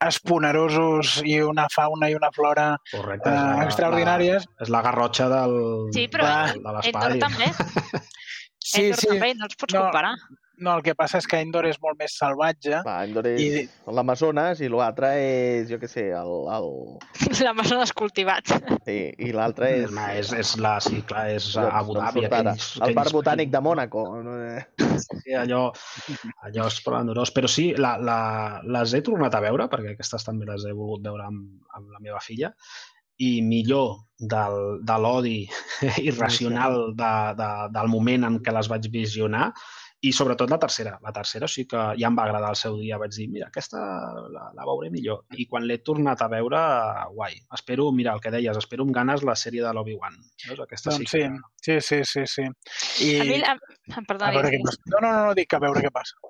[0.00, 3.28] esponerosos i una fauna i una flora Correcte.
[3.30, 4.44] eh, la- extraordinàries.
[4.46, 5.54] La, és la garrotxa del,
[5.94, 7.12] Sí, però del, de l'espai.
[7.12, 7.52] Endor també.
[8.58, 9.06] Sí, Endor sí.
[9.08, 9.82] també, no els pots No.
[9.86, 10.14] comparar.
[10.58, 12.78] No, el que passa és que Endor és molt més salvatge.
[12.86, 16.32] Va, Endor és I- l'Amazones i l'altre és, jo què sé, el...
[16.56, 16.68] el...
[17.44, 18.54] L'Amazones cultivat.
[18.86, 18.96] Sí,
[19.26, 19.90] i l'altre és...
[19.92, 22.24] És, és, és la, sí, clar, és no- Abu no Dhabi.
[22.24, 22.54] surt ara.
[22.56, 24.06] Aquells, El Parc Botànic de Mònaco.
[24.24, 24.36] no?
[25.04, 25.62] Sí, allò,
[26.48, 27.34] allò esplendorós.
[27.36, 28.18] Però sí, la, la,
[28.78, 32.00] les he tornat a veure, perquè aquestes també les he volgut veure amb, amb la
[32.00, 32.54] meva filla,
[33.20, 35.38] i millor del, de l'odi
[36.08, 37.46] irracional de, de,
[37.76, 39.50] del moment en què les vaig visionar,
[40.04, 40.98] i sobretot la tercera.
[41.02, 42.98] La tercera sí que ja em va agradar el seu dia.
[43.00, 43.80] Vaig dir, mira, aquesta
[44.32, 45.24] la, la veuré millor.
[45.40, 46.60] I quan l'he tornat a veure,
[47.14, 47.38] guai.
[47.56, 50.18] Espero, mira, el que deies, espero amb ganes la sèrie de l'Obi-Wan.
[50.46, 50.60] Veus?
[50.66, 51.80] Aquesta Doncs sí sí, que...
[51.80, 53.08] sí, sí, sí, sí.
[53.08, 53.56] I A mi, a,
[54.04, 54.82] perdona, a veure què passa.
[54.92, 56.20] No, no, no, no, dic a veure què passa.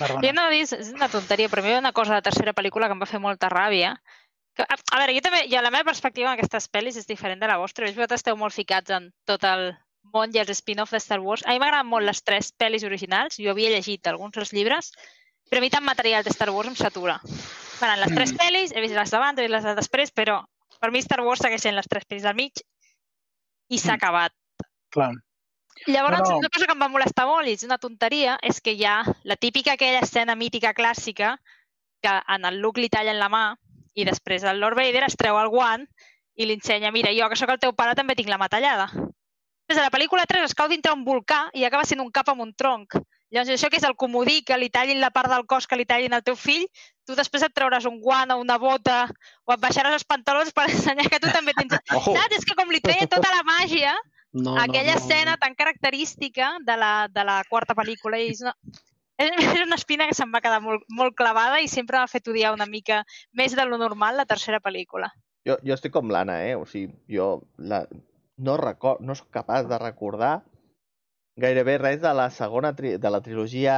[0.00, 0.24] Perdona.
[0.24, 2.26] Jo no dir, és una tonteria, però a mi hi ha una cosa de la
[2.26, 3.94] tercera pel·lícula que em va fer molta ràbia.
[4.56, 7.40] Que, a, a veure, jo també, ja la meva perspectiva en aquestes pel·lis és diferent
[7.40, 7.86] de la vostra.
[7.92, 9.70] Vosaltres esteu molt ficats en tot el
[10.02, 11.44] món i els spin-off de Star Wars.
[11.46, 13.36] A mi m'agraden molt les tres pel·lis originals.
[13.38, 14.92] Jo havia llegit alguns dels llibres,
[15.48, 17.20] però a mi tant material de Star Wars em satura.
[17.80, 18.36] Bueno, les tres Mm.
[18.38, 20.44] pel·lis, he vist les d'abans, he vist les de després, però
[20.80, 22.52] per mi Star Wars segueix sent les tres pel·lis del mig
[23.68, 23.96] i s'ha Mm.
[23.96, 24.32] acabat.
[24.90, 25.12] Clar.
[25.86, 26.38] Llavors, No, no.
[26.38, 29.02] una cosa que em va molestar molt i és una tonteria és que hi ha
[29.24, 31.38] la típica aquella escena mítica clàssica
[32.02, 33.56] que en el Luke li tallen la mà
[33.94, 35.86] i després el Lord Vader es treu el guant
[36.36, 38.90] i li ensenya, mira, jo que sóc el teu pare també tinc la mà tallada.
[39.70, 42.42] A la pel·lícula 3 es cau dintre un volcà i acaba sent un cap amb
[42.44, 42.98] un tronc.
[43.32, 45.86] Llavors, això que és el comodí, que li tallin la part del cos que li
[45.88, 46.66] tallin al teu fill,
[47.08, 49.06] tu després et trauràs un guant o una bota
[49.48, 51.78] o et baixaràs els pantalons per ensenyar que tu també tens...
[51.98, 52.12] Ojo!
[52.12, 52.42] Saps?
[52.42, 53.96] És que com li treia tota la màgia,
[54.32, 58.54] No, aquella escena tan característica de la, de la quarta pel·lícula i és una,
[59.20, 62.54] és una espina que se'm va quedar molt, molt clavada i sempre m'ha fet odiar
[62.56, 63.02] una mica
[63.36, 65.12] més de lo normal la tercera pel·lícula.
[65.44, 66.56] Jo, jo estic com l'Anna, eh?
[66.56, 67.84] O sigui, jo la...
[68.46, 70.34] no, record, no sóc capaç de recordar
[71.36, 72.96] gairebé res de la segona tri...
[72.98, 73.76] de la trilogia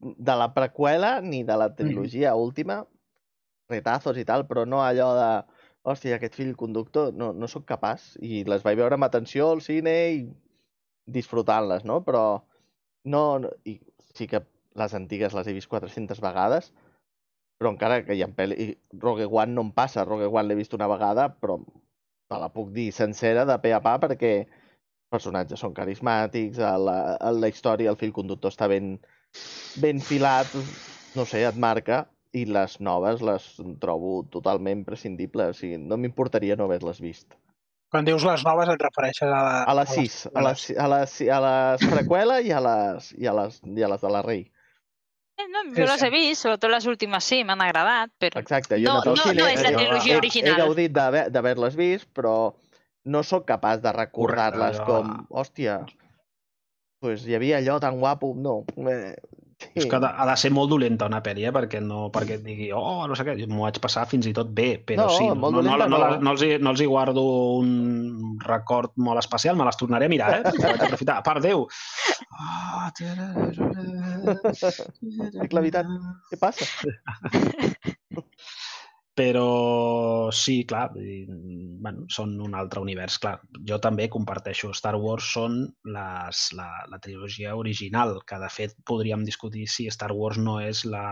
[0.00, 2.82] de la preqüela ni de la trilogia última.
[3.70, 5.30] Retazos i tal, però no allò de
[5.88, 8.12] hòstia, aquest fill conductor, no, no sóc capaç.
[8.20, 10.24] I les vaig veure amb atenció al cine i
[11.06, 12.02] disfrutant-les, no?
[12.04, 12.24] Però
[13.04, 13.78] no, no, i
[14.14, 14.44] sí que
[14.78, 16.72] les antigues les he vist 400 vegades,
[17.58, 18.74] però encara que hi ha pel·li...
[19.00, 21.58] Rogue One no em passa, Rogue One l'he vist una vegada, però
[22.32, 26.74] te la puc dir sencera de pe a pa perquè els personatges són carismàtics, a
[26.80, 28.96] la, a la història, el fil conductor està ben,
[29.82, 30.56] ben filat,
[31.18, 33.46] no sé, et marca, i les noves les
[33.80, 37.36] trobo totalment prescindibles, o sigui, no m'importaria no haver-les vist.
[37.92, 41.16] Quan dius les noves et refereixes a, la, A les 6, a les, a les,
[41.28, 44.46] a les preqüela i a les, i a les, i a les de la Rei.
[45.38, 46.06] Eh, No, Sí, jo les sí.
[46.06, 49.34] he vist, sobretot les últimes sí, m'han agradat, però Exacte, jo No, he no, cine,
[49.40, 50.52] no és la he- trilogia he- original.
[50.54, 52.54] He gaudit d'haver- d'haver-les vist, però
[53.04, 55.80] no sóc capaç de recordar-les com, hòstia,
[57.00, 58.64] pues hi havia allò tan guapo, no.
[58.76, 59.16] Eh,
[59.58, 59.68] sí.
[59.74, 61.52] És que ha de, ser molt dolenta una pel·li, eh?
[61.52, 64.48] perquè, no, perquè et digui, oh, no sé què, m'ho vaig passar fins i tot
[64.54, 65.98] bé, però No, sí, no, no, no, no, no.
[65.98, 67.22] no, no, els hi, no els hi guardo
[67.58, 70.42] un record molt especial, me les tornaré a mirar, eh?
[70.62, 71.16] Vaig aprofitar.
[71.18, 71.66] A part, Déu!
[72.32, 72.88] Oh,
[74.22, 75.86] Dic la veritat,
[76.30, 76.66] què passa?
[79.12, 81.26] Però sí, clar, vull dir,
[81.84, 83.34] bueno, són un altre univers, clar.
[83.68, 84.70] Jo també comparteixo.
[84.72, 90.14] Star Wars són les, la, la trilogia original, que de fet podríem discutir si Star
[90.16, 91.02] Wars no és la,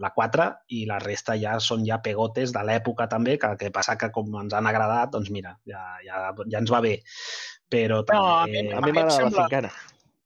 [0.00, 0.46] la 4
[0.78, 4.32] i la resta ja són ja pegotes de l'època també, que, que passa que com
[4.40, 6.94] ens han agradat, doncs mira, ja, ja, ja ens va bé.
[7.68, 8.62] Però No, a també...
[8.64, 9.74] mi- A A mi m'agrada la sembla- cinquena.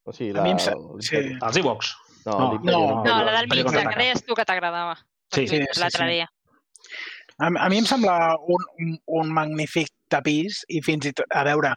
[0.06, 1.34] O sigui, A la, mi em se- l'Imperi.
[1.34, 1.42] sí.
[1.42, 1.90] Els Ewoks.
[2.26, 2.52] No, No.
[2.58, 2.62] No.
[2.64, 3.04] no.
[3.04, 4.98] no, la del mig, la que deies tu que t'agradava.
[5.34, 5.46] Sí.
[5.46, 6.12] Sí, sí, l'altre sí.
[6.18, 6.28] dia.
[7.40, 11.44] A, a mi em sembla un, un, un magnífic tapís i fins i tot, a
[11.46, 11.70] veure,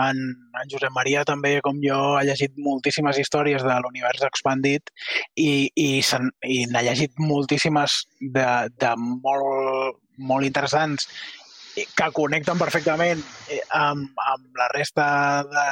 [0.00, 0.20] en,
[0.60, 4.92] en Josep Maria també, com jo, ha llegit moltíssimes històries de l'univers expandit
[5.34, 8.46] i, i, i n'ha llegit moltíssimes de,
[8.80, 11.10] de molt, molt interessants
[11.74, 13.20] que connecten perfectament
[13.50, 15.06] eh, amb, amb la resta
[15.50, 15.68] de,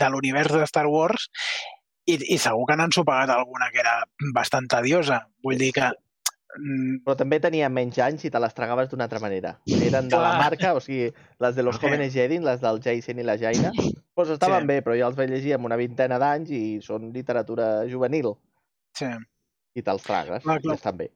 [0.00, 1.28] de l'univers de Star Wars
[2.06, 3.98] i, i segur que n'han sopegat alguna que era
[4.34, 5.20] bastant tediosa.
[5.44, 5.88] Vull dir que
[6.56, 9.54] mm, Però també tenia menys anys i te les tragaves d'una altra manera.
[9.70, 11.82] Eren de la marca, o sigui, les de los Ok.
[11.86, 13.70] jóvenes Jedi, les del Jason i la Jaina,
[14.16, 14.66] doncs estaven Sí.
[14.72, 18.32] bé, però jo els vaig llegir amb una vintena d'anys i són literatura juvenil
[18.98, 19.06] sí.
[19.76, 21.10] i te'ls tragues, Clar, i estan bé.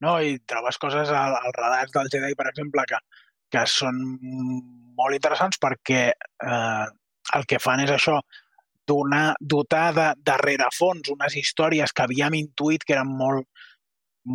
[0.00, 0.20] no?
[0.22, 2.98] I trobes coses al, als relats del Jedi, per exemple, que,
[3.50, 3.98] que són
[4.96, 6.86] molt interessants perquè eh,
[7.36, 8.20] el que fan és això,
[8.88, 13.46] donar, dotar de, de rerefons unes històries que havíem intuït que eren molt,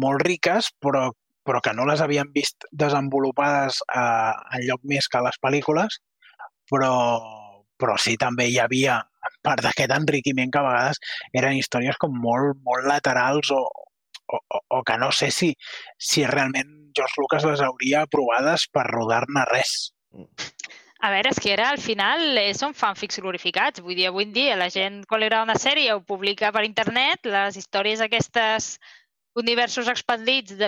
[0.03, 1.09] molt riques, però,
[1.45, 6.01] però que no les havíem vist desenvolupades eh, en lloc més que a les pel·lícules,
[6.71, 6.93] però,
[7.79, 9.01] però sí també hi havia
[9.45, 11.01] part d'aquest enriquiment que a vegades
[11.37, 13.61] eren històries com molt, molt laterals o,
[14.31, 15.51] o, o, que no sé si,
[15.97, 19.75] si realment George Lucas les hauria aprovades per rodar-ne res.
[21.01, 23.81] A veure, és que ara al final eh, són fanfics glorificats.
[23.81, 26.65] Vull dir, avui en dia la gent quan li agrada una sèrie ho publica per
[26.67, 28.75] internet, les històries aquestes
[29.39, 30.67] universos expandits de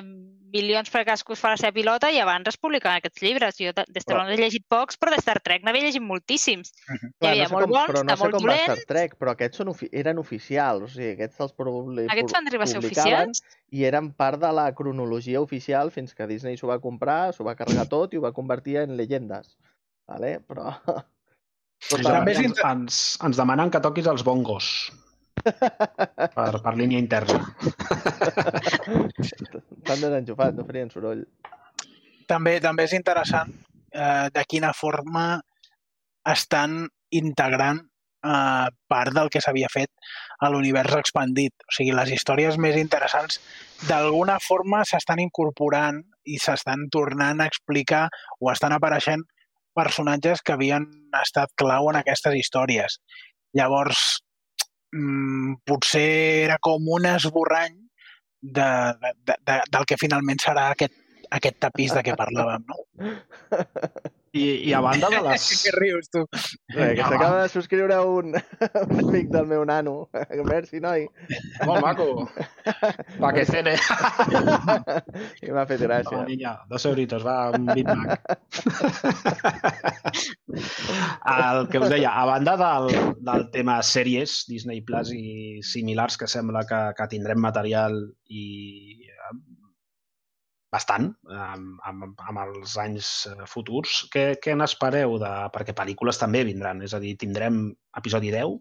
[0.54, 3.58] milions per cadascú fa la seva pilota i abans es publicaven aquests llibres.
[3.60, 6.72] Jo de de Star Wars he llegit pocs, però de Star Trek n'havia llegit moltíssims.
[6.88, 8.68] Hi havia no sé molt com, bons, però de no sé molt com va Star
[8.70, 8.88] dolents.
[8.94, 12.70] Trek, però aquests són, ofi eren oficials, o sigui, aquests els publi Aquests van arribar
[12.70, 13.60] a ser publicaven oficials?
[13.74, 17.58] i eren part de la cronologia oficial fins que Disney s'ho va comprar, s'ho va
[17.60, 19.58] carregar tot i ho va convertir en llegendes.
[20.10, 20.38] Vale?
[20.48, 20.74] Però...
[21.84, 24.68] Doncs També és ens, ens, ens demanen que toquis els bongos
[25.44, 27.42] per, per línia interna.
[29.24, 31.26] Estan desenxufats, no farien soroll.
[32.30, 33.52] També, també és interessant
[33.92, 35.42] eh, de quina forma
[36.32, 39.92] estan integrant eh, part del que s'havia fet
[40.40, 41.54] a l'univers expandit.
[41.68, 43.42] O sigui, les històries més interessants
[43.90, 48.08] d'alguna forma s'estan incorporant i s'estan tornant a explicar
[48.40, 49.28] o estan apareixent
[49.76, 50.88] personatges que havien
[51.22, 53.00] estat clau en aquestes històries.
[53.58, 54.02] Llavors,
[54.96, 56.10] mm, potser
[56.48, 57.78] era com un esborrany
[58.42, 58.70] de,
[59.02, 60.96] de, de, del que finalment serà aquest,
[61.32, 62.84] aquest tapís de què parlàvem, no?
[64.34, 65.44] I, I a banda de les...
[65.64, 66.24] Què rius, tu?
[66.74, 68.34] Res, que s'acaba de subscriure un,
[68.82, 69.94] un amic del meu nano.
[70.48, 71.06] Merci, noi.
[71.70, 72.08] Molt maco.
[73.20, 73.76] Pa que cene.
[75.46, 76.24] I m'ha fet gràcia.
[76.26, 78.26] niña, dos euritos, va, un Big Mac.
[81.30, 82.90] El que us deia, a banda del,
[83.22, 88.02] del tema sèries, Disney Plus i similars, que sembla que, que tindrem material
[88.34, 88.48] i
[90.74, 95.18] bastant amb, amb, amb els anys eh, futurs, què, què n'espereu?
[95.22, 95.32] De...
[95.54, 97.68] Perquè pel·lícules també vindran, és a dir, tindrem
[98.00, 98.58] episodi 10,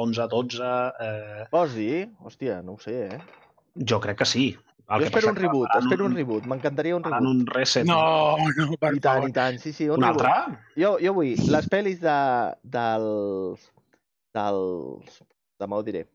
[0.00, 0.74] 11, 12...
[1.06, 1.46] Eh...
[1.52, 1.96] Vols dir?
[2.24, 3.20] Hòstia, no ho sé, eh?
[3.88, 4.46] Jo crec que sí.
[4.52, 6.48] jo espero un reboot, faran espero un reboot.
[6.48, 7.28] M'encantaria un reboot.
[7.28, 7.86] un reset.
[7.88, 8.00] No,
[8.56, 9.28] no, per I tant, favor.
[9.28, 10.24] i tant, sí, sí, un, Un reboot.
[10.24, 10.80] altre?
[10.80, 12.18] Jo, jo vull les pel·lis de,
[12.78, 13.70] dels...
[14.36, 15.22] dels...
[15.60, 16.06] demà ho diré.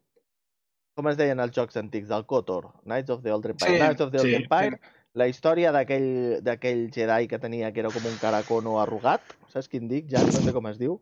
[0.97, 2.09] Com es deien els jocs antics?
[2.09, 2.72] Del KOTOR.
[2.89, 3.69] Knights of the Old Empire.
[3.69, 4.80] Sí, Knights of the Old sí, Empire.
[5.18, 9.23] La història d'aquell Jedi que tenia, que era com un caracono arrugat.
[9.49, 10.11] Saps quin dic?
[10.11, 10.99] Ja no sé com es diu.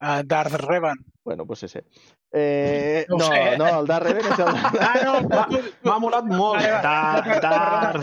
[0.00, 0.96] Uh, Darth Revan.
[1.22, 1.84] Bueno, pues ese.
[2.32, 3.58] Eh, No no, sé, eh?
[3.58, 4.46] no, el Darth Revan és el...
[4.80, 5.48] Ah, no,
[5.84, 6.56] M'ha molat molt.
[6.56, 8.00] Vale, Dar, dar,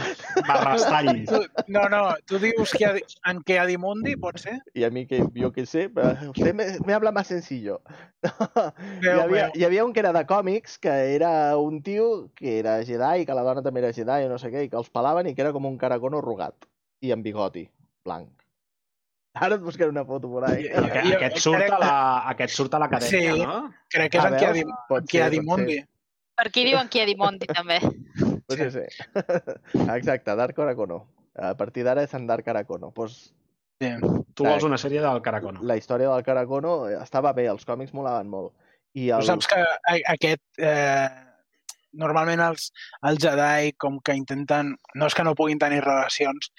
[0.47, 1.23] barrastall.
[1.67, 2.91] no, no, tu dius que
[3.25, 4.59] en que Adimundi, pot ser?
[4.75, 5.89] Y a mí que yo qué sé,
[6.29, 7.81] usted me, me habla más sencillo.
[8.21, 9.51] hi, Veu, havia, veu.
[9.55, 13.33] hi havia un que era de còmics, que era un tio que era Jedi, que
[13.33, 15.41] la dona també era Jedi o no sé què, i que els pelaven i que
[15.41, 16.69] era com un caracono arrugat
[17.01, 17.65] i amb bigoti
[18.05, 18.29] blanc.
[19.39, 20.67] Ara et buscaré una foto por ahí.
[20.67, 21.91] Aquest, Jo aquest, surt crec a la,
[22.31, 23.43] aquest surt a l'acadèmia, Sí.
[23.45, 23.73] no?
[23.89, 25.77] Crec que és Ah, en Adimundi.
[26.37, 27.79] Per aquí diuen Kiedimondi, també.
[28.47, 28.87] Pues ese.
[29.95, 31.07] Exacte, Dark Caracono.
[31.35, 32.91] A partir d'ara és en Dark Caracono.
[32.91, 33.33] Pues
[33.79, 33.91] Sí.
[34.33, 35.59] Tu vols una sèrie del Caracono.
[35.61, 38.53] la història del Caracono estava bé, els còmics molaven molt.
[38.97, 39.21] I Tu el...
[39.27, 40.41] saps que a- aquest...
[40.57, 41.07] Eh,
[41.99, 42.71] normalment els,
[43.09, 44.75] els Jedi com que intenten...
[44.97, 46.51] No és que no puguin tenir relacions,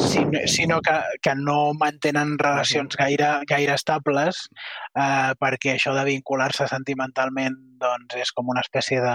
[0.00, 4.46] sinó, sinó que, que no mantenen relacions gaire, gaire estables
[4.96, 9.12] eh, perquè això de vincular-se sentimentalment doncs, és com una espècie de...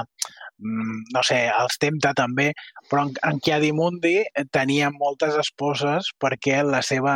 [0.62, 2.52] mm, No sé, els tempta també,
[2.90, 4.20] però en, en Kiadimundi
[4.54, 7.16] tenia moltes esposes perquè la seva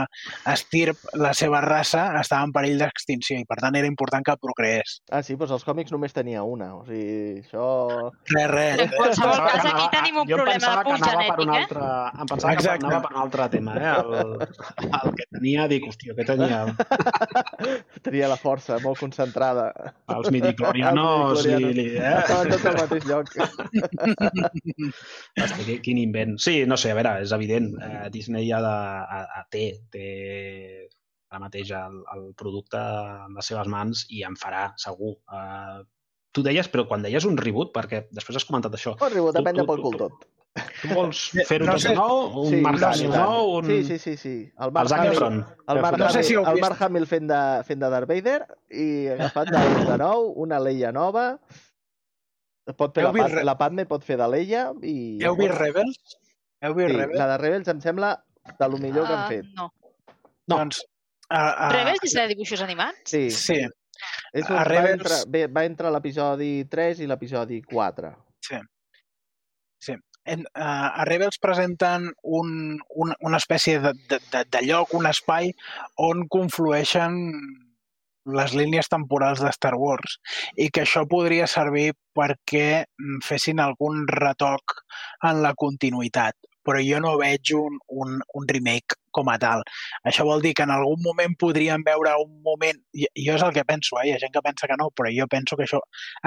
[0.50, 4.98] estirp, la seva raça estava en perill d'extinció i per tant era important que procreés.
[5.12, 6.72] Ah, sí, doncs els còmics només tenia una.
[6.80, 7.68] O sigui, això...
[8.34, 8.82] Res, res.
[8.88, 11.62] En qualsevol cas, que aquí tenim un jo problema de punt genètic, eh?
[11.62, 12.80] altre, Em pensava Exacte.
[12.82, 13.94] que anava per un altre tema, eh?
[14.02, 16.64] El, el que tenia, dic, hòstia, què tenia?
[18.06, 19.66] Tenia la força molt concentrada.
[20.16, 21.56] Els midiclorianos i...
[21.56, 22.02] midichlorianos.
[22.02, 22.14] Eh?
[22.22, 23.26] Estaven tots al mateix lloc.
[25.46, 26.38] Hosti, qui- quin invent.
[26.42, 27.72] Sí, no sé, a veure, és evident.
[27.82, 28.76] Eh, Disney ha de,
[29.18, 30.08] a, a, té, té
[31.32, 32.80] ara mateix el, el producte
[33.26, 35.16] en les seves mans i en farà, segur.
[35.32, 35.82] Eh,
[36.36, 39.56] tu deies, però quan deies un reboot, perquè després has comentat això, Un reboot, depèn
[39.62, 40.26] de pel cul tot.
[40.82, 41.90] tu vols fer-ho No tot sé.
[41.90, 42.20] de nou?
[42.44, 43.50] Un Sí, Mark Hamill nou?
[43.58, 43.66] Un...
[43.72, 44.34] Sí, sí, sí, sí.
[44.60, 45.24] El Mark Hamill,
[45.74, 46.60] el Mark, No sé si el.
[46.64, 48.38] Mark Hamill fent de, fent de Darth Vader
[48.72, 51.26] i agafant de, de nou una Leia nova.
[52.78, 54.96] Pot fer la, Pat, la Padme pot fer de Leia i...
[55.24, 56.16] Heu vist Rebels?
[56.66, 57.20] Heu vist Sí, Rebels?
[57.20, 58.14] la de Rebels em sembla
[58.60, 59.46] de lo millor que han Ah, fet.
[59.60, 59.68] No.
[60.50, 60.58] No.
[60.58, 60.80] Doncs,
[61.30, 63.04] uh, uh, Rebels és de dibuixos animats?
[63.12, 63.60] Sí, Sí,
[64.36, 68.14] és a va, Rebels- entre, bé, va entre l'episodi 3 i l'episodi 4.
[70.26, 72.50] en, uh, a Rebels presenten un,
[72.90, 75.52] un, una espècie de, de, de, de lloc, un espai
[76.02, 77.20] on conflueixen
[78.26, 80.18] les línies temporals de Star Wars
[80.58, 84.80] i que això podria servir perquè mm, fessin algun retoc
[85.30, 86.34] en la continuïtat.
[86.66, 89.64] Però jo no veig un, un, un remake com a tal.
[90.12, 93.54] Això vol dir que en algun moment podríem veure un moment, i jo és el
[93.56, 94.10] que penso, eh?
[94.10, 95.82] hi ha gent que pensa que no, però jo penso que això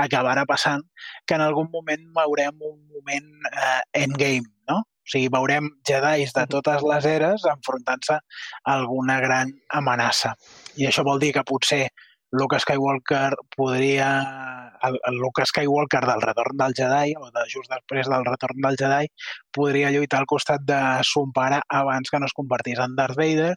[0.07, 0.85] acabarà passant,
[1.27, 4.83] que en algun moment veurem un moment eh, endgame, no?
[5.09, 10.35] O sigui, veurem Jedis de totes les eres enfrontant-se a alguna gran amenaça.
[10.77, 11.87] I això vol dir que potser
[12.33, 14.11] Luke Skywalker podria...
[14.87, 19.09] El, Luke Skywalker del retorn del Jedi, o de just després del retorn del Jedi,
[19.51, 20.79] podria lluitar al costat de
[21.09, 23.57] son pare abans que no es convertís en Darth Vader,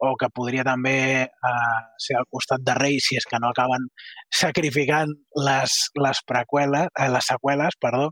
[0.00, 0.96] o que podria també
[1.26, 3.84] eh, ser al costat de Rey si és que no acaben
[4.32, 5.12] sacrificant
[5.44, 8.08] les, les preqüeles, eh, les seqüeles, perdó,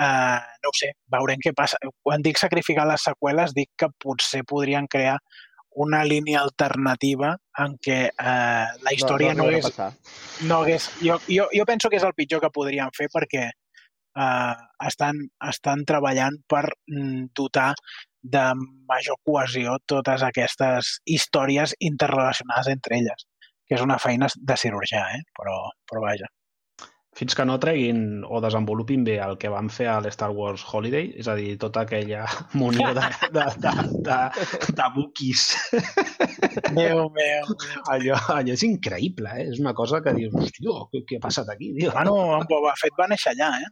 [0.00, 1.76] eh, no ho sé, veurem què passa.
[2.00, 5.18] Quan dic sacrificar les seqüeles, dic que potser podrien crear
[5.74, 7.32] una línia alternativa
[7.64, 9.90] en què eh, la història no, no, a hagués, passar.
[10.48, 10.90] no hagués...
[11.00, 14.54] Jo, jo, jo penso que és el pitjor que podrien fer perquè eh,
[14.88, 17.72] estan, estan treballant per mm, dotar
[18.22, 18.44] de
[18.88, 23.26] major cohesió totes aquestes històries interrelacionades entre elles,
[23.66, 25.24] que és una feina de cirurgià, eh?
[25.38, 25.58] però,
[25.88, 26.30] però vaja.
[27.12, 31.10] Fins que no treguin o desenvolupin bé el que van fer a l'Star Wars Holiday,
[31.20, 32.22] és a dir, tota aquella
[32.56, 33.72] munió de, de, de,
[34.06, 34.16] de,
[34.78, 35.42] de buquis.
[36.72, 37.52] Déu meu.
[37.92, 39.48] Allò, allò és increïble, eh?
[39.52, 41.92] És una cosa que dius, hòstia, què, què ha passat aquí, tio?
[41.92, 43.70] Bueno, en Boba Fett va néixer allà, eh?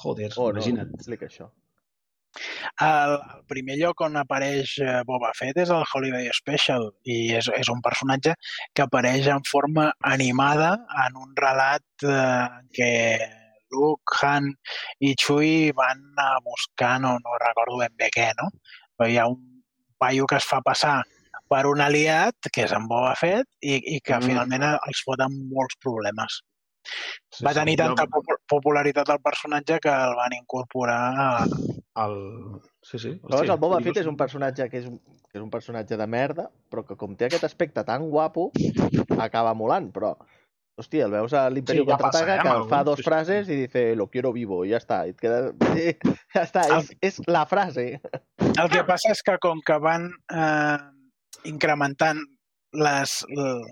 [0.00, 0.94] Joder, Oh, no, imagina't.
[0.96, 1.50] explica això.
[2.86, 7.50] El, el primer lloc on apareix eh, Boba Fett és el Holiday Special i és,
[7.58, 8.36] és un personatge
[8.74, 10.72] que apareix en forma animada
[11.06, 12.46] en un relat eh,
[12.76, 12.92] què
[13.70, 14.50] Luke, Han
[15.00, 18.50] i Chewie van a buscar, no, no recordo ben bé què, no?
[18.98, 19.40] Però hi ha un
[19.98, 21.00] paio que es fa passar
[21.50, 24.22] per un aliat, que és en Boba Fett, i, i que Mm.
[24.22, 24.28] mm.
[24.30, 26.40] finalment els foten molts problemes.
[27.30, 27.58] Sí, Va sí.
[27.60, 31.28] tenir tanta Jo- popu- popularitat el personatge que el van incorporar a,
[32.06, 32.60] El...
[32.82, 33.20] Sí, sí.
[33.28, 33.80] Llavors, el Boba.
[33.84, 34.98] Fett és un personatge que és un,
[35.30, 38.50] que és un personatge de merda, però que com té aquest aspecte tan guapo,
[39.18, 40.14] acaba molant, però...
[40.80, 43.08] Hòstia, el veus a l'Imperio Sí, ja Contraataca, eh, que fa dos sí, sí.
[43.10, 45.02] frases i dice lo quiero vivo, i ja està.
[45.04, 45.50] I et queda...
[46.32, 47.84] Ja està, és, és la frase.
[48.48, 50.78] El que passa és que com que van eh,
[51.50, 52.22] incrementant
[52.72, 53.18] les...
[53.28, 53.66] l-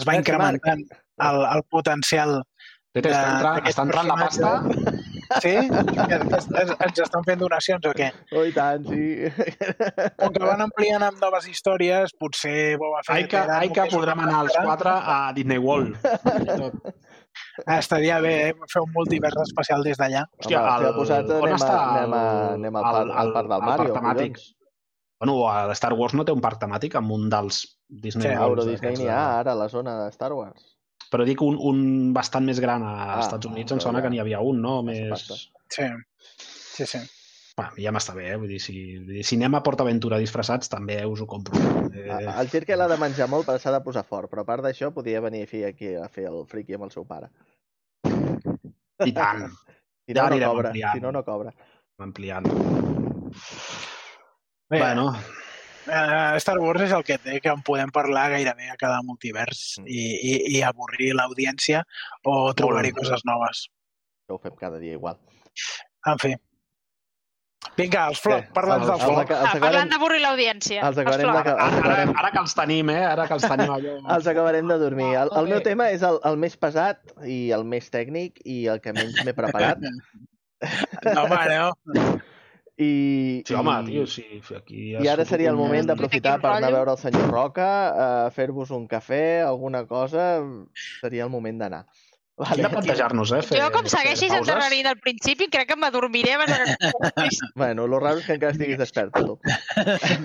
[0.00, 0.86] Es va incrementant
[1.18, 2.42] el, el potencial
[2.96, 4.50] Tete, està, de- entrant, està entrant la pasta?
[5.42, 5.52] Sí?
[5.68, 8.12] Que, que es- ens estan fent donacions o què?
[8.32, 9.26] Oh, i tant, sí.
[10.20, 13.16] Com que van ampliant amb noves històries, potser Boba Fett...
[13.16, 15.98] Ai que, era ai que podrem anar els quatre a Disney World.
[16.00, 16.94] Tot.
[17.66, 18.52] Ah, Estaria bé eh?
[18.72, 20.22] fer un multivers especial des d'allà.
[20.40, 23.32] Hòstia, Home, el- posat, on anem, a, està anem, a, el- anem al, parc, al
[23.34, 24.40] parc del el Mario, parc temàtic?
[25.20, 28.46] Bueno, a Star Wars no té un parc temàtic amb un dels Disney Sí, A
[28.46, 30.75] Worlds Euro Disney n'hi de- ha ara a la zona de Star Wars.
[31.10, 34.06] Però dic un, un bastant més gran als Ah, Estats Units, em però sona ja-
[34.06, 34.82] que n'hi havia un, no?
[34.82, 35.40] Més...
[35.68, 35.86] Sí,
[36.38, 36.98] sí, sí.
[37.56, 38.36] Bueno, ja m'està bé, eh?
[38.36, 41.56] Vull dir, si, vull dir, si anem a PortAventura disfressats, també us ho compro.
[41.94, 44.48] Eh, Ah, El Jirkel ha de menjar molt per s'ha de posar fort, però a
[44.50, 47.30] part d'això podia venir a aquí a fer el friki amb el seu pare.
[49.06, 49.46] I tant,
[50.06, 50.68] Si Ja no, no anirem cobra.
[50.68, 50.92] ampliant.
[50.94, 51.52] Si no, no cobra.
[51.98, 52.46] ampliant.
[54.70, 55.08] Bé, Bueno,
[55.88, 59.76] eh, Star Wars és el que té, que en podem parlar gairebé a cada multivers
[59.80, 59.86] Mm.
[59.88, 60.02] i,
[60.32, 61.84] i, i avorrir l'audiència
[62.24, 63.66] o trobar-hi coses noves.
[64.26, 65.18] Això ho fem cada dia igual.
[66.06, 66.34] En fi.
[67.76, 68.36] Vinga, els Què?
[68.54, 70.80] parla'ns Els- del els aca- Ah, els parlant acabarem, d'avorrir l'audiència.
[70.86, 73.02] els acabarem Els de, els ara, ara, acabarem, ara que els tenim, eh?
[73.04, 73.94] Ara que els tenim allò...
[74.16, 75.08] els acabarem de dormir.
[75.22, 78.80] El, el meu tema és el, el més pesat i el més tècnic i el
[78.80, 79.78] que menys m'he preparat.
[81.12, 82.20] No, home, no.
[82.76, 84.24] I, Sí, home, i, tio, sí,
[84.56, 84.90] aquí...
[85.00, 88.72] I ara seria el moment d'aprofitar per anar a veure el senyor Roca, a fer-vos
[88.76, 90.26] un cafè, alguna cosa,
[91.00, 91.86] seria el moment d'anar.
[92.36, 93.40] Hem de plantejar-nos, eh?
[93.48, 97.28] Fer, Jo, com segueixis endarrerint al principi, crec que m'adormiré abans de que...
[97.56, 99.38] Bueno, lo raro és que encara estiguis desperta, tu.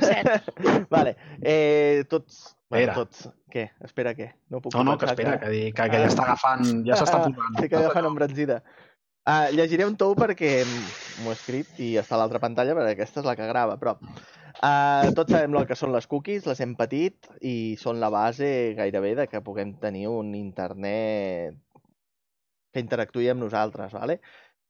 [0.04, 0.52] Cert.
[0.96, 2.50] vale, eh, tots...
[2.72, 2.98] Bueno, Espera.
[3.00, 3.24] tots.
[3.52, 3.66] Què?
[3.84, 4.30] Espera, què?
[4.52, 7.56] No puc No, no, que espera, que, que, que ja està agafant, ja s'està posant.
[7.56, 8.62] Estic agafant embranzida.
[9.22, 13.22] Uh, llegiré un tou perquè m'ho he escrit i està a l'altra pantalla perquè aquesta
[13.22, 16.74] és la que grava, però uh, tots sabem el que són les cookies, les hem
[16.80, 18.50] patit i són la base
[18.80, 21.60] gairebé de que puguem tenir un internet
[22.74, 24.18] que interactuï amb nosaltres, ¿vale?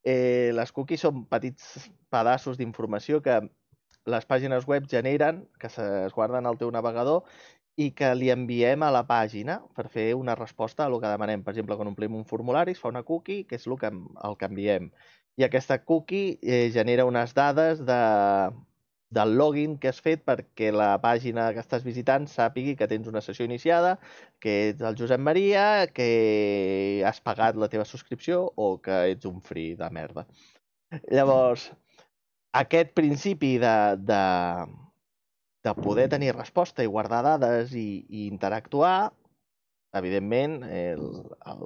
[0.04, 3.40] Eh, les cookies són petits pedaços d'informació que
[4.10, 7.24] les pàgines web generen, que es guarden al teu navegador
[7.80, 11.44] i que li enviem a la pàgina per fer una resposta a el que demanem.
[11.44, 14.38] Per exemple, quan omplim un formulari es fa una cookie, que és el que, el
[14.38, 14.92] que enviem.
[15.40, 18.02] I aquesta cookie eh, genera unes dades de,
[19.12, 23.22] del login que has fet perquè la pàgina que estàs visitant sàpigui que tens una
[23.24, 23.98] sessió iniciada,
[24.44, 29.42] que ets el Josep Maria, que has pagat la teva subscripció o que ets un
[29.44, 30.26] free de merda.
[31.12, 31.70] Llavors,
[32.64, 34.24] aquest principi de, de,
[35.64, 39.12] de poder tenir resposta i guardar dades i, i interactuar,
[39.94, 41.06] evidentment, el,
[41.46, 41.64] el,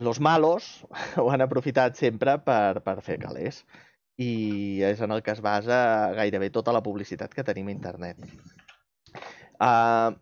[0.00, 0.86] los malos
[1.20, 3.64] ho han aprofitat sempre per, per fer calés.
[4.20, 8.18] I és en el que es basa gairebé tota la publicitat que tenim a internet.
[9.60, 10.12] Uh,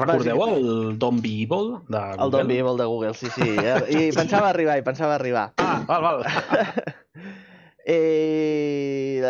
[0.00, 2.24] Recordeu el Don't Be Evil de Google?
[2.24, 3.50] el Don't Be Evil de Google, sí, sí.
[3.98, 5.50] I pensava arribar, i pensava arribar.
[5.60, 6.24] Ah, val, val.
[7.84, 9.22] eh,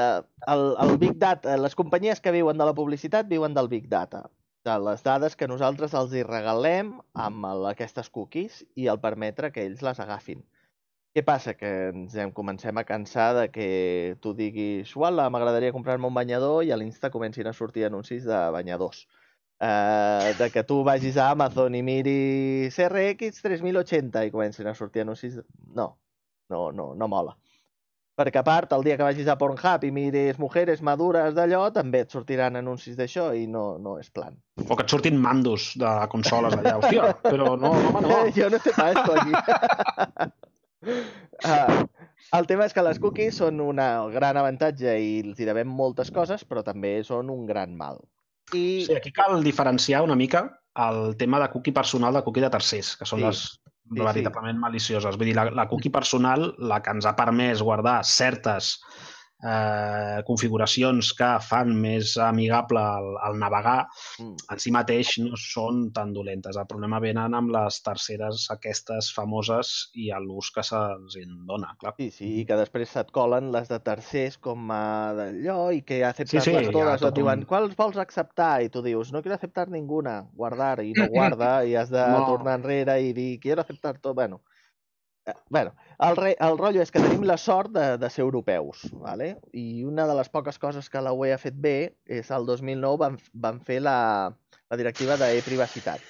[0.46, 4.28] el, el Big Data, les companyies que viuen de la publicitat viuen del Big Data,
[4.64, 9.64] de les dades que nosaltres els hi regalem amb aquestes cookies i el permetre que
[9.66, 10.42] ells les agafin.
[11.10, 11.56] Què passa?
[11.58, 13.70] Que ens hem, comencem a cansar de que
[14.22, 18.38] tu diguis uala, m'agradaria comprar-me un banyador i a l'Insta comencin a sortir anuncis de
[18.54, 19.08] banyadors.
[19.60, 25.02] Uh, de que tu vagis a Amazon i miris RX 3080 i comencin a sortir
[25.02, 25.40] anuncis...
[25.74, 25.90] No,
[26.48, 27.34] no, no, no mola.
[28.20, 32.02] Perquè a part, el dia que vagis a Pornhub i miris mujeres madures d'allò, també
[32.04, 34.34] et sortiran anuncis d'això i no, no és plan.
[34.66, 36.74] O que et surtin mandos de consoles allà.
[36.82, 38.18] Hòstia, però no, home, no.
[38.36, 39.32] Yo no sé para esto aquí.
[41.44, 41.86] Ah,
[42.36, 43.80] el tema és que les cookies són un
[44.12, 48.02] gran avantatge i els hi devem moltes coses, però també són un gran mal.
[48.52, 50.44] I Sí, aquí cal diferenciar una mica
[50.80, 53.26] el tema de cookie personal de cookie de tercers, que són Sí.
[53.26, 53.44] les
[53.98, 54.02] sí.
[54.02, 55.18] veritablement malicioses.
[55.18, 58.76] Vull dir, la, la cookie personal, la que ens ha permès guardar certes
[59.42, 63.86] eh, configuracions que fan més amigable el, el navegar,
[64.20, 64.36] Mm.
[64.52, 66.56] en si mateix no són tan dolentes.
[66.56, 71.74] El problema venen amb les terceres aquestes famoses i a l'ús que se'ls en dona,
[71.80, 71.94] clar.
[71.98, 76.02] Sí, sí, i que després se't colen les de tercers com a d'allò i que
[76.04, 78.62] aceptes Sí, sí, les totes, o tot et diuen un- quals vols acceptar?
[78.62, 82.24] I tu dius, no quiero aceptar ninguna, guardar, i no guarda, i has de No.
[82.26, 84.42] tornar enrere i dir, quiero aceptar tot, bueno.
[85.26, 88.86] Eh, Bueno, el, re, el rotllo és que tenim la sort de, de ser europeus,
[88.92, 89.34] ¿vale?
[89.52, 91.74] i una de les poques coses que la UE ha fet bé
[92.06, 93.98] és el 2009 van, van fer la,
[94.70, 96.00] la directiva d'e-privacitat,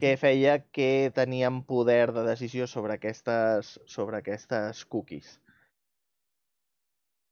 [0.00, 5.38] que feia que teníem poder de decisió sobre aquestes, sobre aquestes cookies.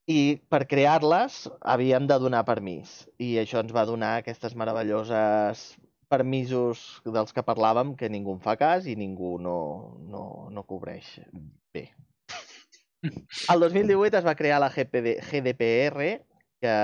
[0.06, 3.08] I per crear-les havíem de donar permís.
[3.18, 5.72] I això ens va donar aquestes meravelloses
[6.12, 9.58] permisos dels que parlàvem que ningú en fa cas i ningú no,
[10.06, 11.18] no, no cobreix
[11.74, 11.88] bé.
[13.52, 16.08] El 2018 es va crear la GPD, GDPR,
[16.62, 16.76] que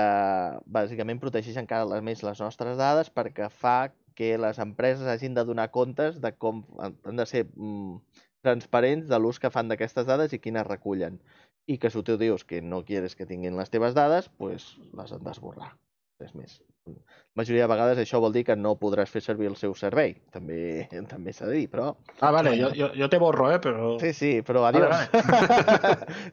[0.77, 5.71] bàsicament protegeix encara més les nostres dades perquè fa que les empreses hagin de donar
[5.73, 7.97] comptes de com han de ser mm,
[8.45, 11.17] transparents de l'ús que fan d'aquestes dades i quines recullen.
[11.65, 15.15] I que si tu dius que no quieres que tinguin les teves dades, pues les
[15.15, 15.73] han d'esborrar.
[16.19, 16.59] Res més.
[16.85, 20.15] La majoria de vegades això vol dir que no podràs fer servir el seu servei.
[20.35, 21.93] També també s'ha de dir, però...
[22.19, 23.93] Ah, vale, jo, jo, jo te borro, eh, però...
[24.01, 25.07] Sí, sí, però adiós.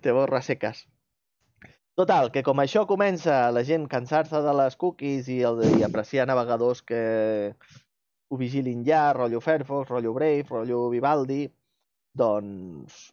[0.03, 0.87] Te borro a seques.
[2.01, 6.27] Total, que com això comença la gent cansar-se de les cookies i, el, i apreciar
[6.29, 7.01] navegadors que
[8.31, 11.43] ho vigilin ja, rotllo Firefox, rotllo Brave, rotllo Vivaldi,
[12.17, 13.11] doncs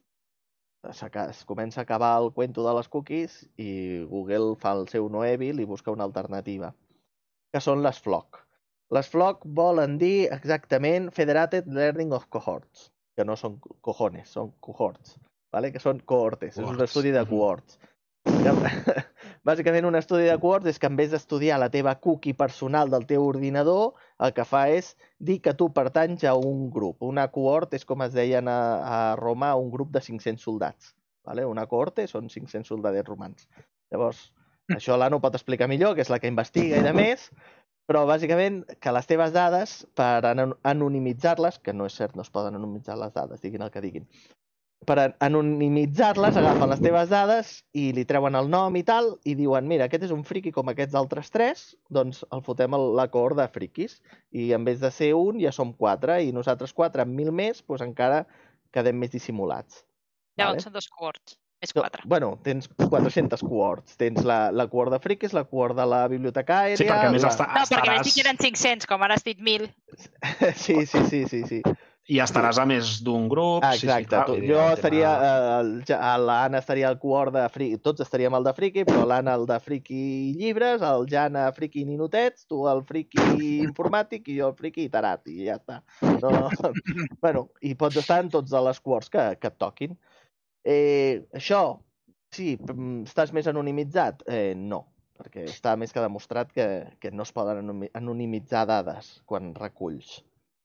[0.88, 5.26] es comença a acabar el cuento de les cookies i Google fa el seu no
[5.26, 6.72] evil i busca una alternativa,
[7.58, 8.44] que són les FLOC.
[8.96, 14.54] Les FLOC volen dir exactament Federated Learning of Cohorts, que no són co- cojones, són
[14.64, 15.18] cohorts,
[15.52, 15.74] ¿vale?
[15.74, 17.80] que són cohortes, és un Cohorts, estudi de cohorts.
[19.48, 23.06] Bàsicament un estudi de cohorts és que en vez d'estudiar la teva cookie personal del
[23.10, 23.94] teu ordinador,
[24.24, 27.04] el que fa és dir que tu pertanys a un grup.
[27.08, 30.94] Una cohort és com es deien a, a Roma, un grup de 500 soldats.
[31.28, 31.46] ¿vale?
[31.48, 33.48] Una cohorte són 500 soldadets romans.
[33.92, 34.28] Llavors,
[34.76, 37.30] això l'Anna ho pot explicar millor, que és la que investiga i de més,
[37.88, 42.34] però bàsicament que les teves dades, per ano- anonimitzar-les, que no és cert, no es
[42.34, 44.08] poden anonimitzar les dades, diguin el que diguin,
[44.86, 49.66] per anonimitzar-les agafen les teves dades i li treuen el nom i tal i diuen,
[49.68, 53.40] mira, aquest és un friqui com aquests altres tres, doncs el fotem a la cohort
[53.40, 53.98] de friquis
[54.32, 57.64] i en vez de ser un ja som quatre i nosaltres quatre amb mil més
[57.66, 58.26] doncs encara
[58.76, 59.84] quedem més dissimulats.
[60.38, 60.68] Llavors Vale.
[60.68, 61.40] són dos cohorts.
[61.60, 62.04] És No, quatre.
[62.06, 63.98] Bueno, tens 400 cohorts.
[63.98, 66.78] Tens la, la cohort de friquis, la cohort de la biblioteca aèria...
[66.78, 67.32] Sí, perquè a més la...
[67.34, 68.06] està, No, perquè vaig estaràs...
[68.06, 69.70] dir que eren 500, com ara has dit 1.000.
[70.64, 71.62] Sí, sí, sí, sí, sí.
[72.08, 73.66] I estaràs a més d'un grup.
[73.68, 74.14] Ah, sí, sí, exacte.
[74.14, 75.10] clar, tu, jo el estaria...
[75.18, 77.80] tema- Eh, l'Anna estaria al quart de friki...
[77.84, 80.04] Tots estaríem al de friki, però l'Anna al de friki
[80.38, 83.18] llibres, el Jan a friki ninotets, tu al friki
[83.66, 85.82] informàtic i jo al friki tarat, i ja està.
[86.22, 86.32] No...
[87.26, 89.98] bueno, i pots estar en tots els quarts que, que et toquin.
[90.68, 91.62] Eh, això,
[92.36, 94.26] sí, mm, estàs més anonimitzat?
[94.28, 94.82] Eh, no,
[95.16, 96.66] perquè està més que demostrat que,
[97.00, 100.18] que no es poden anonimitzar dades quan reculls.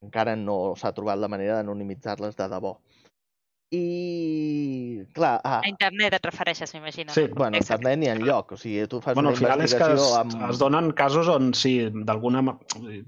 [0.03, 2.74] Encara no s'ha trobat la manera d'anonimitzar-les de debò.
[3.73, 7.12] I, clar, ah, A internet et refereixes, m'imagino.
[7.15, 8.53] Sí, bueno, a internet ni enlloc.
[8.53, 10.51] O sigui, tu fas Bueno, al una final és que es, investigació amb...
[10.53, 11.73] es donen casos on sí,
[12.05, 12.43] d'alguna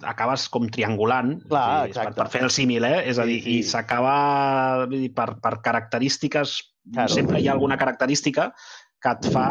[0.08, 2.16] acabes com triangulant Clar, a dir, per, exacte.
[2.22, 3.02] per fer el símil, eh?
[3.12, 3.58] És a Sí, dir, sí.
[3.58, 4.16] i s'acaba
[5.14, 6.62] per, per característiques,
[6.92, 7.08] Claro.
[7.08, 8.50] sempre hi ha alguna característica
[9.00, 9.46] que et fa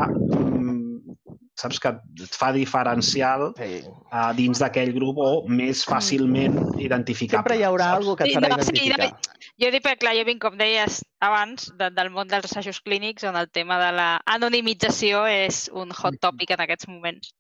[1.64, 1.92] saps que
[2.24, 3.82] et fa diferencial Sí.
[4.12, 7.40] uh, dins d'aquell grup o més fàcilment identificable.
[7.42, 7.98] Sempre hi haurà saps?
[8.04, 9.40] alguna que et Sí, farà no, sí, identificar.
[9.62, 13.24] Jo dic perquè, clar, jo vinc, com deies abans, de, del món dels assajos clínics,
[13.30, 17.34] on el tema de la anonimització és un hot topic en aquests moments.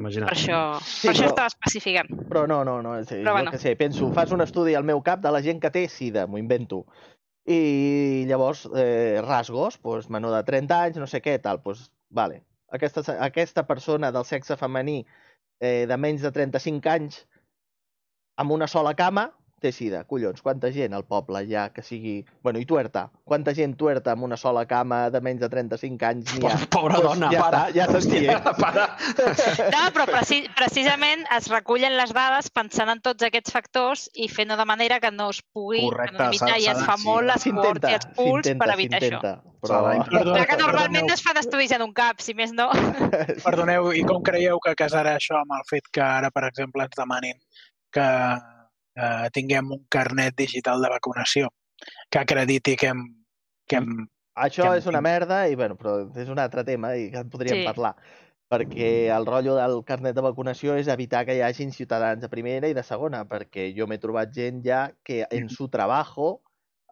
[0.00, 0.30] Imagina't.
[0.30, 2.08] Per això, Sí, per això però- estava especificant.
[2.30, 2.94] Però no, no, no.
[3.04, 3.50] Sí, Però jo bueno.
[3.52, 6.26] que sé, penso, fas un estudi al meu cap de la gent que té sida,
[6.26, 6.86] m'ho invento.
[7.46, 12.42] I llavors, eh, rasgos, doncs, menor de 30 anys, no sé què, tal, doncs, vale.
[12.70, 15.00] Aquesta, aquesta persona del sexe femení
[15.60, 17.22] eh, de menys de 35 anys
[18.40, 19.28] amb una sola cama
[19.60, 20.02] té sida.
[20.08, 22.14] Collons, quanta gent al poble ja que sigui...
[22.42, 23.06] Bueno, i tuerta.
[23.28, 26.56] Quanta gent tuerta amb una sola cama de menys de 35 anys n'hi ha?
[26.72, 27.60] Pobra Doncs dona, ja para.
[27.68, 28.28] està, ja t'estigui.
[28.64, 28.86] para.
[29.74, 34.56] No, però preci precisament es recullen les dades pensant en tots aquests factors i fent-ho
[34.60, 37.88] de manera que no es pugui Correcte, s'ha- i es fa de- molt sí, l'esport
[37.90, 39.20] i els pools per evitar això.
[39.60, 39.80] Però...
[40.10, 41.14] Que normalment perdoneu.
[41.14, 42.70] es fan estudis en un cap, si més no.
[43.44, 46.96] Perdoneu, i com creieu que casarà això amb el fet que ara, per exemple, ens
[46.96, 47.36] demanin
[47.92, 48.06] que
[48.96, 51.48] eh, tinguem un carnet digital de vacunació
[52.10, 53.04] que acrediti que hem...
[53.66, 54.08] Que hem...
[54.40, 57.30] Això que és una merda, i bueno, però és un altre tema i que en
[57.30, 57.66] podríem Sí.
[57.66, 57.94] parlar.
[58.50, 62.66] Perquè el rotllo del carnet de vacunació és evitar que hi hagin ciutadans de primera
[62.68, 66.40] i de segona, perquè jo m'he trobat gent ja que en su trabajo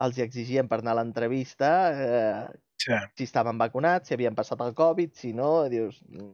[0.01, 2.49] els hi exigien per anar a l'entrevista eh,
[2.79, 2.95] Sí.
[3.17, 6.31] si estaven vacunats, si havien passat el Covid, si no, dius, "Mm,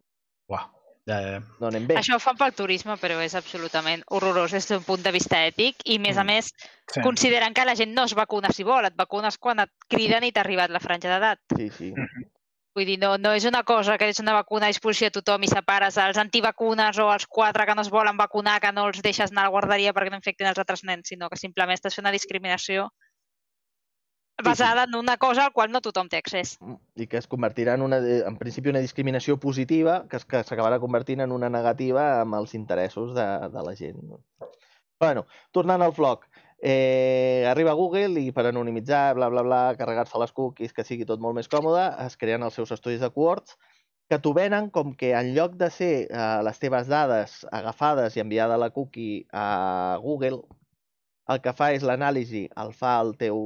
[0.52, 0.66] Uah,
[1.06, 1.40] ja, ja.
[1.60, 1.96] no anem bé.
[2.00, 5.82] Això ho fan pel turisme, però és absolutament horrorós des d'un punt de vista ètic
[5.84, 6.26] i, més a Mm.
[6.26, 6.52] més,
[6.92, 7.00] Sí.
[7.02, 10.32] considerant que la gent no es vacuna si vol, et vacunes quan et criden i
[10.32, 11.38] t'ha arribat la franja d'edat.
[11.56, 11.92] Sí, sí.
[12.74, 15.44] Vull dir, no, no és una cosa que és una vacuna a disposició de tothom
[15.44, 19.00] i separes els antivacunes o els quatre que no es volen vacunar, que no els
[19.00, 21.94] deixes anar a la guarderia perquè no infectin els altres nens, sinó que simplement estàs
[21.94, 22.90] fent una discriminació
[24.44, 26.58] basada en una cosa al qual no tothom té accés.
[26.96, 30.78] i que es convertirà en, una, en principi una discriminació positiva que es- que s'acabarà
[30.80, 33.98] convertint en una negativa amb els interessos de, de la gent.
[35.00, 36.22] bueno, tornant al vlog,
[36.62, 41.20] eh, arriba Google i per anonimitzar, bla, bla, bla, carregar-se les cookies, que sigui tot
[41.20, 43.58] molt més còmode, es creen els seus estudis de QWords
[44.08, 48.20] que t'ho venen com que en lloc de ser eh, les teves dades agafades i
[48.20, 50.42] enviada la cookie a Google,
[51.32, 53.38] el que fa és l'anàlisi, el fa el teu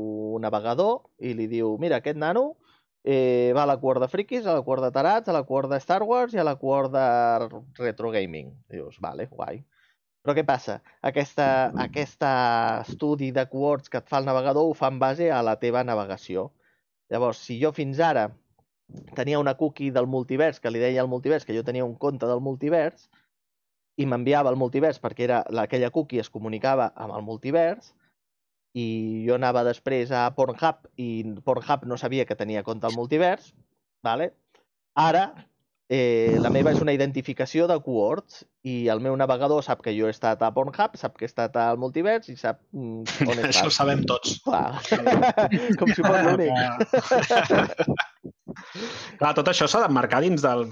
[0.42, 2.48] navegador i li diu, mira, aquest nano
[3.04, 5.70] eh, va a la quart de friquis, a la quart de tarats, a la quart
[5.70, 7.06] de Star Wars i a la quart de
[7.78, 8.50] retro gaming.
[8.72, 9.62] Dius, vale, guai.
[10.24, 10.80] Però què passa?
[11.06, 11.46] Aquesta,
[11.80, 12.32] aquesta
[12.82, 15.84] estudi de quarts que et fa el navegador ho fa en base a la teva
[15.86, 16.50] navegació.
[17.08, 18.26] Llavors, si jo fins ara
[19.16, 22.26] tenia una cookie del multivers que li deia al multivers que jo tenia un compte
[22.26, 23.08] del multivers
[23.98, 27.90] i m'enviava al multivers perquè era la- aquella cookie es comunicava amb el multivers
[28.78, 33.50] i jo anava després a Pornhub i Pornhub no sabia que tenia compte al multivers,
[34.04, 34.34] vale?
[34.94, 35.32] ara
[35.90, 40.04] eh, la meva és una identificació de QWords i el meu navegador sap que jo
[40.06, 43.46] he estat a Pornhub, sap que he estat al multivers i sap mm, on he
[43.48, 43.78] Això ho estat.
[43.78, 44.36] sabem tots.
[44.44, 44.76] Clar.
[45.80, 46.52] Com si fos l'únic.
[49.18, 50.68] Clar, tot això s'ha d'emmarcar dins del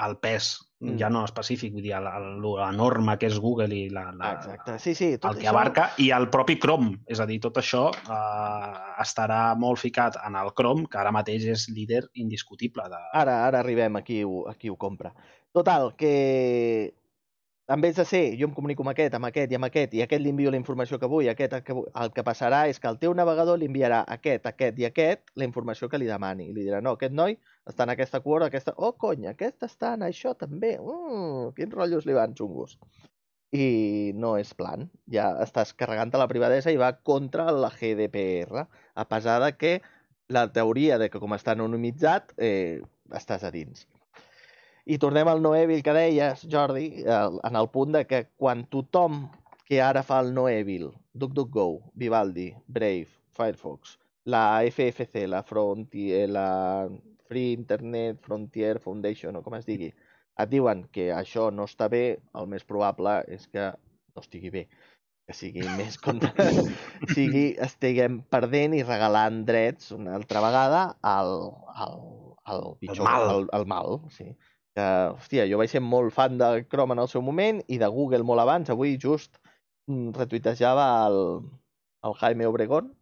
[0.00, 0.96] el pes, Mm.
[0.96, 4.30] ja no específic, vull dir, la, la, la norma que és Google i la, la,
[4.38, 4.78] Exacte.
[4.80, 5.52] Sí, sí, tot el que això...
[5.52, 6.94] abarca, i el propi Chrome.
[7.04, 8.70] És a dir, tot això eh,
[9.04, 12.88] estarà molt ficat en el Chrome, que ara mateix és líder indiscutible.
[12.88, 13.02] De...
[13.20, 15.12] Ara, ara arribem a qui ho, a qui ho compra.
[15.52, 16.14] Total, que
[17.70, 20.00] en vez de ser, jo em comunico amb aquest, amb aquest i amb aquest, i
[20.02, 22.80] aquest li envio la informació que vull, aquest, el que vull, el que passarà és
[22.82, 26.48] que el teu navegador li enviarà aquest, aquest i aquest la informació que li demani.
[26.50, 27.36] I li dirà, no, aquest noi
[27.70, 28.74] està en aquesta quart, aquesta...
[28.74, 30.72] Oh, cony, aquest està en això també.
[30.82, 32.74] Mm, quins rotllos li van xungos.
[33.54, 33.68] I
[34.18, 34.88] no és plan.
[35.14, 39.74] Ja estàs carregant la privadesa i va contra la GDPR, a pesar de que
[40.26, 42.82] la teoria de que com està anonimitzat eh,
[43.14, 43.86] estàs a dins.
[44.90, 49.28] I tornem al Noèvil que deies, Jordi, el- en el punt de que quan tothom
[49.68, 53.06] que ara fa el Noevil, DuckDuckGo, Vivaldi, Brave,
[53.36, 56.88] Firefox, la FFC, la, Frontier, la
[57.28, 59.92] Free Internet Frontier Foundation, o com es digui,
[60.40, 63.70] et diuen que això no està bé, el més probable és que
[64.16, 64.68] no estigui bé
[65.30, 66.32] que sigui més contra...
[67.14, 71.30] sigui, estiguem perdent i regalant drets una altra vegada al,
[71.70, 72.00] al,
[72.50, 73.28] al pitjor, mal.
[73.36, 74.32] Al, al mal, sí.
[74.78, 74.86] Que,
[75.16, 78.26] hòstia, jo vaig ser molt fan de Chrome en el seu moment i de Google
[78.26, 78.70] molt abans.
[78.70, 79.40] Avui just
[79.90, 81.20] mm, retuitejava el,
[82.06, 82.92] el Jaime Obregón,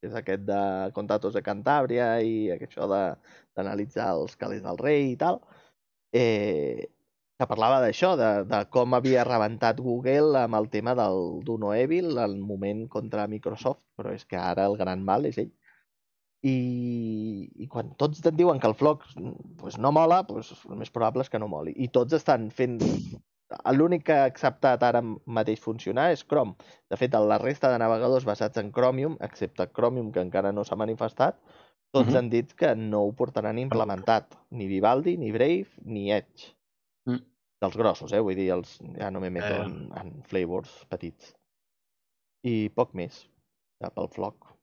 [0.00, 0.60] que és aquest de
[0.96, 5.40] Contatos de Cantàbria i això d'analitzar els calés del rei i tal,
[6.12, 6.90] eh,
[7.38, 12.18] que parlava d'això, de, de com havia rebentat Google amb el tema del d'Uno Evil
[12.22, 15.52] al moment contra Microsoft, però és que ara el gran mal és ell.
[16.46, 19.06] I, i quan tots et diuen que el Flock
[19.58, 21.72] pues, no mola, pues, el més probable és que no moli.
[21.76, 22.78] I tots estan fent...
[23.70, 26.56] L'únic que ha acceptat ara mateix funcionar és Chrome.
[26.90, 30.74] De fet, la resta de navegadors basats en Chromium, excepte Chromium, que encara no s'ha
[30.78, 31.38] manifestat,
[31.94, 32.16] tots Mhm.
[32.18, 34.34] han dit que no ho portaran implementat.
[34.50, 36.50] Ni Vivaldi, ni Brave, ni Edge.
[37.06, 37.22] Mm.
[37.62, 38.20] Dels grossos, eh?
[38.20, 39.62] Vull dir, els, ja no me meto Eh.
[39.64, 41.30] en, en flavors petits.
[42.42, 43.22] I poc més,
[43.80, 44.55] ja pel floc.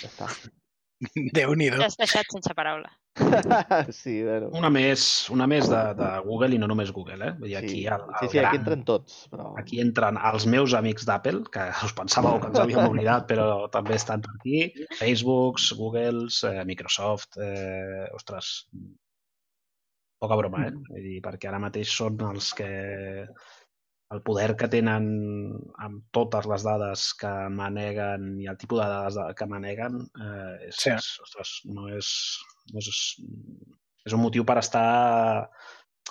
[0.00, 0.30] Ja està.
[1.36, 1.78] Déu-n'hi-do.
[1.80, 2.90] Ja has deixat sense paraula.
[4.00, 4.50] sí, bueno.
[4.56, 5.04] Una més,
[5.34, 7.32] una més de, de Google i no només Google, eh?
[7.40, 8.48] Vull dir, aquí sí, el, el sí, sí, gran...
[8.50, 9.50] aquí entren tots, però...
[9.60, 13.96] Aquí entren els meus amics d'Apple, que us pensàveu que ens havíem oblidat, però també
[13.98, 14.64] estan per aquí.
[15.00, 17.40] Facebooks, Googles, eh, Microsoft...
[17.42, 18.52] Eh, ostres,
[20.20, 20.74] poca broma, eh?
[20.90, 22.70] Vull dir, perquè ara mateix són els que
[24.10, 25.04] el poder que tenen
[25.78, 30.68] amb totes les dades que maneguen i el tipus de dades de- que maneguen eh,
[30.68, 30.90] és, Sí.
[30.90, 32.08] és, ostres, no és,
[32.72, 32.88] no és,
[34.06, 35.48] és un motiu per estar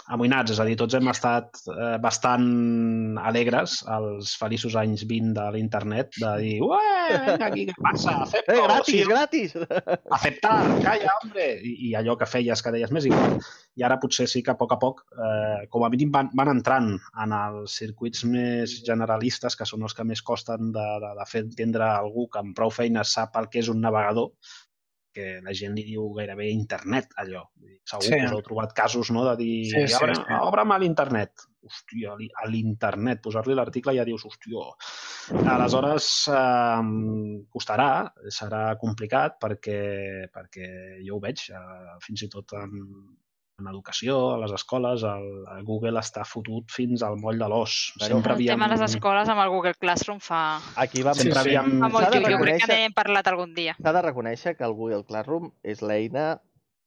[0.07, 5.47] amoïnats, és a dir, tots hem estat eh, bastant alegres als feliços anys 20 de
[5.55, 6.80] l'internet, de dir, ué,
[7.26, 8.15] venga aquí, què passa?
[8.26, 9.55] Acepto, Eh, gratis, sí, gratis!
[10.17, 11.49] aceptar, calla, hombre!
[11.61, 13.38] I, I allò que feies, que deies més igual.
[13.80, 16.51] I ara potser sí que a poc a poc, eh, com a mínim, van, van
[16.51, 16.89] entrant
[17.23, 21.45] en els circuits més generalistes, que són els que més costen de, de, de fer
[21.45, 24.34] entendre a algú que amb prou feines sap el que és un navegador,
[25.20, 27.44] que la gent li diu gairebé internet, allò.
[27.90, 28.16] Segur Sí.
[28.16, 30.40] que us heu trobat casos, no?, de dir, Sí, sí, obre, sí.
[30.48, 31.46] obre'm a l'internet.
[31.70, 34.64] Hòstia, a li- a l'internet, posar-li l'article ja dius, hòstia.
[35.54, 37.90] Aleshores, eh, costarà,
[38.32, 40.70] serà complicat perquè, perquè
[41.06, 42.72] jo ho veig, eh, fins i tot en,
[43.60, 45.27] en educació, a les escoles, el,
[45.57, 47.77] el Google està fotut fins al moll de l'os.
[47.99, 48.64] Sempre El tema havíem...
[48.65, 51.14] de les escoles amb el Google Classroom fa, Aquí vam...
[51.15, 51.56] Sempre Sí, sí.
[51.56, 51.80] havíem...
[51.84, 53.76] fa molt jo, jo crec que n'hem parlat algun dia.
[53.81, 56.40] S'ha de reconèixer que el Google Classroom és l'eina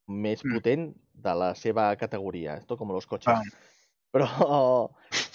[0.09, 0.57] més Mm.
[0.59, 0.89] potent
[1.23, 2.57] de la seva categoria.
[2.57, 3.32] Esto como los coches.
[3.32, 3.43] Ah.
[4.12, 4.27] Però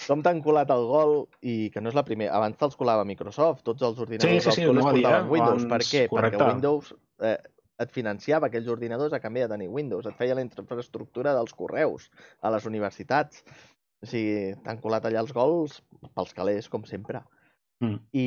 [0.06, 2.34] com t'han colat el gol i que no és la primera...
[2.36, 5.30] Abans te'ls colava Microsoft, tots els ordinadors sí, sí, dels col·les a dir, portaven eh?
[5.32, 5.64] Windows.
[5.64, 6.02] Per Abans, què?
[6.12, 6.38] correcte.
[6.38, 6.92] Perquè Windows
[7.26, 7.38] eh,
[7.78, 10.06] et financiava aquells ordinadors a canvi de tenir Windows.
[10.06, 12.08] Et feia la infraestructura dels correus
[12.42, 13.44] a les universitats.
[14.02, 15.80] O sigui, t'han colat allà els gols
[16.14, 17.22] pels calés, com sempre.
[17.82, 18.00] Mm.
[18.12, 18.26] I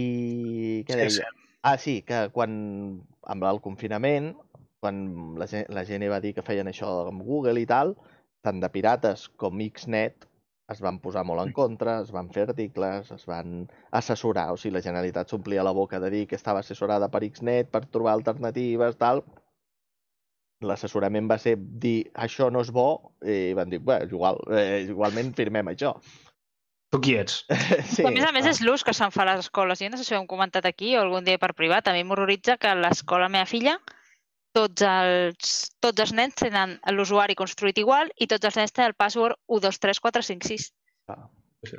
[0.87, 1.09] què Sí, deia?
[1.19, 1.47] sí.
[1.61, 2.53] Ah, sí, que quan,
[3.29, 4.31] amb el confinament,
[4.81, 7.93] quan la gent, la gent va dir que feien això amb Google i tal,
[8.41, 10.25] tant de pirates com Xnet
[10.71, 14.73] es van posar molt en contra, es van fer articles, es van assessorar, o sigui,
[14.77, 18.97] la Generalitat s'omplia la boca de dir que estava assessorada per Xnet per trobar alternatives,
[18.97, 19.21] tal.
[20.61, 22.89] L'assessorament va ser dir això no és bo
[23.25, 25.95] i van dir, bé, és igual, eh, igualment firmem això.
[26.91, 27.45] Tu qui ets?
[27.95, 28.51] sí, a més a més ah.
[28.51, 29.79] és l'ús que se'n fa a les escoles.
[29.79, 31.87] Jo no sé si ho hem comentat aquí o algun dia per privat.
[31.87, 33.77] A mi m'horroritza que a l'escola la meva filla
[34.51, 38.97] tots els, tots els nens tenen l'usuari construït igual i tots els nens tenen el
[38.99, 40.71] password 123456.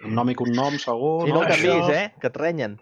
[0.06, 1.46] Un nom i cognom, segur, I no no?
[1.50, 2.06] canvis, Això- eh?
[2.22, 2.78] Que et renyen.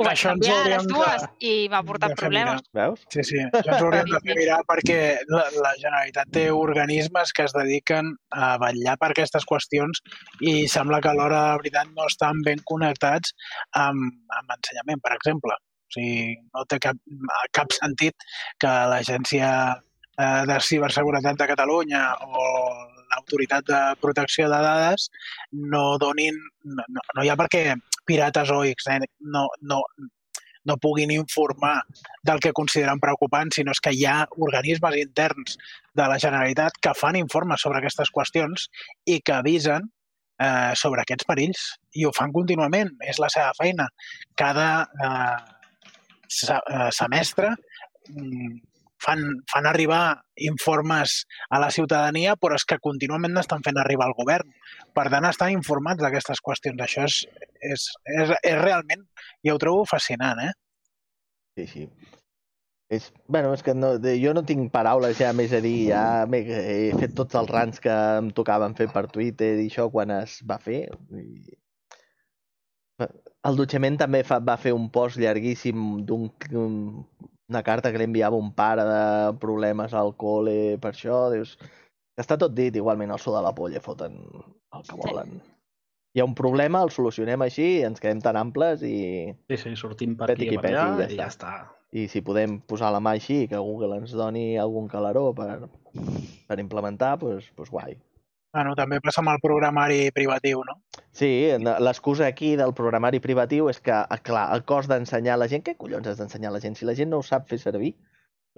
[0.00, 2.62] Ho vaig Això ens canviar hauríem les dues de- i m'ha portat de fer problemes.
[2.78, 3.00] Veus?
[3.12, 4.98] Sí, sí, això ens hauríem de fer mirar perquè
[5.28, 10.00] la, la Generalitat té organismes que es dediquen a vetllar per aquestes qüestions
[10.40, 13.34] i sembla que alhora, de veritat, no estan ben connectats
[13.76, 14.08] amb,
[14.40, 15.52] amb ensenyament, per exemple.
[15.60, 16.96] O sigui, no té cap,
[17.52, 18.14] cap sentit
[18.62, 22.48] que l'Agència eh, de Ciberseguretat de Catalunya o
[23.10, 25.10] l'Autoritat de Protecció de Dades
[25.74, 26.38] no donin...
[26.64, 27.74] No, no, no hi ha perquè
[28.06, 29.82] pirates o Xnet no, no,
[30.64, 31.82] no puguin informar
[32.22, 35.56] del que consideren preocupant, sinó és que hi ha organismes interns
[35.96, 38.68] de la Generalitat que fan informes sobre aquestes qüestions
[39.06, 39.88] i que avisen
[40.40, 41.66] eh, sobre aquests perills
[41.96, 43.88] i ho fan contínuament, és la seva feina.
[44.38, 44.68] Cada
[45.06, 45.38] eh,
[46.56, 47.54] eh, semestre
[48.08, 48.58] mm,
[49.02, 54.16] fan, fan arribar informes a la ciutadania, però és que contínuament n'estan fent arribar al
[54.18, 54.52] govern.
[54.96, 56.80] Per tant, estan informats d'aquestes qüestions.
[56.84, 57.20] Això és,
[57.60, 59.04] és, és, és realment,
[59.46, 60.52] jo ho trobo fascinant, eh?
[61.58, 61.86] Sí, sí.
[62.90, 66.40] És, bueno, és que no, jo no tinc paraules ja més a dir, ja m'he
[66.42, 70.40] he fet tots els rants que em tocaven fer per Twitter i això quan es
[70.42, 70.88] va fer.
[71.14, 71.54] I...
[73.46, 76.26] El Dutxament també fa, va fer un post llarguíssim d'un
[76.58, 77.06] un-
[77.50, 79.02] una carta que li enviava un pare de
[79.42, 81.24] problemes al col·le per això.
[81.34, 81.56] Dius,
[82.20, 85.00] està tot dit, igualment el so de la polla foten el que Sí.
[85.02, 85.40] volen.
[86.14, 90.16] Hi ha un problema, el solucionem així, ens quedem tan amples i, Sí, sí, sortim
[90.16, 91.52] per Peti aquí i per allà i ja ja està.
[91.92, 95.68] i si podem posar la mà així, que Google ens doni algun calaró per,
[96.48, 97.96] per implementar, doncs, doncs guai.
[98.52, 100.80] Bueno, també passa amb el programari privatiu, no?
[101.14, 101.30] Sí,
[101.86, 105.62] l'excusa aquí del programari privatiu és que, ah, clar, el cost d'ensenyar a la gent...
[105.66, 106.74] Què collons has d'ensenyar a la gent?
[106.78, 107.94] Si la gent no ho sap fer servir,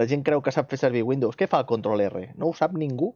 [0.00, 1.36] la gent creu que sap fer servir Windows.
[1.36, 2.30] Què fa el control R?
[2.40, 3.12] No ho sap ningú?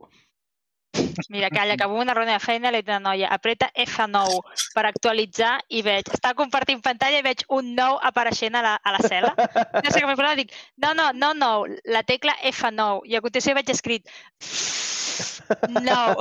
[1.28, 4.36] Mira, calla, que avui una reunió de feina li una noia, apreta F9
[4.74, 8.94] per actualitzar i veig, està compartint pantalla i veig un nou apareixent a la, a
[8.96, 9.32] la cel·la.
[9.36, 10.52] No sé com m'he posat, dic,
[10.84, 11.50] no, no, no, no,
[11.92, 13.04] la tecla F9.
[13.08, 14.12] I a continuació veig escrit,
[15.82, 16.16] no.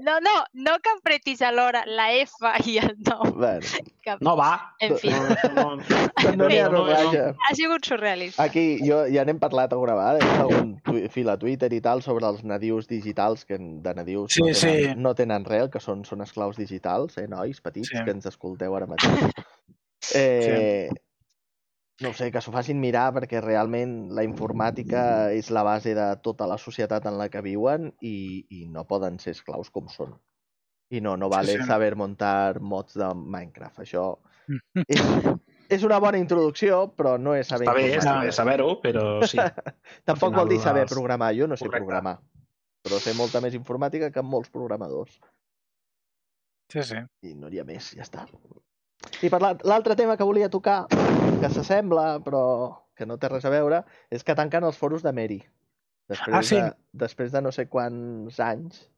[0.00, 2.32] No, no, no que apretis alhora la F
[2.64, 3.32] i el 9.
[3.36, 4.74] Bueno, No va.
[4.80, 5.76] En fi, No, no,
[6.38, 8.42] no n'hi ha no, no, no, ha sigut surrealista.
[8.46, 12.00] Aquí jo, ja n'hem parlat alguna vegada, he fet algun fil a Twitter i tal
[12.00, 14.94] sobre els nadius digitals, que de nadius Sí, no, tenen, sí.
[15.04, 18.00] no tenen res, que són, són esclaus digitals, eh, nois petits, Sí.
[18.06, 19.12] que ens escolteu ara mateix.
[20.14, 20.88] Eh,
[22.00, 25.02] No sé, que s'ho facin mirar perquè realment la informàtica
[25.34, 29.18] és la base de tota la societat en la que viuen i, i no poden
[29.18, 30.14] ser esclaus com són.
[30.94, 31.66] I no, no vale sí.
[31.66, 33.82] saber muntar mods de Minecraft.
[33.82, 34.04] Això
[34.94, 35.02] és,
[35.74, 39.42] és una bona introducció, però no és saber Està bé, està bé saber-ho, però sí.
[40.08, 41.32] Tampoc Al vol dir final saber programar.
[41.34, 41.82] Jo no sé Correcte.
[41.82, 42.16] programar.
[42.86, 45.18] Però sé molta més informàtica que molts programadors.
[46.70, 47.02] Sí, sí.
[47.26, 48.28] I no n'hi ha més, ja està.
[49.22, 52.42] I per l'al- l'altre tema que volia tocar, que s'assembla, però
[52.98, 55.38] que no té res a veure, és que tanquen els foros de Mary.
[56.08, 56.56] Després, Ah, sí?
[56.56, 58.88] de, després de no sé quants anys.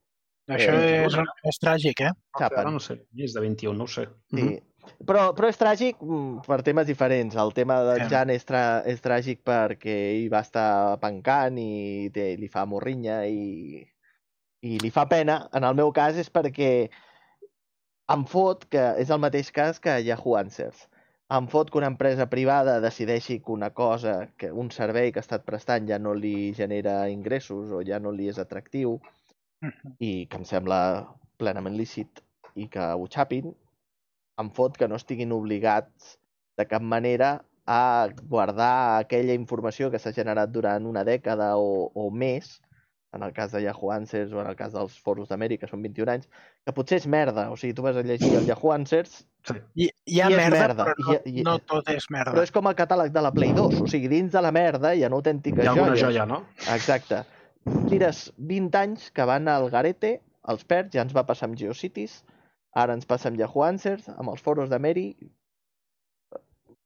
[0.49, 1.15] Això Eh, és,
[1.45, 2.13] és tràgic, eh?
[2.39, 2.59] Tapen.
[2.59, 4.09] Ara no sé, més de 21, no ho sé.
[4.31, 4.43] Sí.
[4.43, 4.59] Mhm.
[5.07, 7.37] Però, però és tràgic mm, per temes diferents.
[7.37, 8.09] El tema Sí.
[8.09, 13.27] Jan és, tra és tràgic perquè ell va estar pencant i té, li fa morrinya
[13.27, 13.85] i,
[14.63, 15.49] i li fa pena.
[15.53, 16.89] En el meu cas és perquè
[18.15, 20.87] em fot, que és el mateix cas que Yahoo Answers,
[21.37, 25.27] em fot que una empresa privada decideixi que una cosa, que un servei que ha
[25.27, 28.97] estat prestant ja no li genera ingressos o ja no li és atractiu
[30.09, 30.81] i que em sembla
[31.39, 32.23] plenament lícit
[32.59, 33.53] i que ho xapin,
[34.43, 36.17] em fot que no estiguin obligats
[36.59, 37.31] de cap manera
[37.71, 42.57] a guardar aquella informació que s'ha generat durant una dècada o, o més,
[43.13, 46.09] en el cas de Yahoo Answers o en el cas dels foros d'Amèrica, són 21
[46.13, 46.29] anys,
[46.65, 47.49] que potser és merda.
[47.51, 49.27] O sigui, tu vas a llegir el Yahoo Answers,
[49.75, 52.35] Hi, hi ha I és merda, merda, però no, i- i- no tot és merda.
[52.35, 53.81] però és com el catàleg de la Play 2.
[53.81, 56.11] O sigui, dins de la merda hi ha una autèntica Hi ha alguna joia.
[56.11, 56.45] joia, no?
[56.75, 57.23] Exacte.
[57.89, 62.23] Tires 20 anys que van al garete, els perds, ja ens va passar amb GeoCities,
[62.75, 65.17] ara ens passa amb Yahoo Answers, amb els foros de Mary.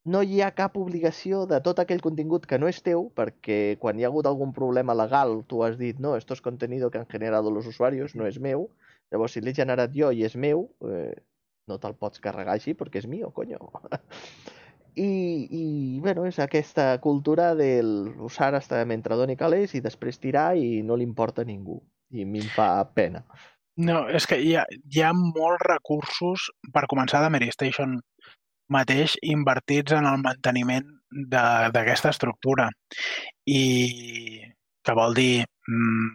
[0.04, 3.98] No hi ha cap obligació de tot aquell contingut que no és teu, perquè quan
[3.98, 7.08] hi ha hagut algun problema legal tu has dit no, esto es contenido que han
[7.08, 8.68] generado los usuarios, no és meu.
[9.10, 11.14] Llavors, si l'he generat jo i és meu, eh,
[11.70, 13.62] no te'l pots carregar així perquè és mío, coño.
[14.94, 15.08] I,
[15.50, 15.64] i
[16.04, 21.00] bueno, és aquesta cultura del usar hasta mentre doni calés i després tirar i no
[21.00, 21.80] li importa a ningú.
[22.14, 23.24] I a mi em fa pena.
[23.80, 27.96] No, és que hi ha, hi ha molts recursos, per començar, de Mary Station
[28.74, 30.90] mateix invertits en el manteniment
[31.30, 32.68] d'aquesta estructura.
[33.46, 33.62] I
[34.84, 36.10] que vol dir mm,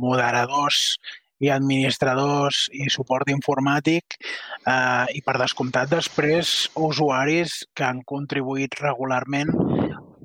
[0.00, 0.98] moderadors
[1.40, 9.50] i administradors i suport informàtic eh, i per descomptat després usuaris que han contribuït regularment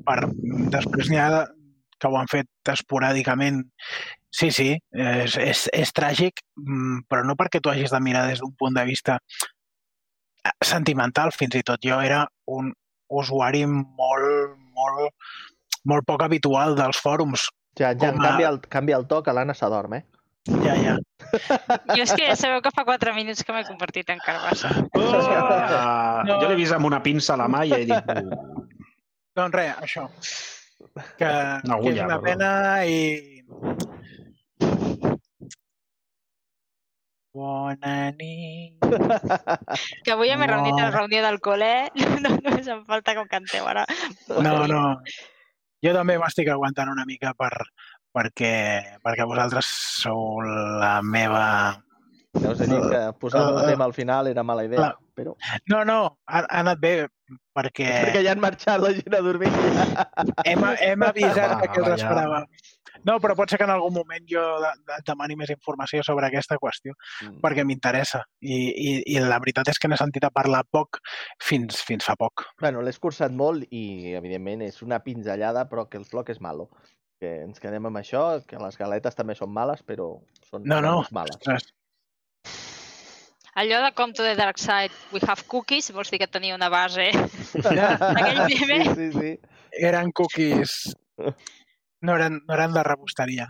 [0.06, 0.19] per
[0.76, 1.45] després n'hi ha
[1.95, 3.64] que ho han fet esporàdicament
[4.36, 8.41] Sí, sí, és, és, és tràgic, mm, però no perquè tu hagis de mirar des
[8.44, 9.15] d'un punt de vista
[10.63, 12.72] sentimental, fins i tot jo era un
[13.09, 15.13] usuari molt, molt,
[15.85, 17.47] molt poc habitual dels fòrums.
[17.77, 20.03] Ja, ja Com a- canvia, el, canvia el to que l'Anna s'adorm, eh?
[20.61, 20.95] Ja, ja.
[21.95, 24.69] Jo és que ja sabeu que fa 4 minuts que m'he convertit en carbassa.
[24.93, 26.39] Uh, No.
[26.41, 28.11] Jo l'he vist amb una pinça a la mà i he dit...
[28.13, 28.63] "Uh,
[29.35, 30.05] Doncs res, això.
[31.19, 31.27] Que,
[31.65, 32.23] Una que és una perdó.
[32.23, 33.43] pena i...
[37.35, 38.79] Bona nit.
[40.05, 41.71] Que avui ja m'he reunit a la reunió del col·le.
[41.99, 43.83] No, no, només em falta que em canteu ara.
[44.31, 44.83] No, no.
[45.83, 47.51] Jo també m'estic aguantant una mica per,
[48.15, 48.53] perquè,
[49.03, 49.67] perquè vosaltres
[50.05, 51.43] sou la meva...
[52.35, 54.87] Deus dir que posar un tema al final era mala idea.
[54.87, 55.33] La, però...
[55.71, 56.93] No, no, ha, ha anat bé,
[57.55, 59.51] perquè Perquè ja han marxat la gent a dormir.
[60.45, 62.01] hem, hem avisat Va, que els va, ja.
[62.03, 62.45] esperava.
[63.05, 66.25] No, però pot ser que en algun moment jo de, de, demani més informació sobre
[66.29, 67.37] aquesta qüestió, Mm.
[67.43, 68.23] perquè m'interessa.
[68.41, 70.99] I, i, I la veritat és que n'he sentit a parlar poc
[71.43, 72.45] fins, fins fa poc.
[72.61, 76.69] Bueno, l'he escurçat molt i, evidentment, és una pinzellada, però que el floc és malo.
[77.21, 80.09] Que ens quedem amb això, que les galetes també són males, però
[80.49, 81.37] són No, no, males.
[81.37, 81.69] ostres,
[83.56, 86.68] Allò de Come to the Dark Side, we have cookies, vols dir que tenia una
[86.69, 87.11] base
[87.64, 88.80] d'aquell meme?
[88.84, 89.32] Sí, sí, sí.
[89.90, 90.72] eren cookies...
[92.06, 93.45] No eren, no eren de rebosteria.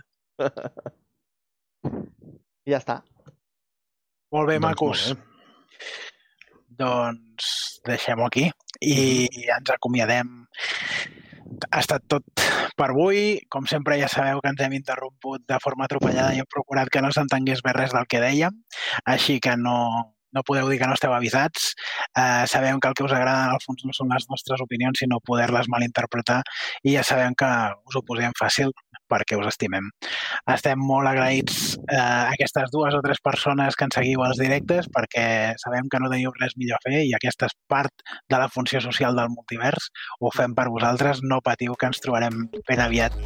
[2.64, 3.00] I ja està.
[4.32, 5.02] Molt bé, Doncs macos.
[5.10, 5.24] molt bé.
[6.78, 7.50] Doncs
[7.88, 8.46] deixem-ho aquí
[8.86, 8.94] i
[9.58, 10.30] ens acomiadem.
[11.70, 12.26] Ha estat tot
[12.76, 13.38] per avui.
[13.52, 17.02] Com sempre ja sabeu que ens hem interromput de forma atropellada i hem procurat que
[17.04, 18.60] no s'entengués bé res del que dèiem,
[19.14, 19.78] així que no,
[20.36, 21.72] no podeu dir que no esteu avisats.
[22.12, 25.00] Eh, sabem que el que us agrada en el fons no són les nostres opinions,
[25.00, 26.42] sinó poder-les malinterpretar
[26.84, 27.48] i ja sabem que
[27.88, 28.74] us ho posem fàcil
[29.10, 29.88] perquè us estimem.
[30.52, 34.90] Estem molt agraïts eh, a aquestes dues o tres persones que ens seguiu als directes
[34.92, 38.50] perquè sabem que no teniu res millor a fer i aquesta és part de la
[38.52, 39.90] funció social del multivers.
[40.20, 43.16] Ho fem per vosaltres, no patiu que ens trobarem ben aviat.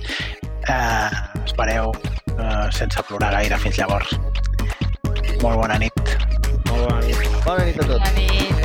[0.68, 1.10] Eh,
[1.44, 4.16] espereu eh, sense plorar gaire fins llavors.
[5.40, 6.16] Molt bona nit.
[6.68, 7.30] Molt bona nit.
[7.46, 7.98] Bona nit a tots.
[7.98, 8.59] Bona nit.